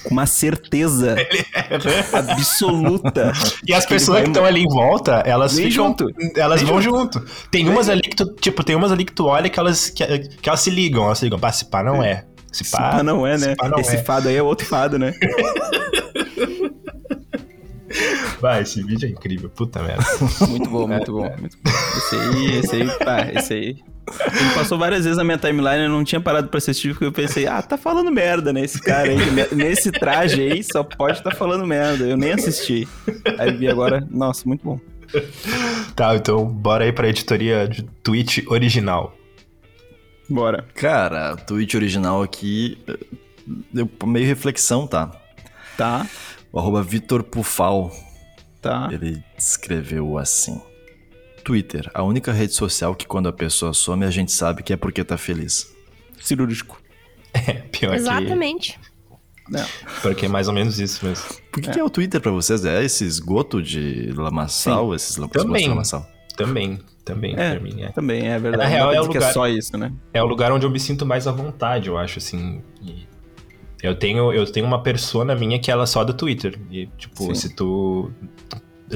com 0.05 0.11
uma 0.11 0.27
certeza 0.27 1.17
absoluta. 2.13 3.33
E 3.67 3.73
as 3.73 3.85
que 3.85 3.95
pessoas 3.95 4.23
que 4.23 4.29
estão 4.29 4.45
ali 4.45 4.63
em 4.63 4.69
volta, 4.69 5.23
elas 5.25 5.57
Vem 5.57 5.71
ficam. 5.71 5.87
junto. 5.87 6.07
Elas 6.37 6.61
Vem 6.61 6.71
vão 6.71 6.81
junto. 6.83 7.25
Tem 7.51 7.67
umas 7.69 7.89
ali 7.89 8.03
que 8.03 8.17
tu, 8.17 8.27
tipo, 8.35 8.63
tem 8.63 8.77
umas 8.77 8.93
ali 8.93 9.05
que 9.05 9.13
tu 9.13 9.25
olha 9.27 9.49
que 9.49 9.59
elas, 9.59 9.89
que, 9.89 10.05
que 10.07 10.49
elas 10.49 10.61
se 10.61 10.71
ligam. 10.71 11.05
Elas 11.05 11.19
se 11.19 11.25
ligam. 11.25 11.39
Pá, 11.39 11.51
se 11.51 11.65
pá 11.65 11.83
não 11.83 12.03
é. 12.03 12.27
Se 12.53 12.63
Esse 12.63 12.73
pá, 12.73 12.91
pá 12.91 13.03
não 13.03 13.27
é, 13.27 13.39
né? 13.39 13.55
se 13.61 13.69
não 13.69 13.79
Esse 13.79 13.97
é. 13.97 14.03
fado 14.03 14.29
aí 14.29 14.37
é 14.37 14.43
outro 14.43 14.67
fado, 14.67 14.99
né? 14.99 15.13
Vai, 18.41 18.63
esse 18.63 18.83
vídeo 18.83 19.07
é 19.07 19.11
incrível. 19.11 19.49
Puta 19.51 19.83
merda. 19.83 20.05
Muito 20.49 20.71
bom, 20.71 20.87
muito 20.87 21.13
bom. 21.13 21.37
Muito 21.39 21.57
bom. 21.63 21.71
Esse 21.97 22.17
aí, 22.17 22.59
esse 22.59 22.77
aí, 22.77 22.99
pá, 23.05 23.21
esse 23.35 23.53
aí. 23.55 23.77
Ele 24.09 24.55
passou 24.55 24.79
várias 24.79 25.05
vezes 25.05 25.19
na 25.19 25.25
minha 25.25 25.37
timeline, 25.37 25.85
eu 25.85 25.91
não 25.91 26.03
tinha 26.03 26.21
parado 26.21 26.49
pra 26.49 26.57
assistir, 26.59 26.91
porque 26.91 27.05
eu 27.05 27.13
pensei, 27.13 27.47
ah, 27.47 27.61
tá 27.61 27.77
falando 27.77 28.11
merda, 28.11 28.53
né? 28.55 28.63
Esse 28.63 28.81
cara 28.81 29.11
aí, 29.11 29.31
ne- 29.31 29.49
nesse 29.55 29.91
traje 29.93 30.41
aí, 30.41 30.65
só 30.65 30.83
pode 30.83 31.23
tá 31.23 31.31
falando 31.31 31.67
merda. 31.67 32.05
Eu 32.07 32.17
nem 32.17 32.33
assisti. 32.33 32.89
Aí 33.39 33.53
vi 33.53 33.69
agora, 33.69 34.07
nossa, 34.11 34.45
muito 34.47 34.65
bom. 34.65 34.81
Tá, 35.95 36.15
então 36.17 36.47
bora 36.47 36.85
aí 36.85 36.93
pra 36.93 37.09
editoria 37.09 37.67
de 37.69 37.83
tweet 38.03 38.45
original. 38.49 39.15
Bora. 40.29 40.65
Cara, 40.75 41.37
tweet 41.37 41.77
original 41.77 42.23
aqui 42.23 42.79
deu 43.73 43.89
meio 44.07 44.27
reflexão, 44.27 44.87
tá? 44.87 45.11
Tá, 45.77 46.07
O 46.53 46.59
arroba 46.59 46.83
Vitor 46.83 47.23
Pufal, 47.23 47.91
tá. 48.61 48.89
ele 48.93 49.23
escreveu 49.37 50.19
assim. 50.19 50.61
Twitter, 51.45 51.91
a 51.95 52.03
única 52.03 52.33
rede 52.33 52.53
social 52.55 52.95
que 52.95 53.07
quando 53.07 53.29
a 53.29 53.33
pessoa 53.33 53.73
some 53.73 54.05
a 54.05 54.11
gente 54.11 54.33
sabe 54.33 54.63
que 54.63 54.73
é 54.73 54.77
porque 54.77 55.03
tá 55.05 55.17
feliz. 55.17 55.73
Cirúrgico. 56.21 56.81
É, 57.47 57.53
pior 57.53 57.95
Exatamente. 57.95 58.81
Não. 59.49 59.63
que. 59.63 60.01
Porque 60.03 60.27
é 60.27 60.29
mais 60.29 60.49
ou 60.49 60.55
menos 60.55 60.81
isso 60.81 61.05
mesmo. 61.05 61.25
Por 61.53 61.63
que 61.63 61.69
é, 61.69 61.73
que 61.75 61.79
é 61.79 61.85
o 61.85 61.91
Twitter 61.91 62.21
pra 62.21 62.33
vocês? 62.33 62.65
É 62.65 62.83
esse 62.83 63.05
esgoto 63.05 63.63
de 63.63 64.11
lamaçal? 64.17 64.95
Esses 64.95 65.17
lam- 65.19 65.27
esgotos 65.27 65.43
Também. 65.45 65.63
de 65.65 65.69
lamaçal? 65.69 66.07
Também, 66.37 66.79
também, 67.05 67.35
É. 67.39 67.51
pra 67.53 67.61
mim. 67.61 67.83
É. 67.83 67.89
Também 67.93 68.27
é 68.29 68.39
verdade. 68.39 68.63
Na 68.65 68.69
real, 68.69 68.93
é 68.93 69.01
o 69.01 69.05
lugar- 69.07 69.29
é 69.29 69.33
só 69.33 69.47
isso, 69.47 69.77
né? 69.77 69.93
é 70.13 70.23
o 70.23 70.27
lugar 70.27 70.51
onde 70.53 70.65
eu 70.67 70.71
me 70.71 70.81
sinto 70.81 71.05
mais 71.05 71.27
à 71.27 71.33
vontade, 71.33 71.89
eu 71.89 71.99
acho, 71.99 72.19
assim. 72.19 72.63
E 72.83 73.07
Eu 73.83 73.95
tenho, 73.95 74.33
eu 74.33 74.45
tenho 74.51 74.67
uma 74.67 74.83
persona 74.83 75.35
minha 75.37 75.59
que 75.59 75.71
ela 75.71 75.85
é 75.85 75.87
só 75.87 76.03
do 76.05 76.13
Twitter. 76.13 76.59
E, 76.71 76.87
tipo, 76.99 77.25
Sim. 77.27 77.35
se 77.35 77.55
tu, 77.55 78.11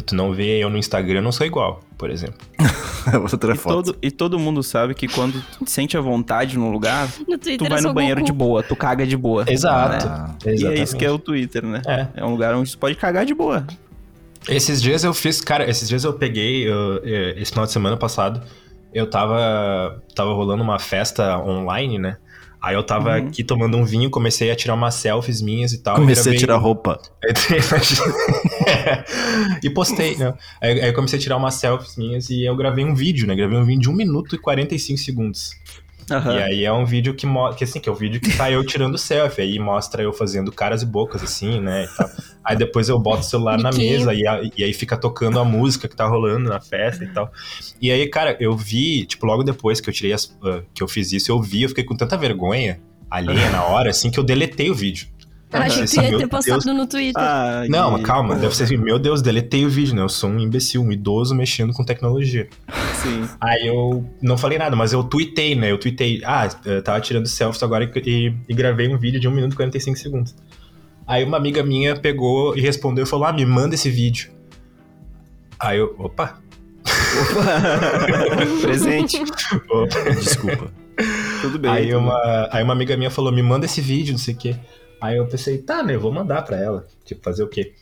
tu 0.04 0.14
não 0.14 0.32
vê 0.32 0.58
eu 0.58 0.68
no 0.68 0.76
Instagram, 0.76 1.18
eu 1.18 1.22
não 1.22 1.30
sou 1.32 1.46
igual, 1.46 1.80
por 1.96 2.10
exemplo. 2.10 2.34
Outra 3.32 3.54
E 3.54 3.56
foto. 3.56 3.74
todo, 3.92 3.98
e 4.02 4.10
todo 4.10 4.38
mundo 4.38 4.62
sabe 4.62 4.94
que 4.94 5.06
quando 5.08 5.40
tu 5.58 5.64
te 5.64 5.70
sente 5.70 5.96
à 5.96 6.00
vontade 6.00 6.56
num 6.58 6.70
lugar, 6.70 7.08
No 7.28 7.38
Twitter 7.38 7.58
tu 7.58 7.68
vai 7.68 7.80
no 7.80 7.92
banheiro 7.94 8.20
Goku. 8.20 8.32
de 8.32 8.36
boa, 8.36 8.62
tu 8.62 8.74
caga 8.76 9.06
de 9.06 9.16
boa. 9.16 9.44
Exato. 9.48 10.06
Ah, 10.08 10.34
E 10.46 10.66
é 10.66 10.74
isso 10.82 10.96
que 10.96 11.04
é 11.04 11.10
o 11.10 11.18
Twitter, 11.18 11.64
né? 11.64 11.80
É. 11.86 12.08
É 12.16 12.24
um 12.24 12.30
lugar 12.30 12.54
onde 12.54 12.70
tu 12.72 12.78
pode 12.78 12.96
cagar 12.96 13.24
de 13.24 13.34
boa. 13.34 13.64
Esses 14.48 14.82
dias 14.82 15.04
eu 15.04 15.14
fiz, 15.14 15.40
cara, 15.40 15.68
esses 15.70 15.88
dias 15.88 16.02
eu 16.02 16.12
peguei, 16.12 16.68
eu, 16.68 17.00
esse 17.36 17.52
final 17.52 17.64
de 17.66 17.70
semana 17.72 17.96
passado, 17.96 18.42
eu 18.92 19.08
tava, 19.08 20.02
tava 20.14 20.32
rolando 20.34 20.62
uma 20.64 20.80
festa 20.80 21.38
online, 21.38 21.98
né? 22.00 22.16
Aí 22.62 22.76
eu 22.76 22.82
tava 22.84 23.18
Uhum. 23.18 23.26
aqui 23.26 23.42
tomando 23.42 23.76
um 23.76 23.84
vinho, 23.84 24.08
comecei 24.08 24.50
a 24.50 24.54
tirar 24.54 24.74
umas 24.74 24.94
selfies 24.94 25.42
minhas 25.42 25.72
e 25.72 25.78
tal. 25.78 25.96
Comecei 25.96 26.32
e 26.32 26.36
a 26.36 26.38
tirar 26.38 26.56
roupa. 26.56 27.00
e 29.62 29.70
postei, 29.70 30.16
né? 30.16 30.32
Aí, 30.60 30.80
aí 30.80 30.88
eu 30.88 30.94
comecei 30.94 31.18
a 31.18 31.22
tirar 31.22 31.36
umas 31.36 31.54
selfies 31.54 31.96
minhas 31.96 32.30
e 32.30 32.44
eu 32.44 32.54
gravei 32.54 32.84
um 32.84 32.94
vídeo, 32.94 33.26
né? 33.26 33.34
Gravei 33.34 33.58
um 33.58 33.64
vídeo 33.64 33.82
de 33.82 33.90
1 33.90 33.94
minuto 33.94 34.36
e 34.36 34.38
45 34.38 34.98
segundos. 35.00 35.50
Aham. 36.10 36.38
E 36.38 36.42
aí 36.42 36.64
é 36.64 36.72
um 36.72 36.84
vídeo 36.84 37.14
que 37.14 37.26
mostra, 37.26 37.58
que 37.58 37.64
assim, 37.64 37.80
que 37.80 37.88
é 37.88 37.92
o 37.92 37.94
vídeo 37.94 38.20
que 38.20 38.36
tá 38.36 38.50
eu 38.50 38.64
tirando 38.66 38.98
selfie, 38.98 39.42
aí 39.42 39.58
mostra 39.58 40.02
eu 40.02 40.12
fazendo 40.12 40.50
caras 40.52 40.82
e 40.82 40.86
bocas, 40.86 41.22
assim, 41.22 41.60
né, 41.60 41.84
e 41.84 41.96
tal. 41.96 42.10
Aí 42.44 42.56
depois 42.56 42.88
eu 42.88 42.98
boto 42.98 43.20
o 43.20 43.24
celular 43.24 43.56
na 43.58 43.70
mesa 43.78 44.12
e, 44.14 44.26
a- 44.26 44.40
e 44.56 44.64
aí 44.64 44.72
fica 44.72 44.96
tocando 44.96 45.38
a 45.38 45.44
música 45.44 45.86
que 45.88 45.94
tá 45.96 46.06
rolando 46.06 46.48
na 46.48 46.60
festa 46.60 47.04
e 47.04 47.08
tal. 47.08 47.30
E 47.80 47.90
aí, 47.90 48.08
cara, 48.08 48.36
eu 48.40 48.56
vi, 48.56 49.04
tipo, 49.06 49.24
logo 49.26 49.42
depois 49.42 49.80
que 49.80 49.88
eu 49.88 49.94
tirei 49.94 50.12
as, 50.12 50.36
ah, 50.44 50.62
que 50.74 50.82
eu 50.82 50.88
fiz 50.88 51.12
isso, 51.12 51.30
eu 51.30 51.40
vi, 51.40 51.62
eu 51.62 51.68
fiquei 51.68 51.84
com 51.84 51.94
tanta 51.96 52.16
vergonha 52.16 52.80
alheia 53.10 53.50
na 53.50 53.62
hora, 53.64 53.90
assim, 53.90 54.10
que 54.10 54.18
eu 54.18 54.24
deletei 54.24 54.70
o 54.70 54.74
vídeo. 54.74 55.06
Eu 55.52 55.60
achei 55.60 55.84
que 55.84 55.90
tu 55.94 56.02
ia 56.02 56.18
ter 56.18 56.26
postado 56.28 56.64
Deus. 56.64 56.76
no 56.76 56.86
Twitter. 56.86 57.22
Ai, 57.22 57.68
Não, 57.68 57.90
mas 57.92 58.02
calma, 58.02 58.34
deve 58.36 58.56
ser 58.56 58.64
assim, 58.64 58.76
meu 58.76 58.98
Deus, 58.98 59.20
deletei 59.20 59.64
o 59.66 59.68
vídeo, 59.68 59.94
né? 59.94 60.02
Eu 60.02 60.08
sou 60.08 60.30
um 60.30 60.38
imbecil, 60.38 60.82
um 60.82 60.90
idoso 60.90 61.34
mexendo 61.34 61.72
com 61.72 61.84
tecnologia. 61.84 62.48
Sim. 63.02 63.28
Aí 63.40 63.66
eu 63.66 64.04
não 64.22 64.38
falei 64.38 64.56
nada, 64.58 64.74
mas 64.76 64.92
eu 64.92 65.02
tuitei, 65.04 65.54
né? 65.54 65.70
Eu 65.70 65.78
tuitei, 65.78 66.22
ah, 66.24 66.48
eu 66.64 66.82
tava 66.82 67.00
tirando 67.00 67.26
selfies 67.26 67.62
agora 67.62 67.84
e, 67.84 67.98
e- 68.08 68.34
e 68.48 68.54
gravei 68.54 68.88
um 68.88 68.96
vídeo 68.98 69.20
de 69.20 69.28
1 69.28 69.30
minuto 69.30 69.52
e 69.52 69.56
45 69.56 69.98
segundos. 69.98 70.34
Aí 71.06 71.24
uma 71.24 71.36
amiga 71.36 71.62
minha 71.62 71.96
pegou 71.96 72.56
e 72.56 72.60
respondeu 72.60 73.04
e 73.04 73.06
falou, 73.06 73.26
ah, 73.26 73.32
me 73.32 73.44
manda 73.44 73.74
esse 73.74 73.90
vídeo. 73.90 74.30
Aí 75.58 75.78
eu, 75.78 75.94
opa, 75.98 76.38
Presente. 78.62 79.18
opa. 79.70 80.10
Desculpa. 80.20 80.70
Tudo 81.40 81.58
bem. 81.58 81.70
Aí 81.70 81.86
tudo 81.88 81.98
uma, 81.98 82.48
aí 82.50 82.62
uma 82.62 82.72
amiga 82.72 82.96
minha 82.96 83.10
falou, 83.10 83.32
me 83.32 83.42
manda 83.42 83.66
esse 83.66 83.80
vídeo, 83.80 84.12
não 84.12 84.18
sei 84.18 84.34
o 84.34 84.36
quê. 84.36 84.56
Aí 85.02 85.16
eu 85.16 85.26
pensei, 85.26 85.58
tá, 85.58 85.82
né, 85.82 85.96
eu 85.96 86.00
vou 86.00 86.12
mandar 86.12 86.42
pra 86.42 86.56
ela. 86.56 86.86
Tipo, 87.04 87.22
fazer 87.24 87.42
o 87.42 87.48
quê? 87.48 87.72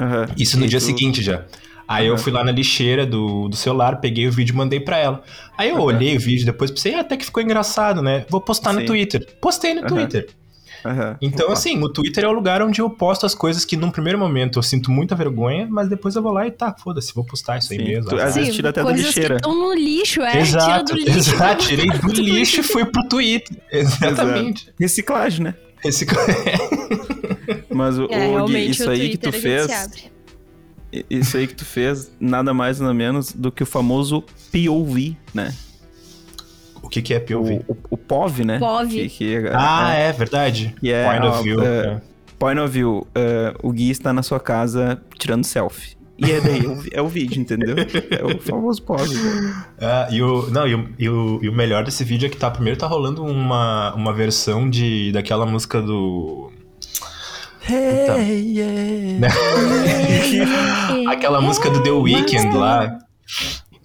Aham. 0.00 0.26
Isso 0.38 0.58
no 0.58 0.64
E 0.64 0.68
dia 0.68 0.78
tu- 0.78 0.84
seguinte 0.86 1.20
já. 1.22 1.44
Aí 1.88 2.06
eu 2.06 2.14
Aham. 2.14 2.22
fui 2.22 2.32
lá 2.32 2.44
na 2.44 2.52
lixeira 2.52 3.04
do, 3.04 3.48
do 3.48 3.56
celular, 3.56 4.00
peguei 4.00 4.28
o 4.28 4.32
vídeo 4.32 4.52
e 4.52 4.56
mandei 4.56 4.78
pra 4.78 4.96
ela. 4.98 5.22
Aí 5.56 5.70
eu 5.70 5.76
Aham. 5.76 5.84
olhei 5.84 6.16
o 6.16 6.20
vídeo 6.20 6.46
depois 6.46 6.70
pensei, 6.70 6.94
ah, 6.94 7.00
até 7.00 7.16
que 7.16 7.24
ficou 7.24 7.42
engraçado, 7.42 8.00
né? 8.00 8.24
Vou 8.30 8.40
postar 8.40 8.72
no 8.72 8.80
Sim. 8.80 8.86
Twitter. 8.86 9.26
Postei 9.40 9.74
no. 9.74 9.86
Twitter. 9.86 10.28
Então, 11.20 11.46
Opa. 11.46 11.54
assim, 11.54 11.76
o 11.82 11.88
Twitter 11.88 12.22
é 12.24 12.28
o 12.28 12.32
lugar 12.32 12.62
onde 12.62 12.80
eu 12.80 12.88
posto 12.88 13.26
as 13.26 13.34
coisas 13.34 13.64
que 13.64 13.76
num 13.76 13.90
primeiro 13.90 14.16
momento 14.16 14.60
eu 14.60 14.62
sinto 14.62 14.92
muita 14.92 15.16
vergonha, 15.16 15.66
mas 15.68 15.88
depois 15.88 16.14
eu 16.14 16.22
vou 16.22 16.30
lá 16.30 16.46
e 16.46 16.52
tá, 16.52 16.72
foda-se, 16.72 17.12
vou 17.12 17.24
postar 17.24 17.58
isso 17.58 17.72
aí 17.72 17.80
Sim. 17.80 17.84
mesmo. 17.84 18.08
Tu- 18.10 18.14
azar. 18.14 18.28
às 18.28 18.34
vezes 18.36 18.54
tira 18.54 18.68
até 18.70 18.80
da 18.80 18.86
coisas 18.86 19.04
lixeira. 19.06 19.28
que 19.34 19.34
estão 19.40 19.54
no 19.58 19.74
lixo, 19.74 20.22
é. 20.22 20.40
Exato, 20.40 20.64
tira 20.66 20.84
do 20.84 20.94
lixo. 20.94 21.18
exato, 21.34 21.66
tirei 21.66 21.86
do 21.90 22.12
lixo 22.22 22.60
e 22.60 22.62
fui 22.62 22.84
pro 22.84 23.02
Twitter. 23.08 23.56
Exatamente. 23.72 24.72
Reciclagem, 24.78 25.42
né? 25.46 25.54
Esse... 25.84 26.06
Mas 27.70 27.98
o, 27.98 28.06
É, 28.10 28.28
o 28.40 28.46
Gui, 28.46 28.70
isso 28.70 28.88
o 28.88 28.90
aí 28.90 29.10
que 29.10 29.18
tu 29.18 29.32
fez, 29.32 29.66
isso 31.08 31.36
aí 31.36 31.46
que 31.46 31.54
tu 31.54 31.64
fez, 31.64 32.10
nada 32.18 32.52
mais 32.52 32.80
nada 32.80 32.94
menos 32.94 33.32
do 33.32 33.52
que 33.52 33.62
o 33.62 33.66
famoso 33.66 34.22
POV, 34.52 35.16
né? 35.34 35.54
o 36.88 36.90
que, 36.90 37.02
que 37.02 37.12
é 37.12 37.20
POV? 37.20 37.62
O, 37.68 37.72
o, 37.72 37.76
o 37.90 37.96
POV, 37.98 38.44
né? 38.44 38.58
POV. 38.58 38.88
Que, 38.88 39.08
que, 39.10 39.50
Ah, 39.52 39.92
é 39.92 40.10
verdade. 40.10 40.74
Que 40.80 40.90
é, 40.90 41.04
Point 41.04 41.26
ó, 41.26 41.30
of 41.30 41.42
view. 41.42 41.62
é, 41.62 41.86
é. 41.86 42.00
Point 42.38 42.60
of 42.60 42.72
view, 42.72 43.06
é, 43.14 43.54
o 43.62 43.70
Gui 43.70 43.90
está 43.90 44.10
na 44.10 44.22
sua 44.22 44.40
casa 44.40 44.98
tirando 45.18 45.44
selfie. 45.44 45.97
E 46.18 46.32
é 46.32 46.40
daí, 46.40 46.64
é 46.64 46.68
o, 46.68 46.82
é 46.94 47.02
o 47.02 47.08
vídeo, 47.08 47.40
entendeu? 47.40 47.76
É 48.10 48.24
o 48.24 48.40
famoso 48.40 48.82
POV. 48.82 49.14
Ah, 49.80 50.08
e 50.10 50.20
o, 50.20 50.50
não, 50.50 50.66
e 50.66 50.74
o, 50.74 50.88
e, 50.98 51.08
o, 51.08 51.38
e 51.42 51.48
o 51.48 51.52
melhor 51.52 51.84
desse 51.84 52.02
vídeo 52.02 52.26
é 52.26 52.28
que 52.28 52.36
tá, 52.36 52.50
primeiro 52.50 52.76
tá 52.78 52.86
rolando 52.88 53.22
uma, 53.24 53.94
uma 53.94 54.12
versão 54.12 54.68
de, 54.68 55.12
daquela 55.12 55.46
música 55.46 55.80
do... 55.80 56.50
Hey, 57.70 58.56
yeah. 58.58 59.28
Aquela 61.12 61.40
música 61.40 61.70
do 61.70 61.82
The 61.82 61.90
Weeknd 61.90 62.56
lá. 62.56 62.98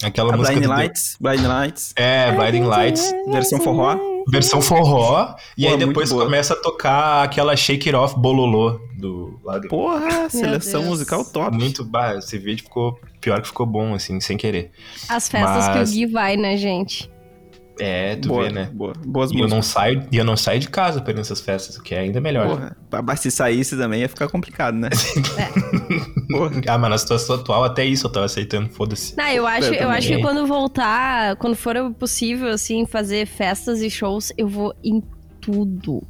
Aquela 0.03 0.33
A 0.33 0.37
música 0.37 0.55
Blind 0.55 0.67
do 0.67 0.69
The- 0.75 0.81
Lights, 0.81 1.17
Blind 1.19 1.41
Lights, 1.45 1.93
É, 1.95 2.31
Blinding 2.31 2.63
Lights. 2.63 3.13
versão 3.31 3.59
forró. 3.61 3.97
Versão 4.27 4.61
forró. 4.61 5.35
E 5.57 5.65
Pô, 5.65 5.71
aí 5.71 5.77
depois 5.77 6.11
começa 6.11 6.53
a 6.53 6.57
tocar 6.57 7.23
aquela 7.23 7.55
Shake 7.55 7.89
It 7.89 7.95
Off 7.95 8.17
Bololô 8.17 8.79
do 8.95 9.39
lá 9.43 9.59
do... 9.59 9.67
Porra, 9.67 10.29
seleção 10.29 10.83
musical 10.83 11.25
top. 11.25 11.55
Muito, 11.57 11.83
bah, 11.83 12.15
esse 12.15 12.37
vídeo 12.37 12.63
ficou 12.63 12.99
pior 13.19 13.41
que 13.41 13.47
ficou 13.47 13.65
bom, 13.65 13.93
assim, 13.93 14.19
sem 14.19 14.37
querer. 14.37 14.71
As 15.09 15.29
festas 15.29 15.67
Mas- 15.67 15.89
que 15.91 15.97
o 15.97 16.05
Gui 16.05 16.05
vai, 16.11 16.37
né, 16.37 16.57
gente? 16.57 17.09
É, 17.79 18.15
tu 18.17 18.27
boa, 18.29 18.43
vê, 18.43 18.49
né? 18.51 18.69
boa. 18.71 18.93
Boas 19.03 19.31
E 19.31 19.33
eu 19.33 19.37
músicas. 19.39 19.51
não 19.55 19.61
saio, 19.63 20.07
e 20.11 20.17
eu 20.17 20.23
não 20.23 20.37
saio 20.37 20.59
de 20.59 20.69
casa 20.69 21.01
pra 21.01 21.11
ir 21.11 21.15
nessas 21.15 21.41
festas, 21.41 21.75
o 21.75 21.81
que 21.81 21.95
é 21.95 21.99
ainda 22.01 22.21
melhor. 22.21 22.47
Porra, 22.47 22.77
mas 23.03 23.19
se 23.19 23.31
saísse 23.31 23.75
também 23.75 24.01
ia 24.01 24.09
ficar 24.09 24.27
complicado, 24.27 24.75
né? 24.75 24.89
Porra. 26.29 26.61
Ah, 26.67 26.77
mas 26.77 26.89
na 26.91 26.97
situação 26.97 27.35
atual, 27.35 27.63
até 27.63 27.83
isso 27.83 28.05
eu 28.07 28.11
tava 28.11 28.25
aceitando, 28.27 28.69
foda-se. 28.69 29.17
Não, 29.17 29.27
eu 29.27 29.47
acho, 29.47 29.73
Eu 29.73 29.83
eu, 29.83 29.89
acho 29.89 30.07
que 30.07 30.21
quando 30.21 30.45
voltar, 30.45 31.35
quando 31.37 31.55
for 31.55 31.75
possível, 31.95 32.49
assim, 32.49 32.85
fazer 32.85 33.25
festas 33.25 33.81
e 33.81 33.89
shows, 33.89 34.31
eu 34.37 34.47
vou 34.47 34.73
em 34.83 35.01
tudo. 35.41 36.01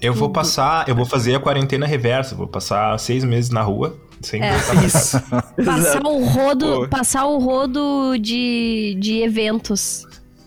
Eu 0.00 0.14
vou 0.14 0.30
passar, 0.30 0.88
eu 0.88 0.96
vou 0.96 1.04
fazer 1.04 1.34
a 1.34 1.40
quarentena 1.40 1.86
reversa, 1.86 2.34
vou 2.34 2.48
passar 2.48 2.98
seis 2.98 3.22
meses 3.22 3.50
na 3.50 3.62
rua, 3.62 3.96
sem 4.20 4.42
É. 4.42 4.50
voltar 4.50 4.72
pra 4.74 4.82
casa. 4.82 5.20
Passar 5.64 6.02
o 6.06 6.24
rodo, 6.24 6.66
Pô. 6.66 6.88
passar 6.88 7.26
o 7.26 7.38
rodo 7.38 8.16
de, 8.18 8.96
de 8.98 9.22
eventos. 9.22 10.04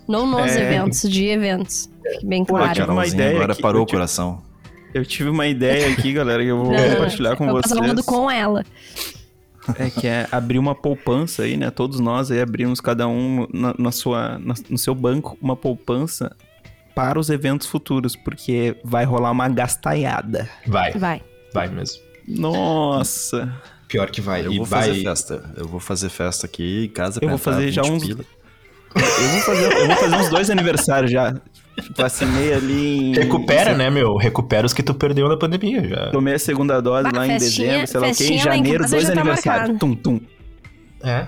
Não 0.08 0.26
nos 0.28 0.52
É. 0.52 0.62
eventos, 0.64 1.02
de 1.10 1.26
eventos. 1.28 1.90
Fique 2.14 2.26
bem 2.26 2.46
Pô, 2.46 2.54
claro. 2.56 2.74
tive 2.74 2.92
uma 2.92 3.08
ideia 3.08 3.36
agora 3.36 3.54
aqui, 3.54 3.62
parou 3.62 3.80
eu 3.80 3.84
o 3.84 3.86
tive- 3.86 3.98
coração. 3.98 4.44
Eu 4.94 5.06
tive 5.06 5.30
uma 5.30 5.48
ideia 5.48 5.92
aqui, 5.92 6.14
galera, 6.14 6.42
que 6.44 6.50
eu 6.50 6.58
vou 6.64 6.72
Não, 6.72 6.90
compartilhar 6.92 7.36
com 7.36 7.46
eu 7.46 7.52
vocês. 7.54 7.70
passar 7.74 7.84
o 7.84 7.88
rodo 7.88 8.04
com 8.04 8.32
ela. 8.32 8.64
É 9.80 9.90
que 9.90 10.06
é 10.08 10.28
abrir 10.32 10.60
uma 10.60 10.76
poupança 10.76 11.42
aí, 11.44 11.58
né? 11.58 11.72
Todos 11.72 12.00
nós 12.00 12.30
aí 12.30 12.40
abrimos 12.40 12.80
cada 12.80 13.08
um 13.08 13.48
na, 13.52 13.74
na 13.78 13.92
sua, 13.92 14.38
na- 14.38 14.54
no 14.70 14.78
seu 14.78 14.94
banco 14.94 15.36
uma 15.42 15.56
poupança 15.56 16.36
para 16.94 17.20
os 17.20 17.30
eventos 17.32 17.68
futuros, 17.68 18.16
porque 18.16 18.78
vai 18.84 19.04
rolar 19.06 19.32
uma 19.32 19.50
gastaiada. 19.50 20.48
Vai, 20.68 20.92
Vai. 20.94 21.22
vai 21.54 21.68
mesmo. 21.68 22.00
Nossa! 22.28 23.52
Pior 23.88 24.10
que 24.10 24.22
vai. 24.22 24.46
Eu 24.46 24.52
e 24.54 24.58
vou 24.58 24.66
vai. 24.66 24.88
fazer 24.90 25.04
festa. 25.04 25.54
Eu 25.58 25.68
vou 25.68 25.80
fazer 25.80 26.10
festa 26.10 26.46
aqui 26.46 26.86
em 26.86 26.90
casa. 26.90 27.18
Eu 27.18 27.22
pra 27.22 27.30
vou 27.30 27.38
fazer 27.38 27.72
já 27.72 27.82
20 27.82 27.92
uns- 27.92 28.06
pila. 28.06 28.26
Eu 28.96 29.30
vou 29.30 29.40
fazer, 29.42 29.72
eu 29.74 29.88
vou 29.88 29.96
fazer 29.98 30.16
uns 30.16 30.30
dois 30.30 30.50
aniversários 30.50 31.12
já. 31.12 31.36
Vacinei 31.98 32.54
ali 32.54 33.10
em... 33.12 33.14
Recupera, 33.14 33.74
né, 33.76 33.90
meu? 33.90 34.16
Recupera 34.16 34.66
os 34.66 34.74
que 34.74 34.82
tu 34.82 34.94
perdeu 34.94 35.28
na 35.28 35.36
pandemia 35.38 35.86
já. 35.88 36.10
Tomei 36.12 36.36
a 36.36 36.40
segunda 36.40 36.82
dose 36.82 37.04
Bah, 37.12 37.20
lá 37.20 37.28
em 37.28 37.38
festinha- 37.40 37.68
dezembro, 37.86 37.88
sei 37.88 38.00
lá 38.00 38.08
o 38.08 38.16
quê. 38.16 38.24
Em 38.26 38.36
em 38.36 38.40
janeiro, 38.40 38.88
dois 38.90 39.06
tá 39.06 39.12
aniversários. 39.12 39.70
marcado. 39.72 39.80
Tum, 39.80 39.96
tum. 39.96 40.22
É. 41.04 41.28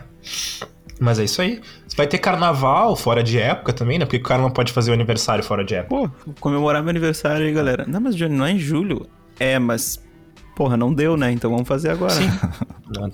Mas 0.99 1.19
é 1.19 1.25
isso 1.25 1.41
aí. 1.41 1.59
Vai 1.95 2.07
ter 2.07 2.17
carnaval 2.19 2.95
fora 2.95 3.21
de 3.21 3.37
época 3.39 3.73
também, 3.73 3.99
né? 3.99 4.05
Porque 4.05 4.17
o 4.17 4.23
cara 4.23 4.41
não 4.41 4.49
pode 4.49 4.71
fazer 4.71 4.91
o 4.91 4.93
aniversário 4.93 5.43
fora 5.43 5.63
de 5.65 5.75
época. 5.75 5.95
Pô, 5.95 6.09
vou 6.25 6.35
comemorar 6.39 6.81
meu 6.81 6.89
aniversário 6.89 7.45
aí, 7.45 7.51
galera. 7.51 7.83
Não, 7.87 7.99
mas 7.99 8.15
Johnny, 8.15 8.35
não 8.35 8.45
é 8.45 8.51
em 8.51 8.59
julho. 8.59 9.05
É, 9.39 9.59
mas... 9.59 9.99
Porra, 10.57 10.75
não 10.75 10.91
deu, 10.91 11.15
né? 11.15 11.31
Então 11.31 11.51
vamos 11.51 11.67
fazer 11.67 11.91
agora. 11.91 12.13
Sim. 12.15 12.27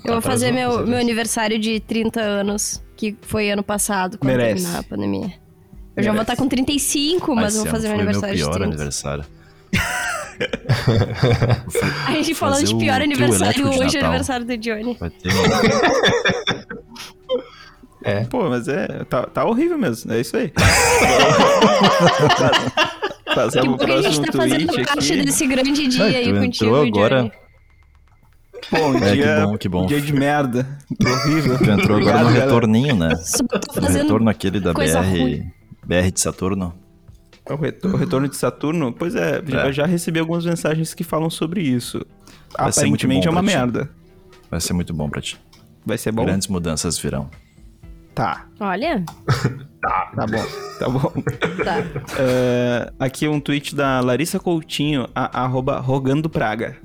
Eu 0.05 0.13
vou 0.13 0.21
fazer 0.21 0.53
meu, 0.53 0.87
meu 0.87 0.97
aniversário 0.97 1.59
de 1.59 1.81
30 1.81 2.21
anos, 2.21 2.81
que 2.95 3.17
foi 3.21 3.51
ano 3.51 3.61
passado, 3.61 4.17
quando 4.17 4.31
Merece. 4.31 4.61
terminar 4.63 4.79
a 4.79 4.83
pandemia. 4.83 5.33
Eu 5.93 6.03
já 6.03 6.11
vou 6.11 6.19
Merece. 6.19 6.31
estar 6.31 6.41
com 6.41 6.47
35, 6.47 7.35
mas 7.35 7.47
Esse 7.47 7.57
eu 7.57 7.63
vou 7.63 7.71
fazer 7.73 7.89
meu 7.89 7.97
aniversário 7.97 8.35
de 8.37 8.43
pior 8.43 8.53
30. 8.53 8.67
aniversário. 8.69 9.25
A 12.07 12.11
gente 12.13 12.33
falando 12.33 12.63
de 12.65 12.75
pior 12.77 13.01
aniversário, 13.01 13.53
de 13.53 13.63
hoje 13.79 13.97
é 13.97 14.01
aniversário 14.01 14.45
do 14.45 14.57
Johnny. 14.57 14.95
Vai 14.97 15.09
ter 15.09 15.29
um- 15.29 15.33
Pô, 18.29 18.49
mas 18.49 18.67
é... 18.69 18.87
Tá, 19.09 19.23
tá 19.23 19.43
horrível 19.45 19.77
mesmo. 19.77 20.11
É 20.13 20.21
isso 20.21 20.35
aí. 20.37 20.53
Passar 23.35 23.61
Que 23.61 23.67
pro 23.67 23.71
bom 23.71 23.77
que 23.77 23.83
a 23.91 24.01
gente 24.01 24.03
próximo 24.03 24.25
tá 24.25 24.31
fazendo 24.33 24.67
tweet 24.67 24.87
parte 24.87 25.13
aqui. 25.13 25.25
desse 25.25 25.47
grande 25.47 25.87
dia 25.87 26.03
Ah, 26.03 26.07
aí 26.07 26.23
tu 26.25 26.39
contigo, 26.39 26.45
entrou 26.65 26.83
agora. 26.85 27.17
Johnny. 27.21 27.31
Um 28.73 28.95
É, 28.97 28.99
que 29.09 29.15
dia, 29.15 29.45
bom, 29.45 29.57
que 29.57 29.69
bom. 29.69 29.83
um 29.83 29.87
dia 29.87 30.01
de 30.01 30.13
merda. 30.13 30.79
Horrível. 31.05 31.57
Tu 31.57 31.63
entrou 31.69 31.97
agora 31.97 31.97
Obrigado, 31.97 32.19
no 32.19 32.25
galera. 32.29 32.45
retorninho, 32.45 32.95
né? 32.95 33.09
No 33.09 33.73
fazendo 33.83 34.01
retorno 34.03 34.29
aquele 34.29 34.59
da 34.59 34.73
BR, 34.73 34.81
ruim. 35.09 35.51
BR 35.85 36.11
de 36.11 36.19
Saturno. 36.21 36.73
O, 37.49 37.55
retor- 37.55 37.93
o 37.93 37.97
retorno 37.97 38.29
de 38.29 38.37
Saturno? 38.37 38.93
Pois 38.93 39.15
é, 39.15 39.39
É. 39.51 39.67
eu 39.67 39.73
já 39.73 39.85
recebi 39.85 40.17
algumas 40.19 40.45
mensagens 40.45 40.93
que 40.93 41.03
falam 41.03 41.29
sobre 41.29 41.61
isso. 41.61 42.05
Vai 42.57 42.69
Aparentemente 42.69 43.27
bom 43.27 43.29
é 43.29 43.31
uma 43.31 43.43
pra 43.43 43.51
ti. 43.51 43.57
merda. 43.57 43.89
Vai 44.49 44.61
ser 44.61 44.71
muito 44.73 44.93
bom 44.93 45.09
pra 45.09 45.19
ti. 45.21 45.37
Vai 45.85 45.97
ser 45.97 46.11
bom? 46.13 46.23
Grandes 46.23 46.47
mudanças 46.47 46.97
virão. 46.97 47.29
Tá, 48.15 48.45
Olha. 48.61 49.03
tá 49.89 50.25
bom, 50.27 50.45
tá 50.79 50.89
bom. 50.89 51.11
Tá. 51.63 51.83
É, 52.17 52.91
aqui 52.99 53.27
um 53.27 53.39
tweet 53.39 53.75
da 53.75 53.99
Larissa 53.99 54.39
Coutinho, 54.39 55.07
a, 55.13 55.43
arroba 55.43 55.79
Rogando 55.79 56.29
Praga. 56.29 56.77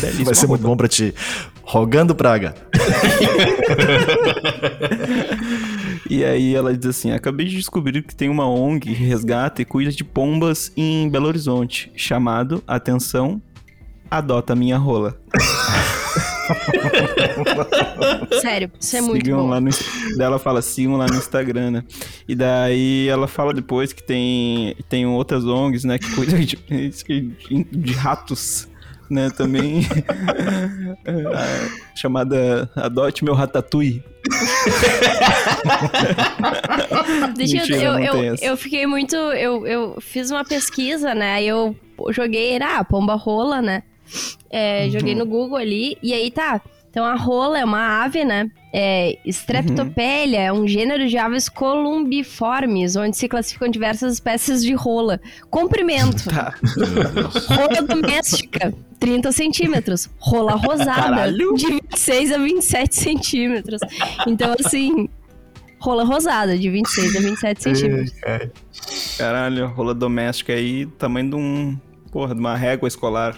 Belíssimo 0.00 0.24
Vai 0.24 0.34
ser 0.34 0.46
muito 0.46 0.60
arroba. 0.62 0.74
bom 0.74 0.76
pra 0.76 0.88
ti. 0.88 1.14
Rogando 1.62 2.14
Praga. 2.14 2.54
E 6.08 6.24
aí 6.24 6.54
ela 6.54 6.76
diz 6.76 6.86
assim: 6.86 7.10
acabei 7.10 7.46
de 7.46 7.56
descobrir 7.56 8.02
que 8.02 8.14
tem 8.14 8.28
uma 8.28 8.48
ONG 8.48 8.80
que 8.80 8.92
resgata 8.92 9.60
e 9.60 9.64
cuida 9.64 9.90
de 9.90 10.04
pombas 10.04 10.72
em 10.76 11.08
Belo 11.08 11.26
Horizonte, 11.26 11.90
chamado, 11.96 12.62
atenção, 12.66 13.42
Adota 14.10 14.54
Minha 14.54 14.78
Rola. 14.78 15.16
Sério, 18.40 18.70
isso 18.78 18.96
é 18.96 19.00
muito 19.00 19.24
sigam 19.24 19.42
bom. 19.42 19.48
lá 19.48 19.60
no 19.60 19.70
Daí 20.16 20.26
ela 20.26 20.38
fala, 20.38 20.62
sigam 20.62 20.96
lá 20.96 21.06
no 21.06 21.16
Instagram, 21.16 21.70
né? 21.70 21.84
E 22.28 22.34
daí 22.34 23.08
ela 23.08 23.28
fala 23.28 23.52
depois 23.52 23.92
que 23.92 24.02
tem, 24.02 24.74
tem 24.88 25.06
outras 25.06 25.44
ONGs, 25.44 25.84
né, 25.84 25.98
que 25.98 26.10
cuidam 26.14 26.40
de, 26.40 26.56
de, 26.56 27.64
de 27.64 27.92
ratos, 27.92 28.66
né, 29.10 29.30
também. 29.30 29.82
É, 31.06 31.68
chamada 31.94 32.68
Adote 32.74 33.24
Meu 33.24 33.32
Ratatouille. 33.32 34.02
Deixa 37.36 37.58
Mentira, 37.58 37.82
eu, 37.82 37.96
eu, 37.98 38.34
eu, 38.34 38.56
fiquei 38.56 38.84
muito. 38.86 39.14
Eu, 39.14 39.64
eu 39.66 40.00
fiz 40.00 40.32
uma 40.32 40.44
pesquisa, 40.44 41.14
né? 41.14 41.44
Eu 41.44 41.76
joguei, 42.10 42.58
ah, 42.60 42.82
pomba 42.84 43.14
rola, 43.14 43.62
né? 43.62 43.84
É, 44.50 44.84
Uhum. 44.84 44.90
Joguei 44.90 45.14
no 45.14 45.26
Google 45.26 45.56
ali, 45.56 45.96
e 46.02 46.12
aí 46.12 46.30
tá. 46.30 46.60
Então 46.90 47.04
a 47.04 47.14
rola 47.14 47.58
é 47.58 47.64
uma 47.64 48.04
ave, 48.04 48.24
né? 48.24 48.50
É, 48.72 49.18
Streptopelia 49.26 50.40
é 50.40 50.52
um 50.52 50.66
gênero 50.66 51.06
de 51.06 51.18
aves 51.18 51.46
columbiformes, 51.48 52.96
onde 52.96 53.16
se 53.16 53.28
classificam 53.28 53.68
diversas 53.68 54.14
espécies 54.14 54.62
de 54.62 54.72
rola. 54.74 55.20
Comprimento. 55.50 56.24
Tá. 56.30 56.54
Rola 57.54 57.82
doméstica, 57.82 58.72
30 58.98 59.30
centímetros. 59.32 60.08
Rola 60.18 60.52
rosada, 60.52 60.94
Caralho! 61.02 61.54
de 61.54 61.66
26 61.66 62.32
a 62.32 62.38
27 62.38 62.94
centímetros. 62.94 63.80
Então, 64.26 64.54
assim, 64.64 65.08
rola 65.78 66.02
rosada, 66.04 66.56
de 66.56 66.70
26 66.70 67.16
a 67.16 67.20
27 67.20 67.62
centímetros. 67.62 68.12
Caralho, 69.18 69.68
rola 69.68 69.94
doméstica 69.94 70.52
aí, 70.54 70.86
tamanho 70.98 71.30
de 71.30 71.36
um. 71.36 71.78
Porra, 72.10 72.34
de 72.34 72.40
uma 72.40 72.56
régua 72.56 72.88
escolar. 72.88 73.36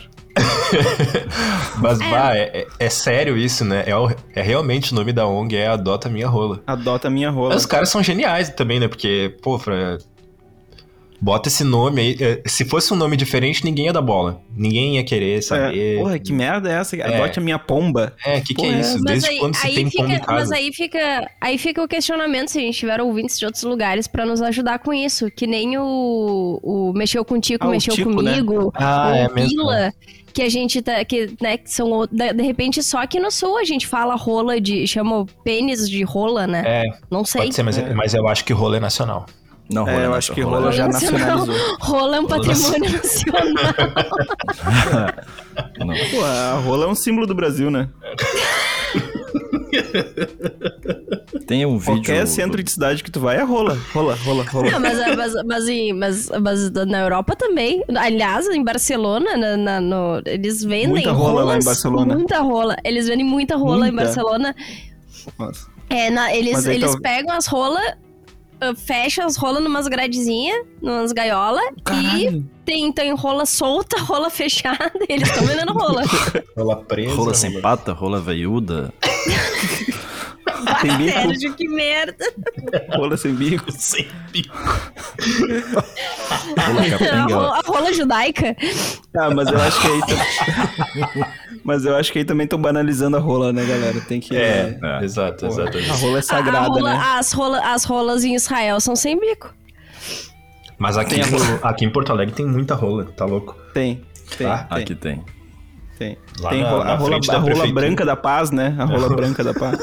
Mas, 1.81 2.01
É. 2.01 2.11
bah, 2.11 2.37
é, 2.37 2.41
é- 2.61 2.67
é 2.87 2.91
sério 2.91 3.37
isso, 3.37 3.65
né? 3.65 3.85
É, 3.87 3.97
o- 3.97 4.11
é 4.35 4.43
realmente 4.43 4.93
o 4.93 4.95
nome 4.95 5.13
da 5.13 5.27
ONG, 5.27 5.57
é 5.57 5.67
Adota 5.69 6.09
Minha 6.09 6.29
Rola. 6.29 6.63
Adota 6.67 7.09
minha 7.11 7.31
rola. 7.31 7.55
Os 7.57 7.67
caras 7.67 7.89
são 7.89 8.03
geniais 8.03 8.49
também, 8.51 8.81
né? 8.81 8.89
Porque, 8.89 9.35
pô, 9.43 9.59
pra... 9.59 9.99
bota 11.21 11.49
esse 11.49 11.65
nome 11.65 12.01
aí. 12.01 12.17
é, 12.21 12.43
Se 12.49 12.65
fosse 12.65 12.93
um 12.93 12.97
nome 12.97 13.17
diferente, 13.17 13.65
ninguém 13.65 13.87
ia 13.87 13.93
dar 13.93 14.03
bola. 14.03 14.41
Ninguém 14.57 14.97
ia 14.97 15.05
querer 15.05 15.39
É, 15.39 15.41
saber. 15.41 15.99
porra, 15.99 16.19
que 16.19 16.33
merda 16.33 16.71
é 16.71 16.75
essa? 16.75 16.97
Adote 16.97 17.39
a 17.39 17.43
minha 17.43 17.59
pomba. 17.59 18.15
É, 18.25 18.41
que 18.41 18.49
que 18.49 18.55
Porra, 18.55 18.69
é 18.69 18.77
é. 18.77 18.81
isso? 18.81 18.95
Mas 18.95 19.05
Desde 19.05 19.29
aí, 19.31 19.39
quando 19.39 19.55
se 19.57 19.67
aí 19.67 19.75
tem 19.75 19.91
pombo 19.91 20.09
em 20.11 20.15
fica, 20.15 20.33
mas 20.33 20.39
casa? 20.43 20.55
aí 20.57 20.73
fica, 20.73 21.31
aí 21.41 21.59
fica 21.59 21.83
o 21.83 21.89
questionamento 21.89 22.49
se 22.51 22.59
a 22.59 22.61
gente 22.63 22.79
tiver 22.79 23.01
ouvintes 23.01 23.39
de 23.39 23.45
outros 23.47 23.63
lugares 23.65 24.07
pra 24.07 24.25
nos 24.25 24.41
ajudar 24.43 24.79
com 24.79 24.93
isso. 24.95 25.29
Que 25.31 25.47
nem 25.47 25.77
o, 25.79 26.61
o 26.63 26.93
Mexeu 26.95 27.25
com 27.25 27.41
Tico, 27.41 27.65
Ah, 27.65 27.69
o 27.69 27.71
Mexeu 27.73 27.95
Tico, 27.95 28.23
né? 28.23 28.33
comigo, 28.37 28.73
Ah, 28.77 29.11
o 29.11 29.15
é 29.17 29.29
mesmo. 29.35 29.63
Que 30.39 30.43
a 30.45 30.49
gente 30.49 30.81
tá. 30.81 31.05
Que, 31.05 31.35
né, 31.41 31.57
que 31.57 31.69
são. 31.69 32.07
De, 32.07 32.43
repente, 32.45 32.81
só 32.81 32.99
aqui 32.99 33.19
no 33.19 33.29
sul 33.29 33.59
a 33.59 33.65
gente 33.65 33.89
fala 33.89 34.15
rola 34.15 34.61
de. 34.61 34.87
chama 34.87 35.27
pênis 35.43 35.91
de 35.91 36.05
rola, 36.05 36.47
né? 36.47 36.63
É, 36.65 36.85
Não 37.11 37.25
sei. 37.25 37.43
pode 37.43 37.55
ser, 37.57 37.65
mas, 37.65 37.77
É. 37.77 37.93
mas 37.93 38.15
eu 38.15 38.29
acho 38.29 38.45
que 38.45 38.53
rola 38.53 38.77
é 38.77 38.81
nacional. 38.81 39.27
Não, 39.69 39.83
É, 39.83 39.91
rola 39.91 40.05
eu 40.05 40.11
nessa, 40.11 40.19
acho 40.19 40.33
que 40.35 40.41
rola 40.41 40.59
rola 40.61 40.71
já 40.73 40.87
nacional. 40.87 41.39
nacionalizou. 41.39 41.77
Rola 41.81 42.17
é 42.17 42.21
um 42.21 42.27
patrimônio 42.29 42.93
nacional. 42.93 43.43
Não. 45.79 45.95
Pô, 46.11 46.25
a 46.25 46.53
rola 46.65 46.85
é 46.85 46.89
um 46.89 46.95
símbolo 46.95 47.27
do 47.27 47.35
Brasil, 47.35 47.69
né? 47.69 47.89
Tem 51.47 51.65
um 51.65 51.79
vídeo. 51.79 51.95
Qualquer 51.97 52.27
centro 52.27 52.63
de 52.63 52.71
cidade 52.71 53.03
que 53.03 53.11
tu 53.11 53.21
vai 53.21 53.37
é 53.37 53.43
rola. 53.43 53.79
Rola, 53.93 54.15
rola, 54.25 54.45
rola. 54.45 54.71
Não, 54.71 54.81
mas, 54.81 54.99
mas, 55.17 55.33
mas, 55.47 55.69
em- 55.69 55.93
mas, 55.93 56.29
mas 56.43 56.71
na 56.71 57.01
Europa 57.01 57.35
também. 57.37 57.83
Aliás, 57.97 58.47
em 58.49 58.63
Barcelona, 58.63 59.37
na- 59.37 59.57
na- 59.57 59.81
no- 59.81 60.23
eles 60.27 60.63
vendem 60.65 60.89
Muita 60.89 61.13
rola 61.13 61.33
lá 61.35 61.41
em 61.41 61.45
rolas, 61.47 61.65
Barcelona. 61.65 62.15
Muita 62.15 62.41
rola. 62.41 62.77
Eles 62.85 63.07
vendem 63.09 63.25
muita 63.27 63.57
rola 63.57 63.89
em 63.89 63.93
Muita. 63.93 64.05
Barcelona. 64.05 64.55
Nossa. 65.39 65.67
É, 65.91 66.11
na- 66.11 66.35
eles, 66.35 66.67
aí 66.67 66.77
eles 66.77 66.93
tá- 66.93 67.01
pegam 67.01 67.35
as 67.35 67.47
rolas, 67.47 67.95
ah, 68.61 68.75
fecham 68.77 69.25
as 69.27 69.37
rolas 69.37 69.63
numas 69.63 69.89
gradezinhas, 69.89 70.67
numas 70.83 71.13
gaiolas, 71.13 71.65
e 72.21 72.43
tem, 72.65 72.93
tem 72.93 73.15
rola 73.15 73.47
solta, 73.47 73.97
rola 74.05 74.29
fechada, 74.29 74.93
e 75.09 75.13
eles 75.15 75.29
estão 75.31 75.47
vendendo 75.47 75.73
rola. 75.73 76.03
Rola 76.57 76.77
presa. 76.77 77.15
Rola 77.15 77.33
sem 77.35 77.59
pata, 77.61 77.93
rola 77.93 78.21
veiuda. 78.21 78.93
Tem 80.83 80.97
bico, 80.97 81.13
Sérgio, 81.13 81.55
que 81.55 81.69
merda. 81.69 82.25
rola 82.97 83.17
sem 83.17 83.35
bico. 83.35 83.71
Sem 83.71 84.09
bico. 84.33 84.57
Rola 86.57 86.81
A 86.83 86.91
capenga. 86.91 87.35
rola, 87.35 87.57
a 87.59 87.61
rola 87.67 87.93
judaica. 87.93 88.57
Ah, 89.17 89.31
mas 89.31 89.49
eu 89.49 89.61
acho 89.61 89.81
que 89.81 89.87
aí. 89.87 90.01
tam- 90.01 91.27
mas 91.65 91.85
eu 91.85 91.97
acho 91.97 92.13
que 92.13 92.19
aí 92.19 92.25
também 92.25 92.45
estão 92.45 92.61
banalizando 92.61 93.17
a 93.17 93.21
rola, 93.21 93.53
né, 93.53 93.65
galera? 93.65 94.01
Tem 94.01 94.21
que. 94.21 94.37
É, 94.37 94.79
É. 94.83 95.05
exato, 95.05 95.47
exato. 95.47 95.79
A 95.79 95.95
rola 95.95 96.13
é 96.13 96.17
A- 96.17 96.19
a 96.19 96.23
sagrada, 96.23 96.69
rola- 96.69 96.93
né? 96.95 97.01
as, 97.19 97.33
rola, 97.33 97.61
as 97.73 97.85
rolas 97.85 98.25
em 98.25 98.35
Israel 98.35 98.81
são 98.81 98.97
sem 98.97 99.19
bico. 99.19 99.55
Mas 100.79 100.97
aqui, 100.97 101.17
Tem 101.17 101.25
a 101.25 101.27
rola. 101.27 101.61
aqui 101.63 101.85
em 101.85 101.91
Porto 101.91 102.11
Alegre 102.13 102.35
tem 102.35 102.47
muita 102.47 102.75
rola, 102.75 103.05
tá 103.17 103.25
louco? 103.25 103.57
Tem. 103.75 104.03
Tem, 104.37 104.47
Ah, 104.47 104.59
tem, 104.75 104.83
Aqui 104.83 104.95
tem. 104.95 105.25
Tem. 105.99 106.17
Lá 106.41 106.51
Tem 106.51 106.63
na- 106.63 106.71
rola- 106.71 106.85
na 106.85 106.93
a 106.93 106.97
rola, 106.97 107.19
a 107.31 107.37
rola 107.39 107.73
branca 107.73 108.05
da 108.05 108.17
paz, 108.17 108.51
né? 108.51 108.75
A 108.79 108.85
rola 108.85 109.09
branca 109.15 109.43
da 109.45 109.53
paz. 109.55 109.79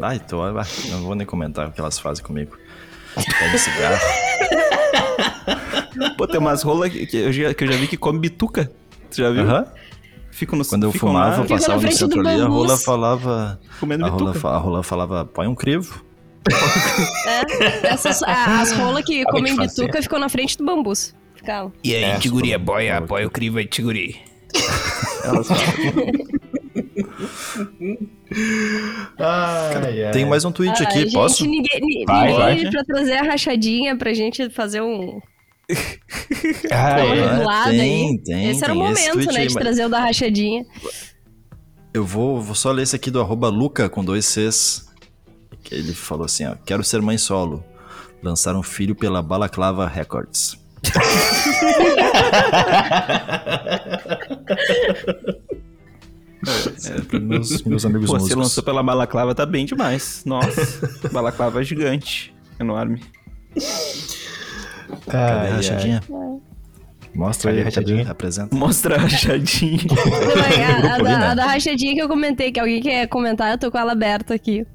Ai, 0.00 0.18
tô, 0.20 0.42
não 0.90 1.02
vou 1.02 1.14
nem 1.14 1.26
comentar 1.26 1.68
o 1.68 1.72
que 1.72 1.80
elas 1.80 1.98
fazem 1.98 2.24
comigo. 2.24 2.56
Pega 3.14 3.58
cigarro. 3.58 3.98
Pô, 6.16 6.26
tem 6.26 6.38
umas 6.40 6.62
rolas 6.62 6.90
que, 6.90 7.06
que 7.06 7.16
eu 7.18 7.32
já, 7.32 7.52
que 7.54 7.64
eu 7.64 7.72
já 7.72 7.76
vi 7.78 7.86
que 7.86 7.96
come 7.96 8.18
bituca. 8.18 8.70
Tu 9.10 9.16
já 9.18 9.30
viu? 9.30 9.42
Aham. 9.42 9.66
Ficam 10.30 10.58
no 10.58 10.64
Quando 10.64 10.84
eu 10.84 10.92
fumava, 10.92 11.36
lá 11.36 11.42
eu 11.42 11.46
passava 11.46 11.80
no 11.82 11.92
centro 11.92 12.20
ali, 12.26 12.40
a 12.40 12.46
rola 12.46 12.78
falava. 12.78 13.60
comendo 13.78 14.06
A 14.06 14.08
rola, 14.08 14.30
bituca. 14.32 14.48
a 14.48 14.56
rola 14.56 14.82
falava, 14.82 15.24
põe 15.26 15.46
um 15.46 15.54
crivo. 15.54 16.02
É, 17.26 17.88
essas, 17.92 18.22
a- 18.22 18.60
as 18.62 18.72
rolas 18.72 19.04
que 19.04 19.22
comem 19.24 19.54
bituca 19.54 20.00
ficam 20.02 20.18
na 20.18 20.28
frente 20.30 20.56
do 20.56 20.64
bambus. 20.64 21.14
Ficavam. 21.34 21.70
E 21.84 21.94
aí, 21.94 22.02
É, 22.04 22.18
tiguria, 22.18 22.54
tipo, 22.54 22.64
boia, 22.64 22.96
apoia 22.98 23.26
o 23.26 23.30
crivo 23.30 23.58
aí, 23.58 23.66
tiguria. 23.66 24.14
Elas. 25.24 25.48
Ai, 29.18 30.04
ai. 30.04 30.10
Tem 30.12 30.24
mais 30.26 30.44
um 30.44 30.52
tweet 30.52 30.80
Ah, 30.82 30.86
aqui, 30.88 31.00
gente, 31.00 31.12
posso? 31.12 31.44
Ninguém, 31.46 31.80
ni- 31.80 32.04
Vai, 32.06 32.28
ninguém 32.32 32.62
vai. 32.64 32.70
pra 32.70 32.84
trazer 32.84 33.12
a 33.14 33.22
rachadinha 33.22 33.96
pra 33.96 34.12
gente 34.14 34.48
fazer 34.50 34.80
um. 34.82 35.20
Ah, 36.70 36.98
é. 37.68 37.70
tem, 37.70 37.80
aí. 38.10 38.18
tem, 38.22 38.50
esse 38.50 38.64
era 38.64 38.72
o 38.72 38.76
tem 38.76 38.84
momento, 38.84 39.16
né? 39.32 39.40
aí, 39.40 39.46
de 39.48 39.54
mas- 39.54 39.62
trazer 39.62 39.84
o 39.86 39.88
da 39.88 40.00
rachadinha. 40.00 40.64
Eu 41.94 42.04
vou, 42.04 42.40
vou 42.40 42.54
só 42.54 42.72
ler 42.72 42.82
esse 42.82 42.96
aqui 42.96 43.10
do 43.10 43.20
arroba 43.20 43.48
Luca 43.48 43.88
com 43.88 44.04
dois 44.04 44.24
Cs. 44.24 44.90
Que 45.62 45.74
ele 45.74 45.92
falou 45.92 46.24
assim, 46.24 46.46
ó. 46.46 46.54
Quero 46.66 46.82
ser 46.82 47.00
mãe 47.02 47.18
solo. 47.18 47.62
Lançar 48.22 48.56
um 48.56 48.62
filho 48.62 48.94
pela 48.94 49.20
Balaclava 49.22 49.86
Records. 49.86 50.56
É, 56.84 57.00
para 57.02 57.20
meus, 57.20 57.62
meus 57.62 57.84
amigos 57.84 58.10
Pô, 58.10 58.14
músicos. 58.14 58.36
lançou 58.36 58.64
pela 58.64 58.82
balaclava, 58.82 59.34
tá 59.34 59.46
bem 59.46 59.64
demais. 59.64 60.22
Nossa, 60.26 60.90
balaclava 61.12 61.60
é 61.60 61.64
gigante. 61.64 62.34
Enorme. 62.58 63.00
Cadê 65.08 65.48
a 65.48 65.54
rachadinha? 65.54 66.02
Mostra 67.14 67.50
Cadê 67.50 67.58
aí, 67.58 67.62
a 67.62 67.64
rachadinha? 67.66 68.10
Apresenta. 68.10 68.56
Mostra 68.56 68.96
a 68.96 68.98
rachadinha. 68.98 69.78
a, 70.88 70.90
a 70.90 70.94
ali, 70.94 71.04
da, 71.04 71.18
né? 71.18 71.26
a 71.26 71.34
da 71.34 71.46
rachadinha 71.46 71.94
que 71.94 72.02
eu 72.02 72.08
comentei, 72.08 72.50
que 72.50 72.58
alguém 72.58 72.80
quer 72.82 73.06
comentar, 73.06 73.52
eu 73.52 73.58
tô 73.58 73.70
com 73.70 73.78
ela 73.78 73.92
aberta 73.92 74.34
aqui. 74.34 74.66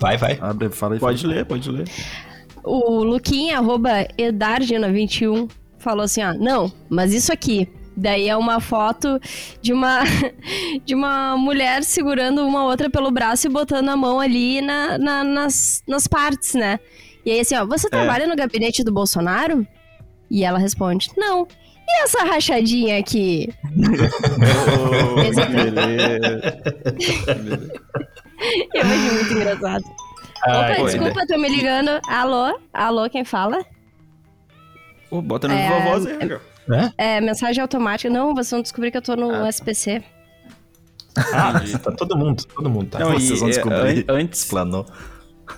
Vai, 0.00 0.16
vai. 0.16 0.38
Abre, 0.40 0.70
fala 0.70 0.94
aí. 0.94 1.00
Pode 1.00 1.22
fala. 1.22 1.34
ler, 1.34 1.44
pode 1.44 1.70
ler. 1.70 1.84
O 2.64 3.02
Luquinha, 3.04 3.58
arroba 3.58 4.06
Edargina21, 4.18 5.50
falou 5.78 6.04
assim, 6.04 6.22
ó, 6.22 6.34
não, 6.34 6.70
mas 6.88 7.12
isso 7.14 7.32
aqui. 7.32 7.68
Daí 7.96 8.28
é 8.28 8.36
uma 8.36 8.60
foto 8.60 9.20
de 9.60 9.72
uma, 9.72 10.00
de 10.86 10.94
uma 10.94 11.36
mulher 11.36 11.82
segurando 11.84 12.46
uma 12.46 12.64
outra 12.64 12.88
pelo 12.88 13.10
braço 13.10 13.46
e 13.46 13.50
botando 13.50 13.88
a 13.88 13.96
mão 13.96 14.20
ali 14.20 14.60
na, 14.62 14.96
na- 14.96 15.24
nas, 15.24 15.82
nas 15.86 16.06
partes, 16.06 16.54
né? 16.54 16.78
E 17.26 17.30
aí 17.30 17.40
assim, 17.40 17.54
ó, 17.56 17.66
você 17.66 17.90
trabalha 17.90 18.26
no 18.26 18.36
gabinete 18.36 18.82
do 18.84 18.92
Bolsonaro? 18.92 19.66
E 20.30 20.44
ela 20.44 20.58
responde, 20.58 21.10
não. 21.16 21.46
E 21.88 22.02
essa 22.04 22.24
rachadinha 22.24 22.98
aqui? 22.98 23.48
Oh, 24.82 25.20
é- 25.20 25.32
beleza. 25.32 26.62
Eu 28.74 28.82
achei 28.82 29.10
muito 29.12 29.32
engraçado. 29.34 29.84
Ai, 30.46 30.72
Opa, 30.80 30.84
desculpa, 30.90 31.26
tô 31.26 31.38
me 31.38 31.48
ligando. 31.48 32.00
Alô? 32.08 32.58
Alô, 32.72 33.08
quem 33.10 33.24
fala? 33.24 33.64
Pô, 35.08 35.20
bota 35.20 35.48
no 35.48 35.54
É, 35.54 35.82
voz 35.84 36.06
aí, 36.06 36.18
né? 36.68 36.92
É, 36.96 37.20
mensagem 37.20 37.60
automática. 37.60 38.08
Não, 38.12 38.32
vocês 38.34 38.50
vão 38.50 38.62
descobrir 38.62 38.90
que 38.90 38.96
eu 38.96 39.02
tô 39.02 39.16
no 39.16 39.46
SPC. 39.46 40.02
Ah, 41.32 41.60
tá 41.82 41.90
todo 41.92 42.16
mundo, 42.16 42.44
todo 42.44 42.70
mundo 42.70 42.88
tá. 42.90 43.00
Não, 43.00 43.14
e, 43.14 43.20
Vocês 43.20 43.40
vão 43.40 43.48
é, 43.48 43.52
descobrir. 43.52 44.04
an- 44.08 44.14
antes, 44.14 44.40
Explanou. 44.44 44.86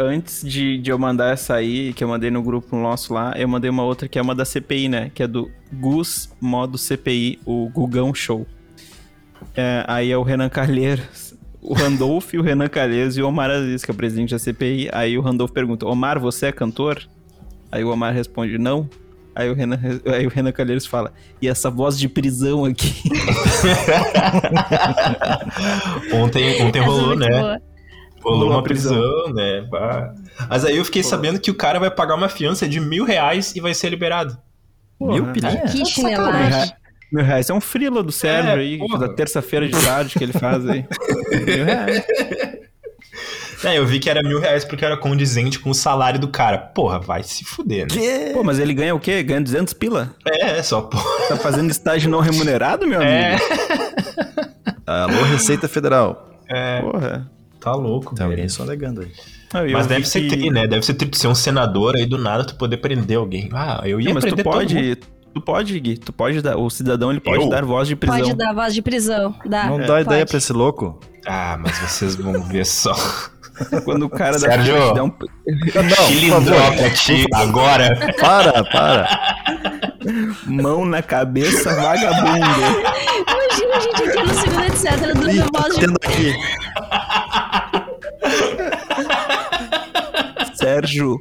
antes 0.00 0.42
de, 0.42 0.78
de 0.78 0.90
eu 0.90 0.98
mandar 0.98 1.32
essa 1.34 1.54
aí, 1.54 1.92
que 1.92 2.02
eu 2.02 2.08
mandei 2.08 2.30
no 2.30 2.42
grupo 2.42 2.74
nosso 2.74 3.12
lá, 3.12 3.34
eu 3.36 3.46
mandei 3.46 3.68
uma 3.70 3.82
outra 3.84 4.08
que 4.08 4.18
é 4.18 4.22
uma 4.22 4.34
da 4.34 4.44
CPI, 4.46 4.88
né? 4.88 5.10
Que 5.14 5.22
é 5.22 5.26
do 5.28 5.50
Gus 5.72 6.30
modo 6.40 6.78
CPI, 6.78 7.38
o 7.44 7.68
Gugão 7.68 8.14
Show. 8.14 8.46
É, 9.54 9.84
aí 9.86 10.10
é 10.10 10.16
o 10.16 10.22
Renan 10.22 10.48
Calheiros, 10.48 11.31
o 11.62 11.74
Randolph, 11.74 12.34
o 12.34 12.42
Renan 12.42 12.68
Calheiros 12.68 13.16
e 13.16 13.22
o 13.22 13.28
Omar 13.28 13.48
Aziz, 13.48 13.84
que 13.84 13.90
é 13.90 13.94
o 13.94 13.96
presidente 13.96 14.32
da 14.32 14.38
CPI. 14.38 14.90
Aí 14.92 15.16
o 15.16 15.20
Randolph 15.20 15.52
pergunta, 15.52 15.86
Omar, 15.86 16.18
você 16.18 16.46
é 16.46 16.52
cantor? 16.52 17.00
Aí 17.70 17.84
o 17.84 17.90
Omar 17.90 18.12
responde, 18.12 18.58
não. 18.58 18.90
Aí 19.34 19.48
o 19.48 19.54
Renan, 19.54 19.78
aí 20.12 20.26
o 20.26 20.28
Renan 20.28 20.52
Calheiros 20.52 20.84
fala, 20.84 21.12
e 21.40 21.48
essa 21.48 21.70
voz 21.70 21.98
de 21.98 22.08
prisão 22.08 22.64
aqui? 22.66 22.92
Ontem, 26.12 26.62
ontem 26.62 26.78
é 26.80 26.84
rolou, 26.84 27.16
né? 27.16 27.28
boa. 27.30 27.62
Rolou 28.22 28.50
uma 28.50 28.62
prisão. 28.62 28.92
prisão, 28.92 29.34
né? 29.34 29.62
Bah. 29.70 30.14
Mas 30.48 30.64
aí 30.64 30.76
eu 30.76 30.84
fiquei 30.84 31.02
sabendo 31.02 31.40
que 31.40 31.50
o 31.50 31.54
cara 31.54 31.80
vai 31.80 31.90
pagar 31.90 32.14
uma 32.14 32.28
fiança 32.28 32.68
de 32.68 32.78
mil 32.78 33.04
reais 33.04 33.56
e 33.56 33.60
vai 33.60 33.72
ser 33.74 33.88
liberado. 33.88 34.36
Mil 35.00 35.22
Porra. 35.22 35.32
pilinha? 35.32 35.62
Que 35.62 35.84
chinelagem. 35.84 36.72
Mil 37.12 37.24
reais 37.24 37.50
é 37.50 37.54
um 37.54 37.60
frila 37.60 38.02
do 38.02 38.10
Sérgio 38.10 38.50
É, 38.52 38.54
aí, 38.54 38.78
porra. 38.78 38.98
da 39.00 39.08
terça-feira 39.14 39.68
de 39.68 39.78
tarde 39.84 40.14
que 40.18 40.24
ele 40.24 40.32
faz 40.32 40.66
aí. 40.68 40.84
Mil 41.46 41.64
reais. 41.64 42.02
É, 43.64 43.78
eu 43.78 43.86
vi 43.86 44.00
que 44.00 44.10
era 44.10 44.22
mil 44.24 44.40
reais 44.40 44.64
porque 44.64 44.84
era 44.84 44.96
condizente 44.96 45.58
com 45.60 45.70
o 45.70 45.74
salário 45.74 46.18
do 46.18 46.26
cara. 46.26 46.58
Porra, 46.58 46.98
vai 46.98 47.22
se 47.22 47.44
fuder, 47.44 47.86
né? 47.94 48.30
Pô, 48.32 48.42
mas 48.42 48.58
ele 48.58 48.74
ganha 48.74 48.92
o 48.92 48.98
quê? 48.98 49.22
Ganha 49.22 49.40
200 49.40 49.72
pila? 49.74 50.16
É, 50.26 50.60
só 50.64 50.80
porra. 50.82 51.04
Tá 51.28 51.36
fazendo 51.36 51.70
estágio 51.70 52.10
não 52.10 52.18
remunerado, 52.18 52.88
meu 52.88 53.00
É, 53.00 53.34
amigo? 53.36 53.44
Alô, 54.84 55.22
Receita 55.24 55.68
Federal. 55.68 56.28
é, 56.48 56.80
Porra. 56.80 57.30
tá 57.60 57.72
louco, 57.72 58.14
Tem 58.16 58.26
velho. 58.26 58.30
alguém 58.32 58.48
sonegando 58.48 59.02
aí. 59.02 59.12
Não, 59.54 59.64
eu 59.66 59.72
Mas 59.74 59.86
deve 59.86 60.08
ser 60.08 60.22
que- 60.22 60.28
tri, 60.30 60.50
né? 60.50 60.66
Deve 60.66 60.84
ser 60.84 60.94
tri 60.94 61.08
tu 61.08 61.16
ser 61.18 61.28
um 61.28 61.34
senador 61.34 61.94
aí 61.94 62.04
do 62.06 62.18
nada 62.18 62.44
tu 62.44 62.56
poder 62.56 62.78
prender 62.78 63.16
alguém. 63.18 63.48
Ah, 63.52 63.82
eu 63.84 64.00
ia 64.00 64.06
Não, 64.08 64.14
mas 64.14 64.24
tu 64.24 64.34
prender 64.34 64.44
todo 64.44 64.54
mundo. 64.54 64.66
pode, 64.66 64.98
tu 65.34 65.40
pode, 65.40 65.78
Gui, 65.80 65.98
tu 65.98 66.12
pode 66.12 66.40
dar, 66.42 66.56
o 66.56 66.68
cidadão 66.70 67.10
ele 67.10 67.20
pode 67.20 67.42
Eu? 67.42 67.48
dar 67.48 67.64
voz 67.64 67.88
de 67.88 67.96
prisão. 67.96 68.18
Pode 68.18 68.34
dar 68.34 68.52
voz 68.54 68.74
de 68.74 68.82
prisão. 68.82 69.34
Dá. 69.46 69.66
Não 69.66 69.80
É, 69.80 69.86
dá 69.86 70.00
ideia 70.00 70.20
pode. 70.20 70.28
pra 70.30 70.38
esse 70.38 70.52
louco? 70.52 70.98
Ah, 71.26 71.56
mas 71.60 71.78
vocês 71.78 72.14
vão 72.16 72.42
ver 72.42 72.66
só. 72.66 72.94
Quando 73.84 74.04
o 74.06 74.10
cara 74.10 74.32
da 74.32 74.38
Sérgio. 74.38 74.74
frente 74.74 74.94
dá 74.94 75.04
um... 75.04 75.12
Chilindrócrata 76.06 76.92
agora. 77.34 78.14
Para, 78.18 78.64
para. 78.64 79.08
mão 80.46 80.84
na 80.84 81.02
cabeça, 81.02 81.74
vagabundo. 81.74 82.38
Imagina 82.38 83.76
a 83.76 83.80
gente 83.80 84.02
aqui 84.02 84.22
no 84.22 84.34
segundo 84.34 84.64
etc. 84.64 84.96
dando 85.00 85.30
Ih, 85.30 85.44
voz 85.52 85.76
de 85.76 85.84
aqui. 86.02 86.34
Sérgio. 90.54 91.16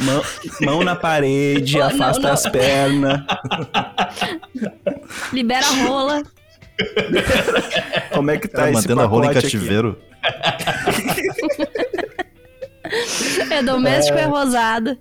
Mão, 0.00 0.22
mão 0.60 0.84
na 0.84 0.94
parede, 0.96 1.76
Oh, 1.76 1.80
não, 1.80 1.86
afasta 1.86 2.22
não. 2.22 2.32
as 2.32 2.42
pernas. 2.48 3.20
libera 5.32 5.66
a 5.66 5.86
rola. 5.86 6.22
Como 8.12 8.30
é 8.30 8.38
que 8.38 8.48
tá 8.48 8.62
Tá 8.62 8.70
esse 8.70 8.74
mantendo 8.74 9.00
a 9.02 9.06
rola 9.06 9.26
em 9.26 9.34
cativeiro. 9.34 9.98
É 13.50 13.62
doméstico 13.62 14.18
é, 14.18 14.24
rosado. 14.24 14.98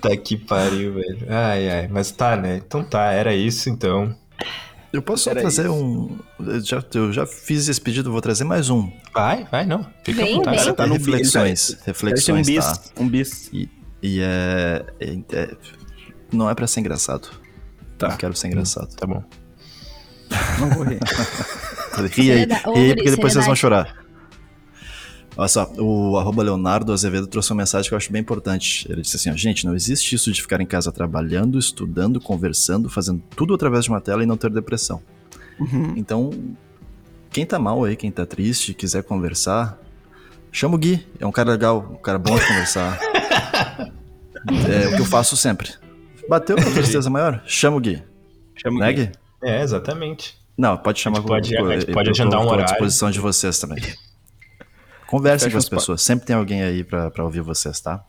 Tá 0.00 0.16
que 0.16 0.36
pariu, 0.36 0.94
velho. 0.94 1.26
Ai, 1.28 1.70
ai. 1.70 1.88
Mas 1.88 2.10
tá, 2.10 2.36
né? 2.36 2.60
Então 2.66 2.82
tá, 2.82 3.12
era 3.12 3.34
isso 3.34 3.70
então. 3.70 4.14
Eu 4.92 5.00
posso 5.02 5.24
só 5.24 5.30
Era 5.30 5.40
trazer 5.40 5.62
isso. 5.62 5.72
um. 5.74 6.18
Eu 6.38 6.60
já, 6.60 6.84
eu 6.94 7.12
já 7.12 7.26
fiz 7.26 7.66
esse 7.68 7.80
pedido, 7.80 8.12
vou 8.12 8.20
trazer 8.20 8.44
mais 8.44 8.68
um. 8.68 8.90
Vai, 9.14 9.44
vai, 9.50 9.64
não. 9.64 9.86
Fica 10.04 10.24
vontade. 10.26 10.56
vem. 10.56 10.64
Cara, 10.64 10.74
tá 10.74 10.86
no 10.86 10.94
reflexões. 10.94 11.60
Ser 11.60 11.76
um 11.76 11.82
Reflexões, 11.86 12.46
bis. 12.46 12.64
tá? 12.64 12.78
Um 12.98 13.08
bis. 13.08 13.48
E, 13.52 13.68
e 14.02 14.20
é, 14.20 14.84
é- 15.00 15.18
é- 15.32 15.56
Não 16.32 16.48
é 16.50 16.54
pra 16.54 16.66
ser 16.66 16.80
engraçado. 16.80 17.28
Tá. 17.96 18.08
Não 18.08 18.16
quero 18.16 18.34
ser 18.36 18.48
engraçado. 18.48 18.94
Tá 18.94 19.06
bom. 19.06 19.22
Não 20.60 20.70
vou 20.70 20.84
rir. 20.84 20.98
Ri 22.16 22.30
aí, 22.32 22.44
ri 22.44 22.44
aí 22.74 22.94
porque 22.94 23.10
depois 23.10 23.32
vocês 23.34 23.44
vão 23.44 23.54
chorar. 23.54 24.01
Olha 25.36 25.48
só, 25.48 25.72
o 25.78 26.18
arroba 26.18 26.42
Leonardo 26.42 26.92
Azevedo 26.92 27.26
trouxe 27.26 27.50
uma 27.52 27.58
mensagem 27.62 27.88
que 27.88 27.94
eu 27.94 27.96
acho 27.96 28.12
bem 28.12 28.20
importante. 28.20 28.86
Ele 28.90 29.00
disse 29.00 29.16
assim, 29.16 29.30
ó, 29.30 29.34
gente, 29.36 29.64
não 29.64 29.74
existe 29.74 30.14
isso 30.14 30.30
de 30.30 30.42
ficar 30.42 30.60
em 30.60 30.66
casa 30.66 30.92
trabalhando, 30.92 31.58
estudando, 31.58 32.20
conversando, 32.20 32.88
fazendo 32.90 33.22
tudo 33.34 33.54
através 33.54 33.84
de 33.84 33.90
uma 33.90 34.00
tela 34.00 34.22
e 34.22 34.26
não 34.26 34.36
ter 34.36 34.50
depressão. 34.50 35.00
Uhum. 35.58 35.94
Então, 35.96 36.30
quem 37.30 37.46
tá 37.46 37.58
mal 37.58 37.82
aí, 37.84 37.96
quem 37.96 38.10
tá 38.10 38.26
triste, 38.26 38.74
quiser 38.74 39.02
conversar, 39.04 39.78
chama 40.50 40.74
o 40.74 40.78
Gui. 40.78 41.06
É 41.18 41.26
um 41.26 41.32
cara 41.32 41.50
legal, 41.52 41.88
um 41.92 42.02
cara 42.02 42.18
bom 42.18 42.34
de 42.38 42.46
conversar. 42.46 42.98
é 44.68 44.88
o 44.88 44.96
que 44.96 45.00
eu 45.00 45.06
faço 45.06 45.34
sempre. 45.36 45.70
Bateu 46.28 46.56
com 46.56 46.72
tristeza 46.72 47.08
maior? 47.08 47.42
Chama 47.46 47.78
o 47.78 47.80
Gui. 47.80 48.02
Chama 48.54 48.80
Né, 48.80 48.90
o 48.90 48.94
Gui. 48.94 49.06
Gui? 49.06 49.12
É, 49.44 49.62
exatamente. 49.62 50.36
Não, 50.58 50.76
pode 50.76 51.00
chamar 51.00 51.18
A 51.18 51.20
gente 51.20 51.28
pode- 51.28 51.56
com- 51.56 51.66
a 51.68 51.78
gente 51.80 51.92
pode 51.92 52.10
agendar 52.10 52.38
um 52.40 52.44
tô 52.44 52.50
à 52.50 52.52
horário. 52.52 52.66
disposição 52.70 53.10
de 53.10 53.18
vocês 53.18 53.58
também. 53.58 53.82
Conversem 55.12 55.50
com 55.50 55.58
as 55.58 55.68
pa- 55.68 55.76
pessoas. 55.76 56.02
Sempre 56.02 56.26
tem 56.26 56.34
alguém 56.34 56.62
aí 56.62 56.82
pra, 56.82 57.10
pra 57.10 57.24
ouvir 57.24 57.40
vocês, 57.42 57.80
tá? 57.80 58.02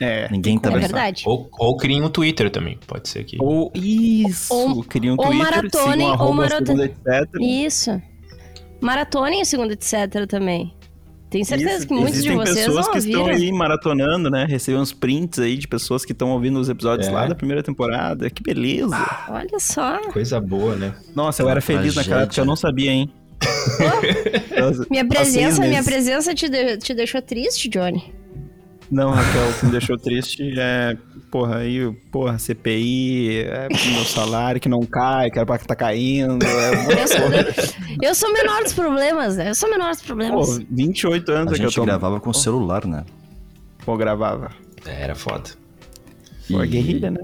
É. 0.00 0.28
Ninguém 0.30 0.58
tá 0.58 0.70
É 0.70 0.78
verdade. 0.78 1.22
Ou, 1.26 1.48
ou 1.58 1.76
criem 1.76 2.02
um 2.02 2.08
Twitter 2.08 2.50
também. 2.50 2.78
Pode 2.86 3.08
ser 3.08 3.24
que. 3.24 3.36
Ou 3.40 3.70
isso, 3.74 4.52
Ou- 4.52 4.68
um 4.68 4.76
ou 4.76 4.84
Twitter, 4.84 5.16
maratone, 5.34 5.92
sigam 5.92 6.06
ou 6.08 6.12
arroba 6.12 6.34
maratone. 6.34 6.66
segunda, 6.66 6.84
etc. 6.84 7.30
Isso. 7.40 8.02
Maratona 8.80 9.30
em 9.34 9.44
segundo 9.44 9.72
etc. 9.72 10.26
também. 10.28 10.74
Tenho 11.30 11.46
certeza 11.46 11.78
Isso. 11.78 11.86
que 11.88 11.94
muitos 11.94 12.12
Existem 12.18 12.32
de 12.38 12.44
vocês 12.44 12.66
pessoas 12.66 12.88
que 12.88 12.98
estão 12.98 13.20
ouviram. 13.22 13.38
aí 13.40 13.52
maratonando, 13.52 14.28
né? 14.30 14.44
Recebem 14.46 14.78
uns 14.80 14.92
prints 14.92 15.38
aí 15.38 15.56
de 15.56 15.66
pessoas 15.66 16.04
que 16.04 16.12
estão 16.12 16.30
ouvindo 16.30 16.58
os 16.60 16.68
episódios 16.68 17.08
É. 17.08 17.10
lá 17.10 17.26
da 17.26 17.34
primeira 17.34 17.62
temporada. 17.62 18.28
Que 18.28 18.42
beleza. 18.42 18.94
Olha 19.30 19.58
só. 19.58 19.98
Coisa 20.12 20.38
boa, 20.38 20.76
né? 20.76 20.94
Nossa, 21.14 21.42
eu 21.42 21.48
era 21.48 21.62
feliz 21.62 21.94
naquela 21.94 22.22
época, 22.22 22.38
eu 22.38 22.44
não 22.44 22.56
sabia, 22.56 22.90
hein? 22.90 23.10
Minha 24.90 25.04
presença, 25.06 25.60
minha 25.62 25.82
presença 25.82 26.34
te, 26.34 26.48
de- 26.48 26.76
te 26.78 26.94
deixou 26.94 27.20
triste, 27.22 27.68
Johnny? 27.68 28.12
Não, 28.90 29.10
Raquel, 29.10 29.48
o 29.48 29.54
que 29.54 29.64
me 29.66 29.72
deixou 29.72 29.96
triste 29.96 30.52
é, 30.58 30.94
porra, 31.30 31.58
aí, 31.58 31.90
porra, 32.10 32.38
CPI, 32.38 33.38
é 33.44 33.68
meu 33.90 34.04
salário 34.04 34.60
que 34.60 34.68
não 34.68 34.82
cai, 34.82 35.30
que 35.30 35.38
era 35.38 35.46
pra 35.46 35.56
tá 35.58 35.74
caindo. 35.74 36.44
É, 36.44 37.02
Eu 37.02 37.08
sou, 37.08 37.68
eu 38.02 38.14
sou 38.14 38.28
o 38.28 38.32
menor 38.34 38.62
dos 38.62 38.74
problemas, 38.74 39.36
né? 39.36 39.48
Eu 39.48 39.54
sou 39.54 39.68
o 39.68 39.72
menor 39.72 39.92
dos 39.92 40.02
problemas. 40.02 40.58
pô, 40.58 40.64
28 40.70 41.32
anos 41.32 41.52
A 41.52 41.54
é 41.54 41.58
que 41.58 41.64
eu 41.64 41.68
gente 41.70 41.76
tô. 41.76 41.84
gravava 41.86 42.20
com 42.20 42.32
celular, 42.34 42.84
né? 42.86 43.04
Pô, 43.84 43.96
gravava. 43.96 44.50
É, 44.84 45.02
era 45.04 45.14
foda. 45.14 45.50
Pô, 46.50 46.60
é 46.62 46.66
E- 46.66 46.68
guerrilha, 46.68 47.10
né? 47.10 47.20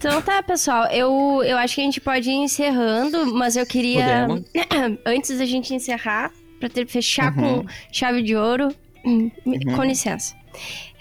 Então 0.00 0.22
tá, 0.22 0.42
pessoal. 0.42 0.86
Eu, 0.86 1.42
eu 1.44 1.58
acho 1.58 1.74
que 1.74 1.82
a 1.82 1.84
gente 1.84 2.00
pode 2.00 2.30
ir 2.30 2.32
encerrando, 2.34 3.34
mas 3.34 3.54
eu 3.54 3.66
queria. 3.66 4.26
Antes 5.04 5.36
da 5.38 5.44
gente 5.44 5.74
encerrar, 5.74 6.32
pra 6.58 6.70
ter, 6.70 6.86
fechar 6.88 7.36
Uhum. 7.36 7.62
com 7.64 7.68
chave 7.92 8.22
de 8.22 8.34
ouro. 8.34 8.74
hum, 9.04 9.30
Com 9.76 9.84
licença. 9.84 10.34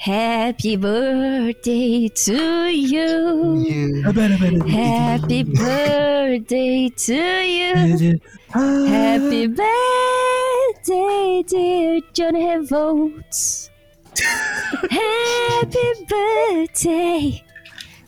Happy 0.06 0.76
birthday 0.76 2.10
to 2.10 2.34
you. 2.70 4.04
Happy 4.04 5.44
birthday 5.46 6.90
to 6.90 7.14
you. 7.14 8.20
Happy 8.54 9.48
birthday, 9.48 11.44
dear 11.48 12.02
Johnny 12.14 12.46
Revolts. 12.58 13.72
Happy 14.92 16.06
birthday 16.10 17.42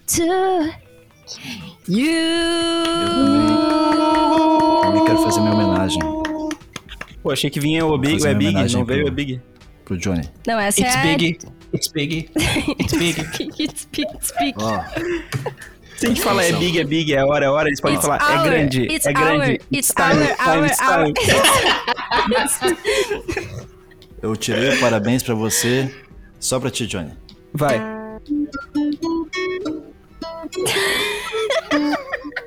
to 0.08 0.72
you. 1.88 2.08
Também 4.84 5.06
quero 5.06 5.18
fazer 5.24 5.40
minha 5.42 5.54
homenagem 5.54 6.00
Pô, 7.24 7.32
achei 7.32 7.50
que 7.50 7.60
vinha 7.60 7.86
o 7.86 7.98
Big, 7.98 8.26
é 8.26 8.34
Big, 8.34 8.74
não 8.74 8.84
veio 8.84 9.04
pro- 9.04 9.12
o 9.12 9.16
Big. 9.16 9.42
pro 9.86 9.98
Johnny. 9.98 10.24
Não, 10.48 10.60
essa 10.60 10.82
It's 10.82 10.96
é 10.96 11.04
big. 11.16 11.38
It's 11.74 11.88
big. 11.92 12.30
It's 12.80 12.94
big. 12.94 13.22
It's 13.62 13.86
big, 13.92 14.08
it's 14.14 14.34
big. 14.40 14.54
Ó, 14.58 14.84
Se 15.96 16.08
a 16.08 16.10
gente 16.10 16.22
falar 16.22 16.44
é 16.46 16.52
Big, 16.54 16.80
é 16.80 16.84
Big, 16.84 17.14
é 17.14 17.24
hora, 17.24 17.46
é 17.46 17.50
hora, 17.50 17.70
eles 17.70 17.80
podem 17.80 17.96
It's 17.98 18.06
falar 18.08 18.20
é 18.30 18.38
our, 18.38 18.44
grande, 18.44 18.82
it's 18.92 19.06
é 19.06 19.14
grande. 19.14 19.52
our, 19.52 19.60
it's 19.72 19.94
time, 19.94 20.22
our, 20.24 20.36
time, 20.36 20.58
our, 20.58 20.66
it's 20.68 20.82
our. 20.82 21.14
time. 22.50 22.78
Eu 24.22 24.36
tirei 24.36 24.76
o 24.76 24.80
parabéns 24.80 25.22
pra 25.24 25.34
você, 25.36 25.94
só 26.40 26.60
pra 26.60 26.70
ti, 26.72 26.86
Johnny. 26.88 27.12
Vai. 27.54 27.80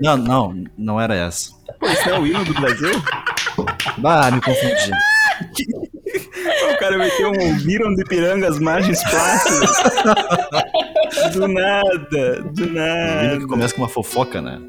Não, 0.01 0.16
não, 0.16 0.64
não 0.77 1.01
era 1.01 1.14
essa. 1.14 1.51
Pô, 1.79 1.87
isso 1.87 2.09
é 2.09 2.18
o 2.18 2.27
hino 2.27 2.45
do 2.45 2.55
Brasil? 2.55 2.91
Ah, 4.05 4.31
me 4.31 4.41
confundi. 4.41 4.91
O 6.72 6.79
cara 6.79 6.99
meteu 6.99 7.31
um 7.31 7.51
ouviram 7.51 7.95
do 7.95 8.01
Ipiranga 8.03 8.49
as 8.49 8.59
margens 8.59 9.03
plácidas. 9.05 9.70
Do 11.33 11.47
nada, 11.49 12.43
do 12.43 12.62
O 12.62 12.66
hino 12.66 12.68
que 12.68 12.68
nada. 12.70 13.47
começa 13.47 13.75
com 13.75 13.83
uma 13.83 13.89
fofoca, 13.89 14.41
né? 14.43 14.61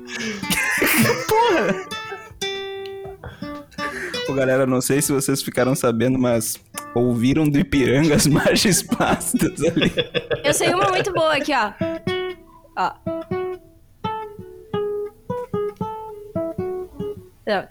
Pô, 4.26 4.34
galera, 4.34 4.66
não 4.66 4.82
sei 4.82 5.01
se 5.01 5.12
vocês 5.12 5.41
ficaram 5.41 5.76
sabendo, 5.76 6.18
mas 6.18 6.58
ouviram 6.95 7.47
do 7.47 7.60
Ipiranga 7.60 8.16
as 8.16 8.26
margens 8.28 8.82
plácidas 8.82 9.62
ali. 9.64 9.91
Eu 10.43 10.53
sei 10.53 10.74
uma 10.74 10.89
muito 10.89 11.14
boa 11.14 11.36
aqui, 11.36 11.51
ó. 11.53 11.72
Ó. 12.78 13.35
Não, 17.46 17.64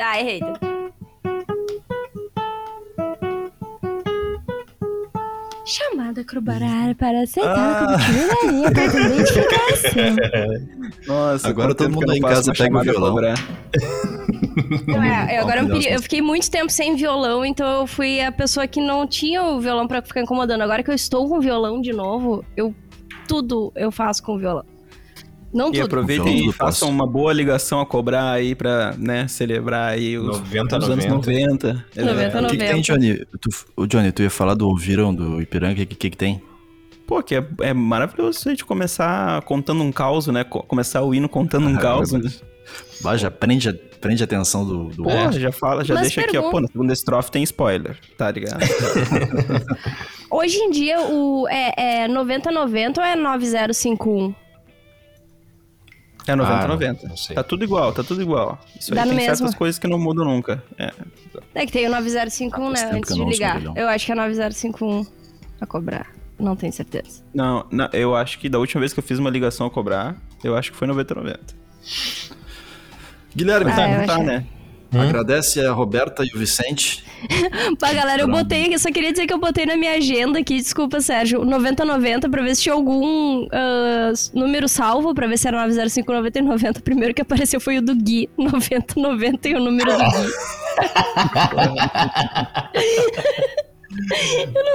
Ah, 0.00 0.18
errei. 0.20 0.40
Chamada 5.64 6.24
corporal 6.24 6.92
para 6.98 7.22
aceitar 7.22 7.84
Ah. 7.84 7.96
contigo 7.96 8.26
na 8.26 8.50
linha 8.52 8.72
para 8.72 8.84
identificação. 8.84 10.16
Nossa, 11.06 11.48
Agora 11.48 11.74
todo 11.74 11.90
mundo 11.92 12.10
aí 12.10 12.18
em 12.18 12.20
casa 12.22 12.52
pega 12.52 12.76
o 12.78 12.82
violão. 12.82 13.14
Não, 13.14 15.02
é, 15.02 15.38
eu 15.38 15.42
agora 15.42 15.60
eu, 15.60 15.68
pedi- 15.68 15.88
eu 15.88 16.02
fiquei 16.02 16.20
muito 16.20 16.50
tempo 16.50 16.70
sem 16.70 16.96
violão, 16.96 17.44
então 17.44 17.80
eu 17.80 17.86
fui 17.86 18.20
a 18.20 18.32
pessoa 18.32 18.66
que 18.66 18.80
não 18.80 19.06
tinha 19.06 19.42
o 19.44 19.60
violão 19.60 19.86
pra 19.86 20.02
ficar 20.02 20.20
incomodando. 20.22 20.62
Agora 20.62 20.82
que 20.82 20.90
eu 20.90 20.94
estou 20.94 21.28
com 21.28 21.38
violão 21.40 21.80
de 21.80 21.92
novo, 21.92 22.44
eu 22.56 22.74
tudo 23.28 23.72
eu 23.76 23.92
faço 23.92 24.20
com 24.22 24.36
violão. 24.36 24.64
Não 25.52 25.68
E 25.68 25.72
tudo. 25.72 25.84
aproveitem 25.84 26.48
e 26.48 26.52
façam 26.52 26.88
posso. 26.88 26.90
uma 26.90 27.06
boa 27.06 27.32
ligação 27.32 27.80
a 27.80 27.86
cobrar 27.86 28.30
aí 28.30 28.54
pra, 28.54 28.94
né, 28.96 29.28
celebrar 29.28 29.90
aí 29.92 30.16
os, 30.16 30.38
90, 30.38 30.78
os 30.78 30.88
anos 30.90 31.04
90. 31.06 31.14
90. 31.14 31.86
90, 31.96 32.38
O 32.38 32.46
que, 32.46 32.50
que 32.52 32.56
tem, 32.58 32.68
90. 32.76 32.82
Johnny? 32.82 33.26
Tu, 33.40 33.50
o 33.76 33.86
Johnny, 33.86 34.12
tu 34.12 34.22
ia 34.22 34.30
falar 34.30 34.54
do 34.54 34.66
ouviram 34.66 35.14
do 35.14 35.42
Ipiranga, 35.42 35.74
o 35.82 35.86
que, 35.86 35.94
que, 35.94 36.10
que 36.10 36.16
tem? 36.16 36.40
Pô, 37.06 37.22
que 37.22 37.34
é, 37.34 37.44
é 37.60 37.74
maravilhoso 37.74 38.40
a 38.46 38.50
gente 38.50 38.64
começar 38.64 39.42
contando 39.42 39.82
um 39.82 39.92
caos, 39.92 40.26
né? 40.28 40.44
Co- 40.44 40.62
Começar 40.62 41.02
o 41.02 41.14
hino 41.14 41.28
contando 41.28 41.68
um 41.68 41.76
Ah, 41.76 41.78
caos. 41.82 42.12
né? 42.12 42.20
Bah, 43.02 43.16
já 43.16 43.30
prende, 43.30 43.68
a- 43.68 43.74
prende 44.00 44.22
a 44.22 44.24
atenção 44.24 44.64
do, 44.64 44.84
do 44.84 45.02
Pô, 45.02 45.10
já 45.32 45.52
fala, 45.52 45.84
já 45.84 45.94
Mas 45.94 46.04
deixa 46.04 46.20
aqui, 46.22 46.30
ó. 46.38 46.42
pergunta- 46.42 46.50
Pô, 46.52 46.60
na 46.60 46.68
segunda 46.68 46.92
estrofe 46.94 47.30
tem 47.30 47.42
spoiler, 47.42 47.98
tá 48.16 48.30
ligado? 48.30 48.60
Hoje 50.30 50.56
em 50.58 50.70
dia 50.70 51.00
o 51.00 51.46
é, 51.48 52.04
é 52.04 52.08
9090 52.08 53.00
ou 53.00 53.06
é 53.06 53.14
9051? 53.16 54.34
É 56.26 56.36
90, 56.36 56.64
Ah, 56.64 56.68
90. 56.68 57.08
não 57.08 57.16
sei. 57.16 57.34
Tá 57.34 57.42
tudo 57.42 57.64
igual, 57.64 57.92
tá 57.92 58.02
tudo 58.04 58.22
igual. 58.22 58.58
Isso 58.78 58.94
Dá 58.94 59.02
aí 59.02 59.08
no 59.08 59.14
tem 59.16 59.24
certas 59.24 59.40
mesmo. 59.40 59.56
coisas 59.56 59.78
que 59.78 59.88
não 59.88 59.98
mudam 59.98 60.24
nunca. 60.24 60.62
É. 60.78 60.92
É 61.54 61.66
que 61.66 61.72
tem 61.72 61.86
o 61.86 61.90
9051, 61.90 62.64
Faz 62.66 62.72
né? 62.82 62.86
tempo 62.90 62.96
Antes 62.98 63.14
de 63.16 63.24
ligar. 63.24 63.62
Eu 63.76 63.88
acho 63.88 64.06
que 64.06 64.12
é 64.12 64.14
9051 64.14 65.06
a 65.60 65.66
cobrar. 65.66 66.06
Não 66.38 66.56
tenho 66.56 66.72
certeza. 66.72 67.22
Não, 67.34 67.66
não, 67.70 67.88
eu 67.92 68.14
acho 68.16 68.38
que 68.38 68.48
da 68.48 68.58
última 68.58 68.80
vez 68.80 68.92
que 68.92 68.98
eu 69.00 69.04
fiz 69.04 69.18
uma 69.18 69.30
ligação 69.30 69.66
a 69.66 69.70
cobrar, 69.70 70.16
eu 70.42 70.56
acho 70.56 70.70
que 70.72 70.76
foi 70.76 70.86
90, 70.88 71.14
90. 71.14 71.40
Guilherme, 73.34 73.70
Ah, 73.70 73.88
não 73.98 74.06
tá, 74.06 74.14
achei. 74.16 74.46
Né? 74.92 75.08
agradece 75.08 75.60
a 75.60 75.72
Roberta 75.72 76.24
e 76.24 76.28
o 76.34 76.38
Vicente. 76.38 77.04
Pá, 77.78 77.92
galera, 77.92 78.22
eu 78.22 78.28
botei, 78.28 78.74
eu 78.74 78.78
só 78.78 78.90
queria 78.90 79.12
dizer 79.12 79.26
que 79.26 79.32
eu 79.32 79.38
botei 79.38 79.64
na 79.64 79.76
minha 79.76 79.94
agenda 79.94 80.38
aqui, 80.38 80.56
desculpa, 80.56 81.00
Sérgio, 81.00 81.44
9090 81.44 82.28
pra 82.28 82.42
ver 82.42 82.54
se 82.54 82.62
tinha 82.62 82.74
algum 82.74 83.46
ah, 83.52 84.12
número 84.34 84.68
salvo, 84.68 85.14
pra 85.14 85.26
ver 85.26 85.38
se 85.38 85.48
era 85.48 85.56
905, 85.58 86.12
90 86.12 86.38
e 86.38 86.42
90. 86.42 86.80
O 86.80 86.82
primeiro 86.82 87.14
que 87.14 87.22
apareceu 87.22 87.60
foi 87.60 87.78
o 87.78 87.82
do 87.82 87.94
Gui, 87.94 88.28
9090 88.36 89.48
e 89.48 89.54
o 89.54 89.60
número 89.60 89.92
do 89.92 89.98
Gui. 89.98 90.32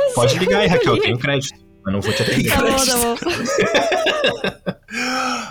Pode 0.15 0.37
ligar 0.37 0.61
aí, 0.61 0.67
Raquel, 0.67 0.95
eu 0.95 1.01
tenho 1.01 1.17
crédito. 1.17 1.66
Mas 1.87 1.93
não 1.93 2.01
vou 2.01 2.11
te 2.11 2.21
atender. 2.21 2.49
Tá 2.49 2.61
bom, 2.61 2.75
tá 2.75 2.95
bom. 2.97 3.15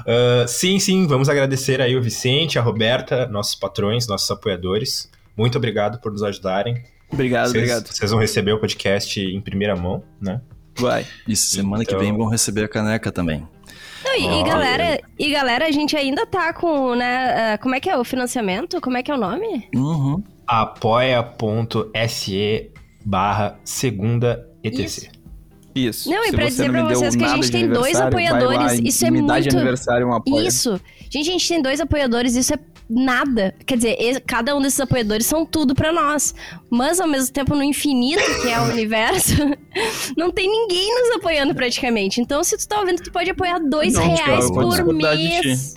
Ah, 0.09 0.45
sim, 0.47 0.79
sim, 0.79 1.05
vamos 1.07 1.29
agradecer 1.29 1.81
aí 1.81 1.97
o 1.97 2.03
Vicente, 2.03 2.59
a 2.61 2.63
Roberta, 2.63 3.27
nossos 3.27 3.55
patrões, 3.57 4.07
nossos 4.07 4.31
apoiadores. 4.31 5.11
Muito 5.37 5.59
obrigado 5.59 5.99
por 6.01 6.13
nos 6.13 6.23
ajudarem. 6.23 6.81
Obrigado, 7.13 7.47
Vocês, 7.49 7.57
obrigado. 7.65 7.87
vocês 7.89 8.11
vão 8.13 8.21
receber 8.21 8.53
o 8.53 8.61
podcast 8.61 9.21
em 9.21 9.41
primeira 9.41 9.75
mão, 9.75 10.05
né? 10.21 10.41
Vai. 10.79 11.05
E 11.27 11.35
semana 11.35 11.83
Então- 11.83 11.99
que 11.99 12.05
vem 12.05 12.17
vão 12.17 12.29
receber 12.29 12.65
a 12.65 12.69
caneca 12.69 13.11
também. 13.11 13.47
Não, 14.05 14.15
e, 14.15 14.23
e 14.25 14.27
Ó, 14.29 14.45
galera, 14.45 15.01
e 15.19 15.31
galera, 15.31 15.67
a 15.67 15.71
gente 15.73 15.97
ainda 15.97 16.25
tá 16.25 16.53
com, 16.53 16.95
né, 16.95 17.55
ah, 17.55 17.59
como 17.59 17.75
é 17.75 17.81
que 17.81 17.91
é 17.91 17.97
o 17.97 18.05
financiamento? 18.05 18.81
Como 18.81 18.97
é 18.97 19.03
que 19.03 19.11
é 19.11 19.15
o 19.15 19.19
nome? 19.19 19.69
Uhum. 19.75 20.23
apoia.se 21.37 22.71
barra 23.05 23.59
segunda 23.65 24.49
ETC. 24.63 24.83
Isso. 24.85 25.16
Isso. 25.77 26.11
Não, 26.11 26.25
e 26.25 26.33
pra 26.33 26.47
dizer 26.47 26.71
pra 26.71 26.85
vocês 26.85 27.15
que 27.15 27.25
a 27.25 27.29
gente 27.29 27.51
tem 27.51 27.69
dois 27.69 27.97
apoiadores, 27.97 28.79
e 28.81 28.89
isso 28.89 29.05
é 29.07 29.11
me 29.11 29.27
dá 29.27 29.39
de 29.39 29.45
muito- 29.47 29.57
aniversário 29.59 30.09
um 30.09 30.15
apoio. 30.15 30.47
Isso. 30.47 30.81
Gente, 31.11 31.29
a 31.29 31.33
gente 31.33 31.49
tem 31.49 31.63
dois 31.63 31.81
apoiadores, 31.81 32.35
isso 32.35 32.55
é 32.55 32.59
nada. 32.89 33.55
Quer 33.65 33.77
dizer, 33.77 34.23
cada 34.27 34.57
um 34.57 34.61
desses 34.63 34.81
apoiadores 34.81 35.27
são 35.27 35.45
tudo 35.45 35.75
pra 35.75 35.93
nós. 35.93 36.35
Mas 36.71 37.01
ao 37.01 37.07
mesmo 37.09 37.33
tempo, 37.33 37.55
no 37.55 37.63
infinito, 37.63 38.23
que 38.43 38.49
é 38.49 38.61
o 38.61 38.65
universo, 38.65 39.35
não 40.17 40.31
tem 40.33 40.49
ninguém 40.51 40.95
nos 40.95 41.17
apoiando 41.17 41.55
praticamente. 41.55 42.21
Então, 42.21 42.43
se 42.43 42.57
tu 42.57 42.67
tá 42.67 42.81
ouvindo, 42.81 43.03
tu 43.03 43.13
pode 43.13 43.31
apoiar 43.31 43.59
dois 43.59 43.93
Não, 43.95 44.03
reais 44.03 44.45
eu 44.45 44.53
vou 44.55 44.69
por 44.71 44.95
mês. 44.95 45.75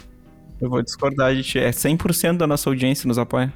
Eu 0.62 0.70
vou 0.70 0.82
discordar 0.82 1.34
de 1.36 1.44
ti. 1.44 1.60
É 1.60 1.72
100% 1.72 2.38
da 2.38 2.48
nossa 2.48 2.70
audiência 2.70 3.08
nos 3.08 3.18
apoia. 3.18 3.54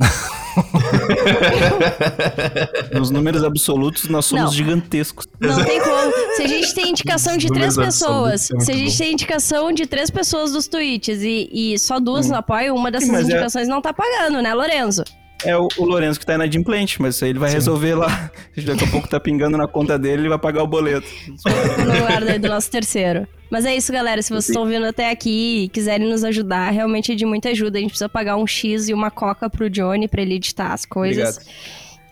Nos 2.92 3.10
números 3.10 3.44
absolutos, 3.44 4.08
nós 4.08 4.26
somos 4.26 4.44
Não. 4.46 4.52
gigantescos. 4.52 5.26
Não 5.40 5.64
tem 5.64 5.80
como. 5.80 6.12
Se 6.36 6.42
a 6.42 6.46
gente 6.48 6.74
tem 6.74 6.90
indicação 6.90 7.36
de 7.36 7.48
três 7.48 7.76
pessoas, 7.76 8.50
é 8.50 8.60
se 8.60 8.72
a 8.72 8.74
gente 8.74 8.90
bom. 8.92 8.98
tem 8.98 9.12
indicação 9.12 9.72
de 9.72 9.86
três 9.86 10.10
pessoas 10.10 10.52
dos 10.52 10.66
tweets 10.68 11.20
e, 11.22 11.48
e 11.52 11.78
só 11.78 11.98
duas 12.00 12.26
nos 12.28 12.36
apoiam, 12.38 12.76
uma 12.76 12.90
dessas 12.90 13.08
Sim, 13.08 13.16
é- 13.16 13.22
indicações 13.22 13.68
não 13.68 13.80
tá 13.80 13.92
pagando, 13.92 14.40
né, 14.42 14.54
Lorenzo? 14.54 15.02
É 15.44 15.56
o, 15.56 15.68
o 15.78 15.84
Lourenço 15.84 16.18
que 16.18 16.24
tá 16.24 16.34
inadimplente, 16.34 17.00
mas 17.02 17.16
isso 17.16 17.24
aí 17.24 17.30
ele 17.30 17.38
vai 17.38 17.50
resolver 17.50 17.94
lá. 17.94 18.30
Daqui 18.64 18.84
a 18.84 18.86
pouco 18.86 19.08
tá 19.08 19.18
pingando 19.20 19.58
na 19.58 19.66
conta 19.66 19.98
dele, 19.98 20.22
ele 20.22 20.28
vai 20.28 20.38
pagar 20.38 20.62
o 20.62 20.66
boleto. 20.66 21.06
no 21.26 22.00
lugar 22.00 22.24
daí 22.24 22.38
do 22.38 22.48
nosso 22.48 22.70
terceiro. 22.70 23.26
Mas 23.50 23.64
é 23.66 23.74
isso, 23.76 23.92
galera. 23.92 24.22
Se 24.22 24.30
vocês 24.30 24.48
estão 24.48 24.66
vindo 24.66 24.86
até 24.86 25.10
aqui 25.10 25.64
e 25.64 25.68
quiserem 25.68 26.08
nos 26.08 26.24
ajudar, 26.24 26.70
realmente 26.70 27.12
é 27.12 27.14
de 27.14 27.26
muita 27.26 27.50
ajuda. 27.50 27.78
A 27.78 27.80
gente 27.80 27.90
precisa 27.90 28.08
pagar 28.08 28.36
um 28.36 28.46
X 28.46 28.88
e 28.88 28.94
uma 28.94 29.10
coca 29.10 29.50
pro 29.50 29.68
Johnny 29.68 30.08
pra 30.08 30.22
ele 30.22 30.34
editar 30.34 30.72
as 30.72 30.84
coisas. 30.84 31.36
Obrigado. 31.36 31.54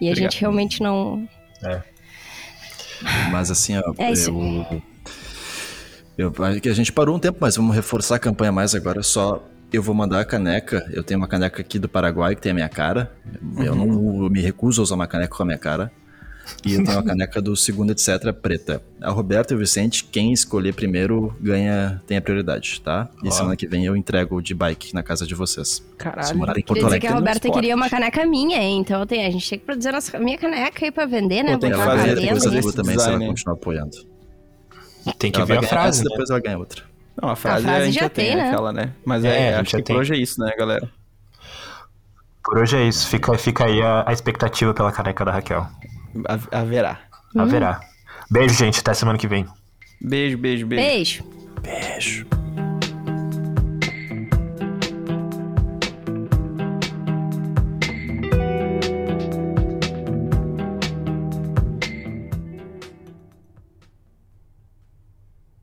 E 0.00 0.08
a 0.08 0.10
Obrigado. 0.10 0.30
gente 0.32 0.40
realmente 0.40 0.82
não. 0.82 1.26
Mas 3.30 3.50
assim, 3.50 3.76
ó, 3.78 3.94
É 3.98 4.12
isso. 4.12 4.30
eu, 6.18 6.32
eu, 6.36 6.60
que 6.60 6.68
a 6.68 6.74
gente 6.74 6.92
parou 6.92 7.16
um 7.16 7.18
tempo, 7.18 7.38
mas 7.40 7.56
vamos 7.56 7.74
reforçar 7.74 8.16
a 8.16 8.18
campanha 8.18 8.52
mais 8.52 8.74
agora. 8.74 9.02
Só 9.02 9.42
eu 9.72 9.82
vou 9.82 9.94
mandar 9.94 10.20
a 10.20 10.24
caneca. 10.24 10.88
Eu 10.92 11.02
tenho 11.02 11.18
uma 11.18 11.28
caneca 11.28 11.60
aqui 11.60 11.78
do 11.78 11.88
Paraguai 11.88 12.34
que 12.34 12.42
tem 12.42 12.52
a 12.52 12.54
minha 12.54 12.68
cara. 12.68 13.12
Eu 13.58 13.74
não 13.74 14.24
eu 14.24 14.30
me 14.30 14.40
recuso 14.40 14.80
a 14.80 14.84
usar 14.84 14.94
uma 14.94 15.06
caneca 15.06 15.34
com 15.34 15.42
a 15.42 15.46
minha 15.46 15.58
cara. 15.58 15.90
E 16.64 16.74
eu 16.74 16.84
tenho 16.84 16.96
uma 16.96 17.02
caneca 17.04 17.40
do 17.40 17.56
segundo, 17.56 17.92
etc., 17.92 18.32
preta. 18.32 18.82
A 19.00 19.10
Roberta 19.10 19.54
e 19.54 19.56
o 19.56 19.58
Vicente, 19.58 20.04
quem 20.04 20.32
escolher 20.32 20.74
primeiro 20.74 21.34
ganha, 21.40 22.02
tem 22.06 22.16
a 22.16 22.22
prioridade, 22.22 22.80
tá? 22.80 23.08
E 23.22 23.28
Ó. 23.28 23.30
semana 23.30 23.56
que 23.56 23.66
vem 23.66 23.84
eu 23.84 23.96
entrego 23.96 24.42
de 24.42 24.54
bike 24.54 24.94
na 24.94 25.02
casa 25.02 25.26
de 25.26 25.34
vocês. 25.34 25.68
Se 25.68 25.82
Caralho. 25.96 26.36
morar 26.36 26.52
em 26.52 26.54
Queria 26.56 26.66
Porto 26.66 26.86
Alegre. 26.86 27.00
que 27.00 27.06
a 27.06 27.10
tem 27.10 27.18
Roberta 27.18 27.50
queria 27.50 27.74
uma 27.74 27.88
caneca 27.88 28.26
minha, 28.26 28.58
hein? 28.58 28.80
Então 28.80 29.06
tem, 29.06 29.24
a 29.24 29.30
gente 29.30 29.48
tem 29.48 29.58
que 29.58 29.64
produzir 29.64 29.88
a 29.88 29.92
nossa, 29.92 30.18
minha 30.18 30.38
caneca 30.38 30.84
aí 30.84 30.90
pra 30.90 31.06
vender, 31.06 31.42
né? 31.42 31.56
Tem 31.56 31.70
que 31.70 31.76
fazer 31.76 32.14
depois 32.14 32.46
a 32.46 32.60
tua 32.60 32.72
também, 32.72 32.98
se 32.98 33.04
ela 33.04 33.12
design, 33.12 33.26
continuar 33.28 33.54
apoiando. 33.54 33.96
Tem 35.18 35.32
que 35.32 35.38
ela 35.38 35.46
ver 35.46 35.58
a 35.58 35.62
frase, 35.62 36.04
né? 36.04 36.10
depois 36.10 36.30
ela 36.30 36.40
ganha 36.40 36.58
outra. 36.58 36.91
Não, 37.20 37.30
a 37.30 37.36
frase, 37.36 37.64
frase 37.64 37.80
a 37.82 37.84
gente 37.86 37.94
já 37.94 38.00
já 38.02 38.08
tem, 38.08 38.26
tem, 38.28 38.36
né? 38.36 38.48
aquela, 38.48 38.72
né? 38.72 38.92
Mas 39.04 39.24
É, 39.24 39.28
é, 39.28 39.54
a 39.54 39.58
gente 39.58 39.66
acho 39.68 39.76
que 39.76 39.82
tem. 39.82 39.96
por 39.96 40.00
hoje 40.00 40.14
é 40.14 40.16
isso, 40.18 40.40
né, 40.40 40.52
galera? 40.58 40.90
Por 42.44 42.58
hoje 42.58 42.76
é 42.76 42.82
isso. 42.84 43.06
Fica, 43.08 43.36
fica 43.38 43.64
aí 43.66 43.80
a, 43.82 44.04
a 44.06 44.12
expectativa 44.12 44.72
pela 44.74 44.90
caneca 44.90 45.24
da 45.24 45.30
Raquel. 45.32 45.66
Ha- 46.28 46.58
Haverá. 46.60 46.98
Hum. 47.34 47.40
Haverá. 47.42 47.80
Beijo, 48.30 48.54
gente. 48.54 48.80
Até 48.80 48.94
semana 48.94 49.18
que 49.18 49.28
vem. 49.28 49.46
Beijo, 50.00 50.36
beijo, 50.38 50.66
beijo. 50.66 50.84
Beijo. 50.84 51.24
Beijo. 51.62 52.26